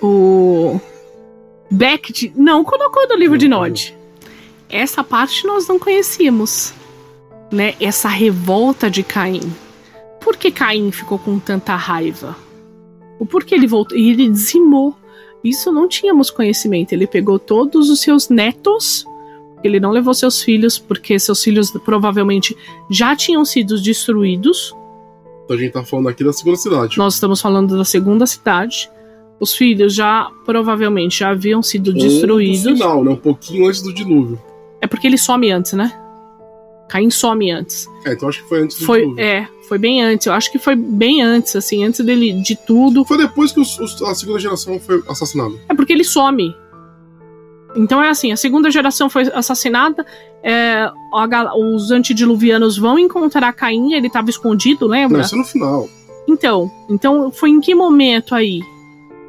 O. 0.00 0.80
Beckett 1.70 2.32
não 2.34 2.64
colocou 2.64 3.06
no 3.06 3.14
livro 3.14 3.36
de 3.36 3.46
Nod. 3.46 3.94
Essa 4.70 5.04
parte 5.04 5.46
nós 5.46 5.68
não 5.68 5.78
conhecíamos. 5.78 6.72
Né? 7.50 7.74
Essa 7.78 8.08
revolta 8.08 8.90
de 8.90 9.02
Caim. 9.02 9.52
Por 10.18 10.38
que 10.38 10.50
Caim 10.50 10.90
ficou 10.90 11.18
com 11.18 11.38
tanta 11.38 11.76
raiva? 11.76 12.34
O 13.18 13.26
porquê 13.26 13.54
ele 13.54 13.66
voltou? 13.66 13.98
E 13.98 14.12
ele 14.12 14.30
dizimou. 14.30 14.96
Isso 15.44 15.70
não 15.70 15.86
tínhamos 15.86 16.30
conhecimento. 16.30 16.94
Ele 16.94 17.06
pegou 17.06 17.38
todos 17.38 17.90
os 17.90 18.00
seus 18.00 18.30
netos 18.30 19.04
ele 19.66 19.80
não 19.80 19.90
levou 19.90 20.12
seus 20.14 20.42
filhos, 20.42 20.78
porque 20.78 21.18
seus 21.18 21.42
filhos 21.42 21.70
provavelmente 21.84 22.56
já 22.90 23.14
tinham 23.16 23.44
sido 23.44 23.80
destruídos. 23.80 24.74
Então 25.44 25.56
a 25.56 25.58
gente 25.60 25.72
tá 25.72 25.82
falando 25.84 26.08
aqui 26.08 26.22
da 26.24 26.32
segunda 26.32 26.56
cidade. 26.56 26.96
Nós 26.98 27.14
estamos 27.14 27.40
falando 27.40 27.76
da 27.76 27.84
segunda 27.84 28.26
cidade. 28.26 28.90
Os 29.40 29.54
filhos 29.56 29.94
já 29.94 30.30
provavelmente 30.44 31.18
já 31.20 31.30
haviam 31.30 31.62
sido 31.62 31.88
Ou 31.88 31.94
destruídos. 31.94 32.64
No 32.64 32.76
final, 32.76 33.04
né? 33.04 33.10
Um 33.10 33.16
pouquinho 33.16 33.66
antes 33.66 33.82
do 33.82 33.92
dilúvio. 33.92 34.40
É 34.80 34.86
porque 34.86 35.06
ele 35.06 35.18
some 35.18 35.50
antes, 35.50 35.72
né? 35.72 35.92
Caim 36.88 37.10
some 37.10 37.50
antes. 37.50 37.88
É, 38.04 38.12
então 38.12 38.28
acho 38.28 38.42
que 38.42 38.48
foi 38.48 38.60
antes 38.62 38.78
do 38.78 38.84
Foi, 38.84 39.00
dilúvio. 39.00 39.24
é, 39.24 39.48
foi 39.68 39.78
bem 39.78 40.02
antes. 40.02 40.26
Eu 40.26 40.32
acho 40.34 40.52
que 40.52 40.58
foi 40.58 40.76
bem 40.76 41.22
antes, 41.22 41.56
assim, 41.56 41.84
antes 41.84 42.04
dele 42.04 42.32
de 42.42 42.54
tudo. 42.54 43.04
Foi 43.04 43.16
depois 43.16 43.50
que 43.50 43.60
os- 43.60 43.78
os- 43.80 44.00
a 44.02 44.14
segunda 44.14 44.38
geração 44.38 44.78
foi 44.78 45.02
assassinada. 45.08 45.54
É 45.68 45.74
porque 45.74 45.92
ele 45.92 46.04
some. 46.04 46.54
Então 47.74 48.02
é 48.02 48.10
assim, 48.10 48.32
a 48.32 48.36
segunda 48.36 48.70
geração 48.70 49.08
foi 49.08 49.22
assassinada, 49.32 50.04
é, 50.42 50.90
a 51.12 51.56
os 51.56 51.90
antediluvianos 51.90 52.76
vão 52.76 52.98
encontrar 52.98 53.52
Caim, 53.52 53.94
ele 53.94 54.08
estava 54.08 54.28
escondido, 54.28 54.86
lembra? 54.86 55.18
Não, 55.18 55.24
isso 55.24 55.34
é 55.34 55.38
no 55.38 55.44
final. 55.44 55.88
Então, 56.28 56.70
então 56.88 57.30
foi 57.30 57.50
em 57.50 57.60
que 57.60 57.74
momento 57.74 58.34
aí? 58.34 58.60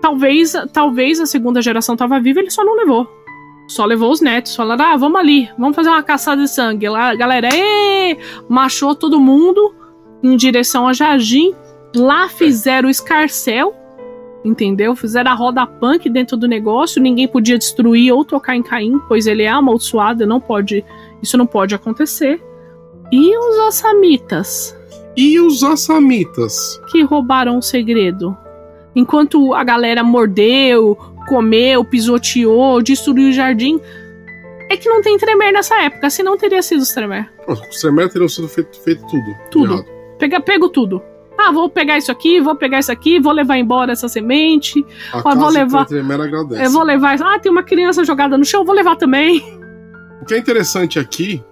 Talvez, 0.01 0.53
talvez 0.73 1.19
a 1.19 1.25
segunda 1.25 1.61
geração 1.61 1.95
tava 1.95 2.19
viva, 2.19 2.39
ele 2.39 2.51
só 2.51 2.63
não 2.65 2.75
levou. 2.75 3.07
Só 3.67 3.85
levou 3.85 4.11
os 4.11 4.19
netos, 4.19 4.55
falaram: 4.55 4.85
"Ah, 4.85 4.97
vamos 4.97 5.19
ali, 5.19 5.49
vamos 5.57 5.75
fazer 5.75 5.89
uma 5.89 6.03
caçada 6.03 6.41
de 6.41 6.49
sangue". 6.49 6.89
Lá, 6.89 7.15
galera, 7.15 7.49
ê! 7.53 8.17
machou 8.49 8.93
todo 8.93 9.19
mundo 9.19 9.73
em 10.21 10.35
direção 10.35 10.87
a 10.87 10.93
Jardim. 10.93 11.53
Lá 11.95 12.27
fizeram 12.27 12.87
o 12.87 12.91
escarcel, 12.91 13.73
entendeu? 14.43 14.95
Fizeram 14.95 15.31
a 15.31 15.33
roda 15.33 15.65
punk 15.65 16.09
dentro 16.09 16.35
do 16.35 16.47
negócio, 16.47 17.01
ninguém 17.01 17.27
podia 17.27 17.57
destruir 17.57 18.11
ou 18.11 18.25
tocar 18.25 18.55
em 18.55 18.63
Caim, 18.63 18.99
pois 19.07 19.27
ele 19.27 19.43
é 19.43 19.49
amaldiçoado, 19.49 20.25
não 20.25 20.39
pode, 20.39 20.83
isso 21.21 21.37
não 21.37 21.45
pode 21.45 21.73
acontecer. 21.73 22.41
E 23.11 23.37
os 23.37 23.59
assamitas? 23.67 24.77
E 25.15 25.39
os 25.39 25.63
assamitas? 25.63 26.81
que 26.91 27.03
roubaram 27.03 27.57
o 27.57 27.61
segredo. 27.61 28.35
Enquanto 28.95 29.53
a 29.53 29.63
galera 29.63 30.03
mordeu, 30.03 30.97
comeu, 31.27 31.83
pisoteou, 31.83 32.81
destruiu 32.81 33.29
o 33.29 33.33
jardim. 33.33 33.79
É 34.69 34.77
que 34.77 34.89
não 34.89 35.01
tem 35.01 35.17
Tremer 35.17 35.53
nessa 35.53 35.81
época, 35.81 36.09
senão 36.09 36.37
teria 36.37 36.61
sido 36.61 36.81
os 36.81 36.89
Tremer. 36.89 37.29
Os 37.47 37.81
Tremere 37.81 38.09
teriam 38.09 38.29
sido 38.29 38.47
feito, 38.47 38.79
feito 38.81 39.05
tudo. 39.07 39.35
Tudo. 39.51 39.85
Pega, 40.17 40.39
pego 40.39 40.69
tudo. 40.69 41.01
Ah, 41.38 41.51
vou 41.51 41.69
pegar 41.69 41.97
isso 41.97 42.11
aqui, 42.11 42.39
vou 42.39 42.55
pegar 42.55 42.79
isso 42.79 42.91
aqui, 42.91 43.19
vou 43.19 43.34
levar 43.34 43.57
embora 43.57 43.91
essa 43.91 44.07
semente. 44.07 44.86
A 45.11 45.21
Ó, 45.25 45.36
vou 45.36 45.49
levar-. 45.49 45.88
Eu 45.91 46.71
vou 46.71 46.84
levar. 46.84 47.21
Ah, 47.21 47.39
tem 47.39 47.51
uma 47.51 47.63
criança 47.63 48.03
jogada 48.03 48.38
no 48.38 48.45
chão, 48.45 48.63
vou 48.63 48.75
levar 48.75 48.95
também. 48.95 49.41
O 50.21 50.25
que 50.25 50.36
é 50.36 50.38
interessante 50.38 50.99
aqui, 50.99 51.43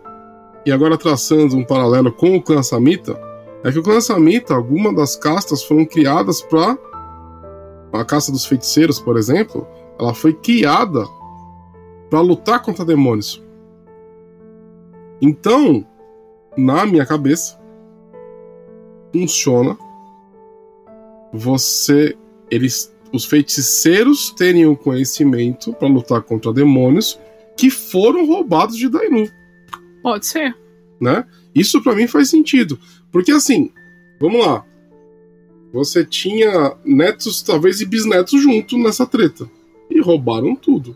e 0.66 0.72
agora 0.72 0.98
traçando 0.98 1.58
um 1.58 1.66
paralelo 1.66 2.12
com 2.12 2.36
o 2.36 2.42
clã 2.42 2.64
Samita, 2.64 3.20
é 3.64 3.72
que 3.72 3.80
o 3.80 3.84
clã 3.84 4.00
Samita, 4.00 4.54
algumas 4.54 4.96
das 4.96 5.16
castas 5.16 5.64
foram 5.64 5.86
criadas 5.86 6.42
para 6.42 6.78
a 7.94 8.06
caça 8.06 8.32
dos 8.32 8.46
feiticeiros, 8.46 9.00
por 9.00 9.18
exemplo, 9.18 9.68
ela 10.00 10.14
foi 10.14 10.34
criada 10.34 11.06
para 12.10 12.22
lutar 12.22 12.62
contra 12.62 12.86
demônios. 12.86 13.44
Então, 15.22 15.86
na 16.58 16.86
minha 16.86 17.06
cabeça, 17.06 17.61
funciona 19.12 19.78
você 21.34 22.16
eles 22.50 22.92
os 23.14 23.26
feiticeiros 23.26 24.30
terem 24.32 24.66
o 24.66 24.76
conhecimento 24.76 25.74
para 25.74 25.88
lutar 25.88 26.22
contra 26.22 26.54
demônios 26.54 27.20
que 27.58 27.70
foram 27.70 28.26
roubados 28.26 28.78
de 28.78 28.88
Dainu. 28.88 29.30
Pode 30.02 30.26
ser. 30.26 30.56
Né? 31.00 31.26
Isso 31.54 31.82
para 31.84 31.96
mim 31.96 32.08
faz 32.08 32.30
sentido. 32.30 32.80
Porque 33.12 33.32
assim, 33.32 33.70
vamos 34.20 34.46
lá. 34.46 34.66
Você 35.74 36.06
tinha 36.06 36.76
netos, 36.86 37.42
talvez, 37.42 37.82
e 37.82 37.86
bisnetos 37.86 38.42
junto 38.42 38.78
nessa 38.78 39.06
treta. 39.06 39.50
E 39.90 40.00
roubaram 40.02 40.56
tudo. 40.56 40.96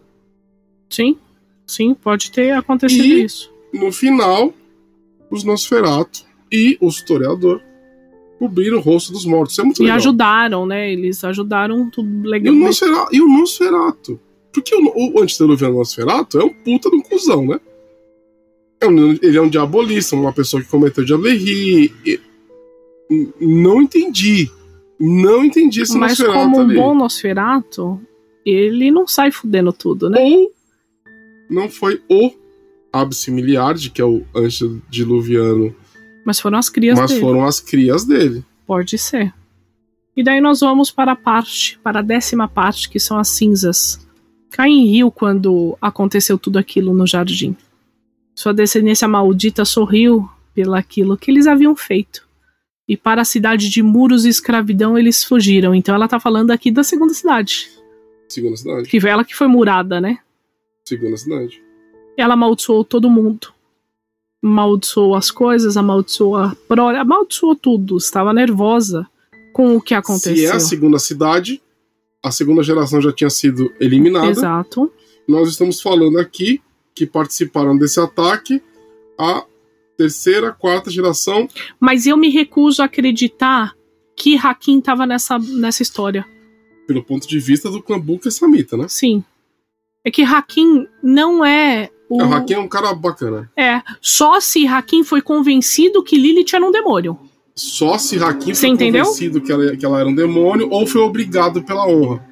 Sim, 0.89 1.17
sim, 1.65 1.93
pode 1.93 2.31
ter 2.31 2.51
acontecido 2.51 3.03
E- 3.03 3.23
isso. 3.23 3.53
No 3.73 3.91
final, 3.91 4.53
os 5.29 5.43
Nosferatu 5.43 6.23
e 6.51 6.77
o 6.79 6.87
historiador 6.87 7.61
cobriram 8.39 8.77
o 8.77 8.81
rosto 8.81 9.11
dos 9.13 9.25
mortos. 9.25 9.53
Isso 9.53 9.61
é 9.61 9.63
muito 9.63 9.79
E 9.81 9.83
legal. 9.83 9.97
ajudaram, 9.97 10.65
né? 10.65 10.91
Eles 10.91 11.23
ajudaram 11.23 11.89
tudo 11.89 12.07
E 12.09 12.27
o, 12.27 12.29
legalmente. 12.29 12.65
Nosfera- 12.65 13.07
e 13.11 13.21
o 13.21 13.27
Nosferatu? 13.27 14.19
Porque 14.53 14.75
o, 14.75 15.13
o 15.15 15.21
antediluviano 15.21 15.77
Nosferatu 15.77 16.39
é 16.39 16.43
um 16.45 16.49
puta 16.53 16.89
de 16.89 16.95
um 16.95 17.01
cuzão, 17.01 17.45
né? 17.45 17.59
É 18.81 18.87
um- 18.87 19.17
ele 19.21 19.37
é 19.37 19.41
um 19.41 19.49
diabolista, 19.49 20.15
uma 20.15 20.33
pessoa 20.33 20.61
que 20.61 20.69
cometeu 20.69 21.03
diablerie. 21.05 21.93
e- 22.05 22.19
n- 23.09 23.33
Não 23.39 23.81
entendi. 23.81 24.49
Não 24.99 25.43
entendi 25.43 25.81
esse 25.81 25.97
Mas 25.97 26.11
Nosferatu 26.19 26.39
como 26.39 26.57
um 26.57 26.61
ali. 26.61 26.75
bom 26.75 26.95
Nosferato, 26.95 27.99
ele 28.45 28.91
não 28.91 29.05
sai 29.07 29.31
fudendo 29.31 29.73
tudo, 29.73 30.09
né? 30.09 30.21
Ou 30.21 30.51
não 31.49 31.69
foi 31.69 32.01
o 32.09 32.31
Absimiliard, 32.93 33.89
que 33.89 34.01
é 34.01 34.05
o 34.05 34.23
antediluviano, 34.33 35.75
Mas 36.25 36.39
foram 36.39 36.57
as 36.57 36.69
crias 36.69 36.99
mas 36.99 37.11
dele. 37.11 37.21
foram 37.21 37.45
as 37.45 37.59
crias 37.59 38.03
dele. 38.03 38.43
Pode 38.65 38.97
ser. 38.97 39.31
E 40.17 40.23
daí 40.23 40.41
nós 40.41 40.61
vamos 40.61 40.89
para 40.89 41.11
a 41.11 41.15
parte, 41.15 41.77
para 41.83 41.99
a 41.99 42.01
décima 42.01 42.47
parte, 42.47 42.89
que 42.89 42.99
são 42.99 43.19
as 43.19 43.29
cinzas. 43.29 44.05
Caim 44.49 44.87
riu 44.87 45.11
quando 45.11 45.77
aconteceu 45.79 46.37
tudo 46.37 46.57
aquilo 46.57 46.93
no 46.93 47.05
jardim. 47.05 47.55
Sua 48.33 48.53
descendência 48.53 49.07
maldita 49.07 49.63
sorriu 49.63 50.29
pelaquilo 50.53 51.17
que 51.17 51.29
eles 51.29 51.45
haviam 51.45 51.75
feito. 51.75 52.25
E 52.87 52.95
para 52.95 53.21
a 53.21 53.25
cidade 53.25 53.69
de 53.69 53.83
muros 53.83 54.25
e 54.25 54.29
escravidão 54.29 54.97
eles 54.97 55.23
fugiram. 55.23 55.75
Então 55.75 55.93
ela 55.93 56.07
tá 56.07 56.19
falando 56.19 56.51
aqui 56.51 56.71
da 56.71 56.83
segunda 56.83 57.13
cidade. 57.13 57.69
Segunda 58.29 58.55
cidade. 58.55 58.89
Que 58.89 58.99
foi 58.99 59.09
ela 59.09 59.25
que 59.25 59.35
foi 59.35 59.47
murada, 59.47 59.99
né? 59.99 60.19
Segunda 60.85 61.17
cidade. 61.17 61.61
Ela 62.17 62.35
amaldiçoou 62.35 62.83
todo 62.83 63.09
mundo. 63.09 63.54
Amaldiçoou 64.45 65.15
as 65.15 65.31
coisas, 65.31 65.75
amaldiçoou 65.75 66.37
a 66.37 66.55
prole, 66.67 66.97
amaldiçoou 66.97 67.55
tudo. 67.55 67.97
Estava 67.97 68.31
nervosa 68.31 69.07
com 69.51 69.75
o 69.75 69.81
que 69.81 69.95
aconteceu. 69.95 70.35
Se 70.35 70.45
é 70.45 70.51
a 70.51 70.59
segunda 70.59 70.99
cidade, 70.99 71.59
a 72.21 72.31
segunda 72.31 72.61
geração 72.61 73.01
já 73.01 73.11
tinha 73.11 73.29
sido 73.29 73.73
eliminada. 73.79 74.29
Exato. 74.29 74.91
Nós 75.27 75.49
estamos 75.49 75.81
falando 75.81 76.19
aqui 76.19 76.61
que 76.93 77.07
participaram 77.07 77.75
desse 77.75 77.99
ataque 77.99 78.61
a 79.17 79.43
terceira, 79.97 80.51
quarta 80.51 80.91
geração. 80.91 81.47
Mas 81.79 82.05
eu 82.05 82.15
me 82.15 82.29
recuso 82.29 82.81
a 82.81 82.85
acreditar 82.85 83.75
que 84.15 84.37
Hakim 84.37 84.79
estava 84.79 85.05
nessa, 85.05 85.39
nessa 85.39 85.81
história. 85.81 86.25
Pelo 86.85 87.03
ponto 87.03 87.27
de 87.27 87.39
vista 87.39 87.71
do 87.71 87.81
clã 87.81 87.99
Buka 87.99 88.29
e 88.29 88.31
Samita, 88.31 88.77
né? 88.77 88.85
Sim. 88.87 89.23
É 90.03 90.11
que 90.11 90.21
Hakim 90.21 90.87
não 91.01 91.43
é 91.43 91.89
o. 92.09 92.23
O 92.23 92.33
Hakim 92.33 92.53
é 92.53 92.59
um 92.59 92.67
cara 92.67 92.93
bacana. 92.93 93.51
É. 93.57 93.81
Só 94.01 94.39
se 94.39 94.67
Hakim 94.67 95.03
foi 95.03 95.21
convencido 95.21 96.03
que 96.03 96.17
Lilith 96.17 96.53
era 96.53 96.65
um 96.65 96.71
demônio. 96.71 97.17
Só 97.55 97.97
se 97.97 98.17
Hakim 98.21 98.53
foi 98.53 98.69
entendeu? 98.69 99.05
convencido 99.05 99.41
que 99.41 99.51
ela, 99.51 99.75
que 99.77 99.85
ela 99.85 99.99
era 99.99 100.09
um 100.09 100.15
demônio 100.15 100.67
ou 100.69 100.85
foi 100.85 101.01
obrigado 101.01 101.63
pela 101.63 101.87
honra. 101.87 102.23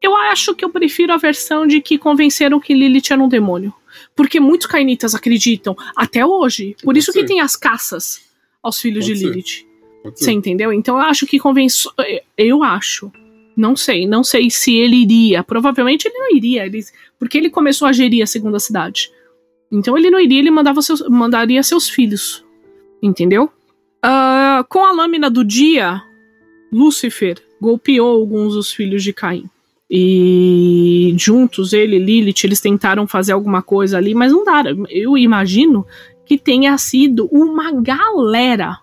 Eu 0.00 0.16
acho 0.16 0.54
que 0.54 0.64
eu 0.64 0.68
prefiro 0.68 1.12
a 1.12 1.16
versão 1.16 1.64
de 1.64 1.80
que 1.80 1.96
convenceram 1.96 2.58
que 2.58 2.74
Lilith 2.74 3.12
era 3.12 3.22
um 3.22 3.28
demônio. 3.28 3.72
Porque 4.16 4.40
muitos 4.40 4.66
cainitas 4.66 5.14
acreditam, 5.14 5.76
até 5.94 6.26
hoje. 6.26 6.74
Por 6.80 6.86
Pode 6.86 6.98
isso 6.98 7.12
que 7.12 7.20
ser. 7.20 7.26
tem 7.26 7.40
as 7.40 7.54
caças 7.54 8.20
aos 8.62 8.80
filhos 8.80 9.06
Pode 9.06 9.18
de. 9.18 9.24
Lilith. 9.26 9.66
Você 10.16 10.32
entendeu? 10.32 10.72
Então 10.72 10.96
eu 10.96 11.02
acho 11.02 11.26
que 11.26 11.38
convenceu. 11.38 11.92
Eu 12.36 12.64
acho. 12.64 13.12
Não 13.56 13.76
sei. 13.76 14.06
Não 14.06 14.24
sei 14.24 14.50
se 14.50 14.76
ele 14.76 14.96
iria. 14.96 15.42
Provavelmente 15.42 16.06
ele 16.06 16.18
não 16.18 16.36
iria. 16.36 16.66
Ele... 16.66 16.80
Porque 17.18 17.38
ele 17.38 17.50
começou 17.50 17.86
a 17.86 17.92
gerir 17.92 18.22
a 18.22 18.26
segunda 18.26 18.58
cidade. 18.58 19.10
Então 19.70 19.96
ele 19.96 20.10
não 20.10 20.20
iria, 20.20 20.38
ele 20.38 20.50
mandava 20.50 20.82
seus... 20.82 21.06
mandaria 21.08 21.62
seus 21.62 21.88
filhos. 21.88 22.44
Entendeu? 23.02 23.50
Ah, 24.02 24.64
com 24.68 24.84
a 24.84 24.92
lâmina 24.92 25.30
do 25.30 25.44
dia, 25.44 26.02
Lúcifer 26.72 27.38
golpeou 27.60 28.16
alguns 28.16 28.54
dos 28.54 28.72
filhos 28.72 29.02
de 29.02 29.12
Caim. 29.12 29.48
E 29.88 31.14
juntos, 31.18 31.72
ele 31.72 31.96
e 31.96 31.98
Lilith, 31.98 32.44
eles 32.44 32.60
tentaram 32.60 33.06
fazer 33.06 33.32
alguma 33.32 33.62
coisa 33.62 33.98
ali, 33.98 34.14
mas 34.14 34.32
não 34.32 34.42
deram. 34.42 34.84
Eu 34.88 35.18
imagino 35.18 35.86
que 36.24 36.38
tenha 36.38 36.76
sido 36.78 37.28
uma 37.30 37.70
galera 37.72 38.78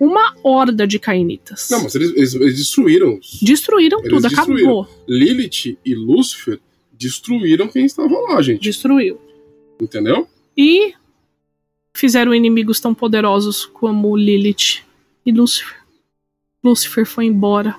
uma 0.00 0.34
horda 0.42 0.86
de 0.86 0.98
cainitas. 0.98 1.68
Não, 1.70 1.82
mas 1.84 1.94
eles, 1.94 2.10
eles- 2.16 2.34
eles 2.34 2.56
destruíram. 2.58 3.18
Destruíram 3.42 3.98
Eles 4.00 4.10
tudo, 4.10 4.28
destruíram. 4.28 4.80
acabou. 4.82 5.04
Lilith 5.08 5.78
e 5.84 5.94
Lúcifer 5.94 6.58
destruíram 6.92 7.68
quem 7.68 7.84
estava 7.86 8.12
lá, 8.28 8.40
gente. 8.42 8.60
Destruiu. 8.62 9.20
Entendeu? 9.80 10.28
E 10.56 10.94
fizeram 11.94 12.34
inimigos 12.34 12.80
tão 12.80 12.94
poderosos 12.94 13.64
como 13.66 14.16
Lilith 14.16 14.82
e 15.24 15.32
Lúcifer. 15.32 15.76
Lúcifer 16.62 17.04
foi 17.06 17.26
embora. 17.26 17.74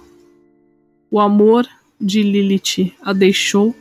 O 1.10 1.20
amor 1.20 1.68
de 2.00 2.22
Lilith 2.24 2.94
a 3.02 3.14
deixou. 3.14 3.76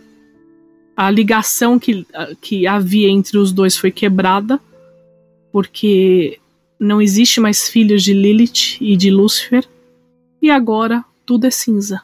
A 0.97 1.11
ligação 1.11 1.79
que, 1.79 2.07
que 2.41 2.67
havia 2.67 3.09
entre 3.09 3.37
os 3.39 3.51
dois 3.53 3.77
foi 3.77 3.91
quebrada. 3.91 4.61
Porque 5.53 6.39
não 6.79 7.01
existe 7.01 7.41
mais 7.41 7.69
filhos 7.69 8.03
de 8.03 8.13
Lilith 8.13 8.79
e 8.81 8.97
de 8.97 9.11
Lúcifer. 9.11 9.67
E 10.41 10.51
agora 10.51 11.05
tudo 11.25 11.47
é 11.47 11.51
cinza. 11.51 12.03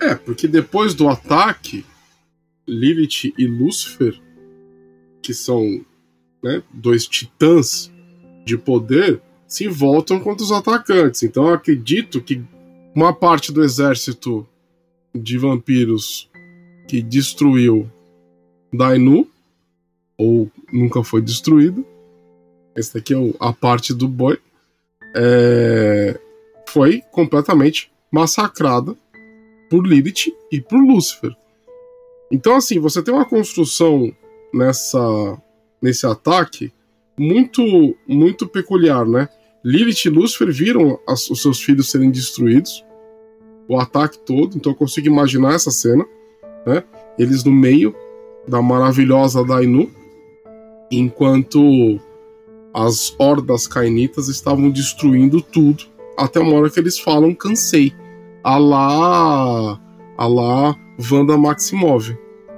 É, 0.00 0.14
porque 0.14 0.46
depois 0.46 0.94
do 0.94 1.08
ataque, 1.08 1.84
Lilith 2.66 3.32
e 3.36 3.46
Lúcifer, 3.46 4.20
que 5.22 5.32
são 5.32 5.84
né, 6.42 6.62
dois 6.72 7.06
titãs 7.06 7.90
de 8.44 8.56
poder, 8.58 9.20
se 9.46 9.66
voltam 9.68 10.20
contra 10.20 10.44
os 10.44 10.52
atacantes. 10.52 11.22
Então 11.22 11.48
eu 11.48 11.54
acredito 11.54 12.20
que 12.20 12.42
uma 12.94 13.12
parte 13.12 13.52
do 13.52 13.62
exército 13.62 14.46
de 15.14 15.38
vampiros 15.38 16.30
que 16.86 17.00
destruiu 17.00 17.90
Dainu, 18.72 19.28
ou 20.18 20.50
nunca 20.72 21.02
foi 21.02 21.22
destruído, 21.22 21.86
esse 22.76 22.94
daqui 22.94 23.14
é 23.14 23.34
a 23.40 23.52
parte 23.52 23.92
do 23.94 24.08
boi, 24.08 24.38
é, 25.16 26.18
foi 26.68 27.02
completamente 27.12 27.90
massacrada 28.10 28.96
por 29.70 29.86
Lilith 29.86 30.32
e 30.50 30.60
por 30.60 30.78
Lúcifer. 30.78 31.34
Então, 32.30 32.56
assim, 32.56 32.78
você 32.78 33.02
tem 33.02 33.14
uma 33.14 33.24
construção 33.24 34.12
nessa 34.52 35.40
nesse 35.80 36.06
ataque 36.06 36.72
muito 37.18 37.62
muito 38.06 38.48
peculiar, 38.48 39.06
né? 39.06 39.28
Lilith 39.64 40.06
e 40.06 40.08
Lúcifer 40.08 40.52
viram 40.52 40.98
as- 41.06 41.30
os 41.30 41.42
seus 41.42 41.60
filhos 41.60 41.90
serem 41.90 42.10
destruídos, 42.10 42.84
o 43.68 43.78
ataque 43.78 44.18
todo, 44.18 44.56
então 44.56 44.72
eu 44.72 44.76
consigo 44.76 45.06
imaginar 45.06 45.54
essa 45.54 45.70
cena, 45.70 46.04
né? 46.66 46.82
Eles 47.18 47.44
no 47.44 47.52
meio 47.52 47.94
da 48.48 48.60
maravilhosa 48.60 49.44
Dainu, 49.44 49.90
enquanto 50.90 52.00
as 52.74 53.14
hordas 53.18 53.66
cainitas 53.68 54.28
estavam 54.28 54.68
destruindo 54.70 55.40
tudo, 55.40 55.84
até 56.18 56.40
uma 56.40 56.54
hora 56.56 56.68
que 56.70 56.78
eles 56.80 56.98
falam 56.98 57.32
cansei 57.34 57.92
a 58.42 58.58
lá, 58.58 59.80
a 60.18 60.26
lá 60.26 60.76
Wanda 61.10 61.36
Maximov. 61.38 62.16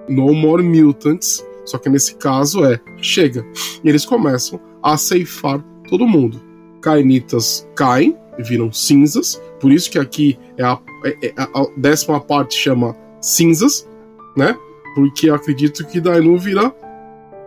No 0.09 0.33
More 0.35 0.63
Mutants. 0.63 1.45
Só 1.65 1.79
que 1.79 1.89
nesse 1.89 2.15
caso 2.15 2.65
é 2.65 2.81
chega. 2.99 3.45
E 3.83 3.89
eles 3.89 4.05
começam 4.07 4.61
a 4.83 4.97
ceifar 4.97 5.61
todo 5.89 6.07
mundo. 6.07 6.41
Cainitas 6.81 7.69
caem, 7.75 8.17
viram 8.39 8.73
cinzas. 8.73 9.41
Por 9.61 9.73
isso 9.73 9.91
que 9.91 9.99
aqui 9.99 10.39
é 10.57 10.63
a, 10.63 10.79
é- 11.05 11.27
é 11.29 11.35
a- 11.37 11.67
décima 11.77 12.21
parte 12.21 12.55
chama 12.55 12.95
cinzas, 13.21 13.89
né? 14.37 14.57
Porque 14.95 15.29
acredito 15.29 15.85
que 15.87 16.01
Dainu 16.01 16.39
vira 16.39 16.73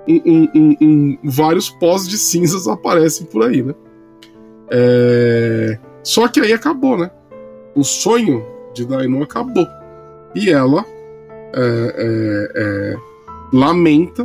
um, 0.08 0.48
um- 0.56 0.78
um- 0.82 1.18
vários 1.24 1.70
pós 1.70 2.08
de 2.08 2.18
cinzas 2.18 2.68
aparecem 2.68 3.26
por 3.28 3.44
aí, 3.44 3.62
né? 3.62 3.74
É... 4.72 5.78
Só 6.04 6.28
que 6.28 6.40
aí 6.40 6.54
acabou, 6.54 6.98
né? 6.98 7.12
O 7.76 7.84
sonho 7.84 8.44
de 8.74 8.86
Dainu 8.86 9.22
acabou. 9.24 9.68
E 10.36 10.50
ela 10.50 10.86
é, 11.54 11.96
é, 11.98 12.52
é, 12.56 12.96
lamenta 13.52 14.24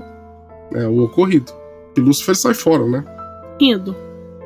né, 0.71 0.87
o 0.87 1.03
ocorrido. 1.05 1.53
E 1.97 2.01
Lúcifer 2.01 2.35
sai 2.37 2.55
fora, 2.55 2.87
né? 2.87 3.05
Rindo. 3.61 3.97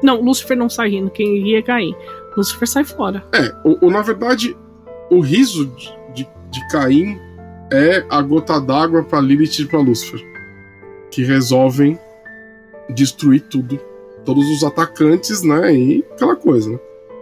Não, 0.02 0.20
Lúcifer 0.20 0.56
não 0.56 0.68
sai 0.68 0.90
rindo, 0.90 1.10
quem 1.10 1.38
ia 1.48 1.62
cair. 1.62 1.94
Lúcifer 2.36 2.68
sai 2.68 2.84
fora. 2.84 3.24
É, 3.32 3.52
o, 3.64 3.86
o 3.86 3.90
na 3.90 4.02
verdade, 4.02 4.56
o 5.10 5.20
riso 5.20 5.66
de, 5.66 5.92
de, 6.14 6.28
de 6.50 6.68
Caim 6.70 7.18
é 7.72 8.04
a 8.08 8.22
gota 8.22 8.60
d'água 8.60 9.02
para 9.02 9.20
Lilith 9.20 9.58
e 9.60 9.64
para 9.66 9.80
Lúcifer, 9.80 10.20
que 11.18 11.24
resolvem 11.24 11.98
destruir 12.90 13.40
tudo, 13.50 13.76
todos 14.24 14.48
os 14.50 14.62
atacantes, 14.62 15.42
né? 15.42 15.74
E 15.74 16.04
aquela 16.12 16.36
coisa, 16.36 16.70
né? 16.70 16.78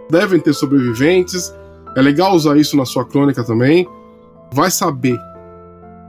Devem 0.07 0.39
ter 0.39 0.53
sobreviventes. 0.53 1.51
É 1.95 2.01
legal 2.03 2.35
usar 2.35 2.57
isso 2.57 2.77
na 2.77 2.85
sua 2.85 3.03
crônica 3.03 3.43
também. 3.43 3.89
Vai 4.53 4.69
saber, 4.69 5.17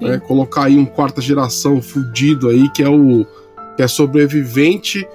né? 0.02 0.18
Colocar 0.18 0.64
aí 0.64 0.76
um 0.76 0.84
quarta 0.84 1.22
geração 1.22 1.80
fudido 1.80 2.50
aí 2.50 2.68
que 2.68 2.82
é 2.82 2.90
o 2.90 3.24
que 3.74 3.82
é 3.82 3.88
sobrevivente 3.88 5.08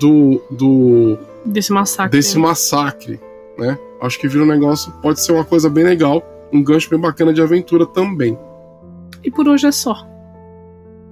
do 0.00 0.40
do 0.48 1.18
desse 1.44 1.72
massacre. 1.72 2.16
Desse 2.16 2.38
massacre, 2.38 3.20
né? 3.58 3.76
Acho 4.00 4.20
que 4.20 4.28
vira 4.28 4.44
um 4.44 4.46
negócio, 4.46 4.92
pode 5.02 5.20
ser 5.20 5.32
uma 5.32 5.44
coisa 5.44 5.68
bem 5.68 5.82
legal, 5.82 6.22
um 6.52 6.62
gancho 6.62 6.88
bem 6.88 7.00
bacana 7.00 7.34
de 7.34 7.42
aventura 7.42 7.84
também. 7.84 8.38
E 9.24 9.30
por 9.30 9.48
hoje 9.48 9.66
é 9.66 9.72
só. 9.72 10.11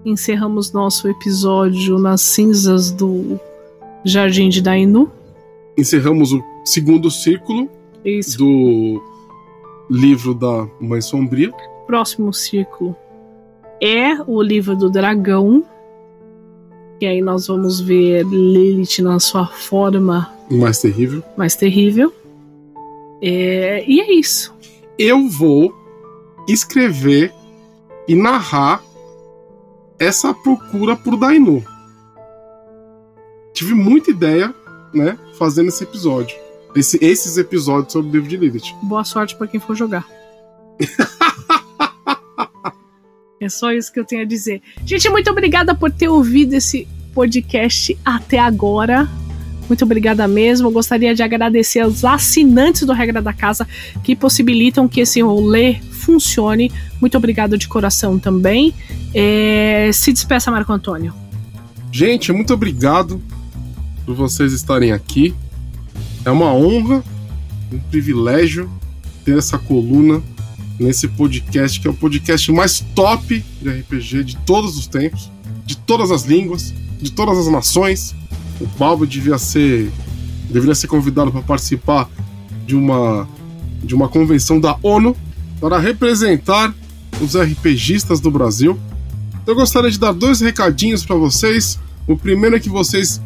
Encerramos 0.04 0.72
nosso 0.72 1.08
episódio 1.08 1.98
nas 1.98 2.22
cinzas 2.22 2.90
do 2.90 3.38
Jardim 4.04 4.48
de 4.48 4.62
Dainu. 4.62 5.10
Encerramos 5.76 6.32
o 6.32 6.42
segundo 6.64 7.10
círculo 7.10 7.68
Isso. 8.04 8.38
do 8.38 9.02
livro 9.90 10.34
da 10.34 10.66
Mãe 10.80 11.00
Sombria. 11.00 11.52
Próximo 11.86 12.32
círculo 12.32 12.96
é 13.80 14.14
o 14.26 14.40
livro 14.42 14.76
do 14.76 14.90
Dragão. 14.90 15.64
E 17.00 17.06
aí 17.06 17.20
nós 17.20 17.46
vamos 17.46 17.80
ver 17.80 18.24
Lilith 18.24 19.00
na 19.02 19.18
sua 19.18 19.46
forma 19.46 20.30
mais 20.50 20.80
terrível. 20.80 21.22
Mais 21.36 21.54
terrível. 21.54 22.12
É, 23.22 23.84
e 23.86 24.00
é 24.00 24.12
isso. 24.12 24.54
Eu 24.98 25.28
vou 25.28 25.72
escrever 26.48 27.32
e 28.08 28.14
narrar 28.14 28.82
essa 30.00 30.32
procura 30.32 30.96
por 30.96 31.18
Dainu. 31.18 31.62
Tive 33.52 33.74
muita 33.74 34.10
ideia, 34.10 34.54
né, 34.94 35.18
fazendo 35.38 35.68
esse 35.68 35.84
episódio. 35.84 36.34
Esse, 36.74 36.98
esses 37.04 37.36
episódios 37.36 37.92
sobre 37.92 38.18
de 38.22 38.38
Lilith. 38.38 38.72
Boa 38.82 39.04
sorte 39.04 39.36
para 39.36 39.46
quem 39.46 39.60
for 39.60 39.76
jogar. 39.76 40.08
é 43.40 43.48
só 43.48 43.72
isso 43.72 43.92
que 43.92 44.00
eu 44.00 44.04
tenho 44.04 44.22
a 44.22 44.24
dizer. 44.24 44.62
Gente, 44.86 45.08
muito 45.10 45.30
obrigada 45.30 45.74
por 45.74 45.92
ter 45.92 46.08
ouvido 46.08 46.54
esse 46.54 46.88
podcast 47.12 47.98
até 48.04 48.38
agora. 48.38 49.08
Muito 49.70 49.84
obrigada 49.84 50.26
mesmo. 50.26 50.68
Gostaria 50.68 51.14
de 51.14 51.22
agradecer 51.22 51.78
aos 51.78 52.04
assinantes 52.04 52.82
do 52.84 52.92
Regra 52.92 53.22
da 53.22 53.32
Casa 53.32 53.68
que 54.02 54.16
possibilitam 54.16 54.88
que 54.88 55.00
esse 55.00 55.22
rolê 55.22 55.76
funcione. 55.92 56.72
Muito 57.00 57.16
obrigado 57.16 57.56
de 57.56 57.68
coração 57.68 58.18
também. 58.18 58.74
É... 59.14 59.88
Se 59.92 60.12
despeça, 60.12 60.50
Marco 60.50 60.72
Antônio. 60.72 61.14
Gente, 61.92 62.32
muito 62.32 62.52
obrigado 62.52 63.22
por 64.04 64.16
vocês 64.16 64.52
estarem 64.52 64.90
aqui. 64.90 65.32
É 66.24 66.32
uma 66.32 66.52
honra, 66.52 67.04
um 67.72 67.78
privilégio 67.78 68.68
ter 69.24 69.38
essa 69.38 69.56
coluna 69.56 70.20
nesse 70.80 71.06
podcast, 71.06 71.78
que 71.78 71.86
é 71.86 71.90
o 71.90 71.94
podcast 71.94 72.50
mais 72.50 72.80
top 72.92 73.44
de 73.62 73.68
RPG 73.68 74.24
de 74.24 74.36
todos 74.38 74.76
os 74.76 74.88
tempos, 74.88 75.30
de 75.64 75.76
todas 75.76 76.10
as 76.10 76.24
línguas, 76.24 76.74
de 77.00 77.12
todas 77.12 77.38
as 77.38 77.46
nações 77.46 78.18
o 78.60 78.66
Balbo 78.78 79.06
devia 79.06 79.38
ser 79.38 79.90
deveria 80.48 80.74
ser 80.74 80.88
convidado 80.88 81.32
para 81.32 81.42
participar 81.42 82.08
de 82.66 82.76
uma 82.76 83.26
de 83.82 83.94
uma 83.94 84.08
convenção 84.08 84.60
da 84.60 84.76
ONU 84.82 85.16
para 85.60 85.78
representar 85.78 86.74
os 87.20 87.34
RPGistas 87.34 88.20
do 88.20 88.30
Brasil. 88.30 88.78
Eu 89.46 89.54
gostaria 89.54 89.90
de 89.90 89.98
dar 89.98 90.12
dois 90.12 90.40
recadinhos 90.40 91.04
para 91.04 91.16
vocês. 91.16 91.78
O 92.06 92.16
primeiro 92.16 92.56
é 92.56 92.60
que 92.60 92.68
vocês, 92.68 93.20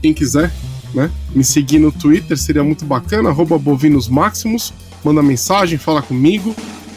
quem 0.00 0.12
quiser, 0.12 0.52
né, 0.94 1.10
me 1.34 1.44
seguir 1.44 1.78
no 1.78 1.92
Twitter 1.92 2.36
seria 2.38 2.64
muito 2.64 2.84
bacana, 2.84 3.32
@bovinosmaximus, 3.32 4.72
manda 5.04 5.22
mensagem, 5.22 5.78
fala 5.78 6.02
comigo. 6.02 6.54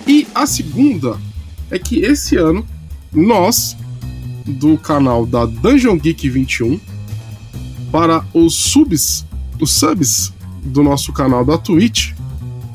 E 0.08 0.28
a 0.34 0.46
segunda 0.46 1.18
é 1.70 1.78
que 1.78 2.00
esse 2.00 2.36
ano 2.36 2.66
nós 3.12 3.76
do 4.46 4.78
canal 4.78 5.26
da 5.26 5.46
Dungeon 5.46 5.98
Geek 5.98 6.30
21 6.30 6.80
para 7.94 8.26
os 8.34 8.56
subs, 8.56 9.24
os 9.62 9.70
subs 9.70 10.34
do 10.64 10.82
nosso 10.82 11.14
canal 11.14 11.46
da 11.46 11.60
Twitch, 11.60 12.14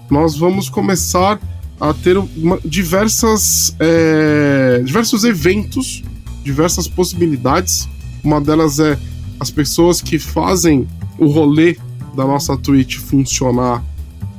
nós 0.09 0.37
vamos 0.37 0.69
começar 0.69 1.41
a 1.81 1.93
ter 1.93 2.17
uma, 2.17 2.57
diversas, 2.65 3.75
é, 3.81 4.81
diversos 4.85 5.25
eventos, 5.25 6.05
diversas 6.45 6.87
possibilidades. 6.87 7.89
Uma 8.23 8.41
delas 8.41 8.79
é 8.79 8.97
as 9.41 9.51
pessoas 9.51 10.01
que 10.01 10.21
fazem 10.21 10.87
o 11.19 11.27
rolê 11.27 11.77
da 12.15 12.25
nossa 12.25 12.57
Twitch 12.57 12.99
funcionar, 12.99 13.83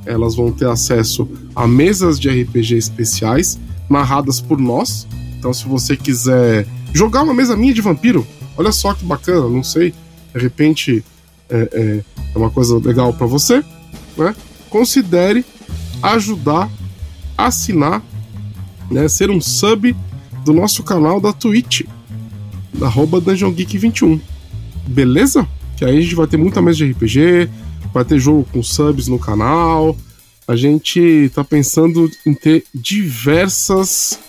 elas 0.05 0.33
vão 0.33 0.49
ter 0.49 0.69
acesso 0.69 1.27
a 1.53 1.67
mesas 1.67 2.17
de 2.17 2.29
RPG 2.29 2.77
especiais 2.77 3.59
narradas 3.89 4.39
por 4.39 4.57
nós. 4.57 5.05
Então, 5.37 5.53
se 5.53 5.67
você 5.67 5.97
quiser 5.97 6.65
jogar 6.93 7.23
uma 7.23 7.33
mesa 7.33 7.57
minha 7.57 7.73
de 7.73 7.81
vampiro, 7.81 8.25
olha 8.55 8.71
só 8.71 8.93
que 8.93 9.03
bacana, 9.03 9.49
não 9.49 9.61
sei 9.61 9.93
de 10.33 10.41
repente 10.41 11.03
é, 11.49 11.69
é, 11.71 12.03
é 12.33 12.37
uma 12.37 12.49
coisa 12.49 12.77
legal 12.77 13.13
para 13.13 13.25
você, 13.25 13.63
né? 14.17 14.35
Considere 14.69 15.43
ajudar, 16.01 16.69
assinar, 17.37 18.03
né? 18.89 19.07
Ser 19.07 19.29
um 19.31 19.41
sub 19.41 19.95
do 20.45 20.53
nosso 20.53 20.83
canal 20.83 21.19
da 21.19 21.33
Twitch, 21.33 21.81
da 22.73 22.87
arroba 22.87 23.19
Dungeon 23.19 23.51
Geek 23.51 23.77
21. 23.77 24.19
Beleza? 24.87 25.47
Que 25.77 25.85
aí 25.85 25.97
a 25.97 26.01
gente 26.01 26.15
vai 26.15 26.27
ter 26.27 26.37
muita 26.37 26.61
mesa 26.61 26.77
de 26.77 26.91
RPG, 26.91 27.49
vai 27.93 28.05
ter 28.05 28.19
jogo 28.19 28.47
com 28.51 28.61
subs 28.61 29.07
no 29.07 29.19
canal. 29.19 29.95
A 30.47 30.55
gente 30.55 31.31
tá 31.33 31.43
pensando 31.43 32.09
em 32.25 32.33
ter 32.33 32.63
diversas 32.73 34.19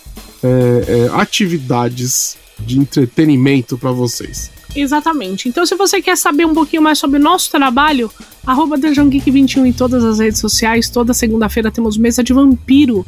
é, 0.43 0.47
é, 0.87 1.19
atividades 1.19 2.37
de 2.59 2.79
entretenimento 2.79 3.77
para 3.77 3.91
vocês. 3.91 4.51
Exatamente. 4.75 5.49
Então, 5.49 5.65
se 5.65 5.75
você 5.75 5.99
quer 6.01 6.15
saber 6.15 6.45
um 6.45 6.53
pouquinho 6.53 6.81
mais 6.81 6.99
sobre 6.99 7.19
o 7.19 7.21
nosso 7.21 7.51
trabalho, 7.51 8.09
arroba 8.45 8.77
Geek21 8.77 9.65
em 9.65 9.73
todas 9.73 10.03
as 10.03 10.19
redes 10.19 10.39
sociais. 10.39 10.89
Toda 10.89 11.13
segunda-feira 11.13 11.71
temos 11.71 11.97
mesa 11.97 12.23
de 12.23 12.33
vampiro 12.33 13.05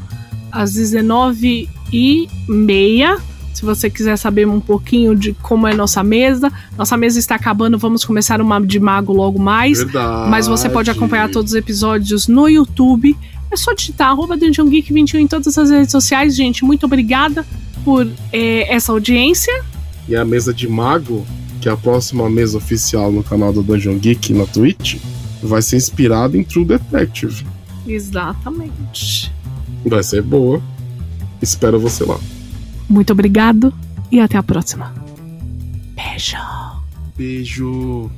às 0.52 0.74
19h30. 0.74 3.22
Se 3.54 3.64
você 3.64 3.90
quiser 3.90 4.18
saber 4.18 4.48
um 4.48 4.60
pouquinho 4.60 5.16
de 5.16 5.34
como 5.34 5.68
é 5.68 5.74
nossa 5.74 6.04
mesa, 6.04 6.52
nossa 6.78 6.98
mesa 6.98 7.20
está 7.20 7.36
acabando, 7.36 7.78
vamos 7.78 8.04
começar 8.04 8.42
uma 8.42 8.60
de 8.60 8.80
mago 8.80 9.14
logo 9.14 9.40
mais. 9.40 9.78
Verdade. 9.78 10.30
Mas 10.30 10.48
você 10.48 10.68
pode 10.68 10.90
acompanhar 10.90 11.30
todos 11.30 11.52
os 11.52 11.58
episódios 11.58 12.28
no 12.28 12.50
YouTube. 12.50 13.16
É 13.52 13.56
só 13.56 13.74
digitar 13.74 14.10
arroba 14.10 14.36
Geek21 14.36 15.20
em 15.20 15.28
todas 15.28 15.58
as 15.58 15.70
redes 15.70 15.92
sociais, 15.92 16.36
gente. 16.36 16.66
Muito 16.66 16.88
obrigada 16.88 17.46
por 17.86 18.08
é, 18.32 18.74
essa 18.74 18.92
audiência. 18.92 19.54
E 20.08 20.16
a 20.16 20.26
mesa 20.26 20.54
de 20.54 20.68
mago 20.68 21.26
que 21.64 21.70
a 21.70 21.78
próxima 21.78 22.30
mesa 22.30 22.58
oficial 22.58 23.10
no 23.10 23.24
canal 23.24 23.54
do 23.54 23.64
Dungeon 23.64 23.98
Geek 23.98 24.34
na 24.34 24.46
Twitch 24.46 24.98
vai 25.42 25.62
ser 25.62 25.78
inspirada 25.78 26.38
em 26.38 26.44
True 26.44 26.66
Detective. 26.66 27.46
Exatamente. 27.88 29.32
Vai 29.86 30.04
ser 30.04 30.22
boa. 30.22 30.62
Espero 31.42 31.80
você 31.80 32.04
lá. 32.04 32.20
Muito 32.90 33.14
obrigado 33.14 33.74
e 34.12 34.20
até 34.20 34.38
a 34.38 34.44
próxima. 34.44 34.94
Beijo. 35.96 36.36
Beijo. 37.16 38.12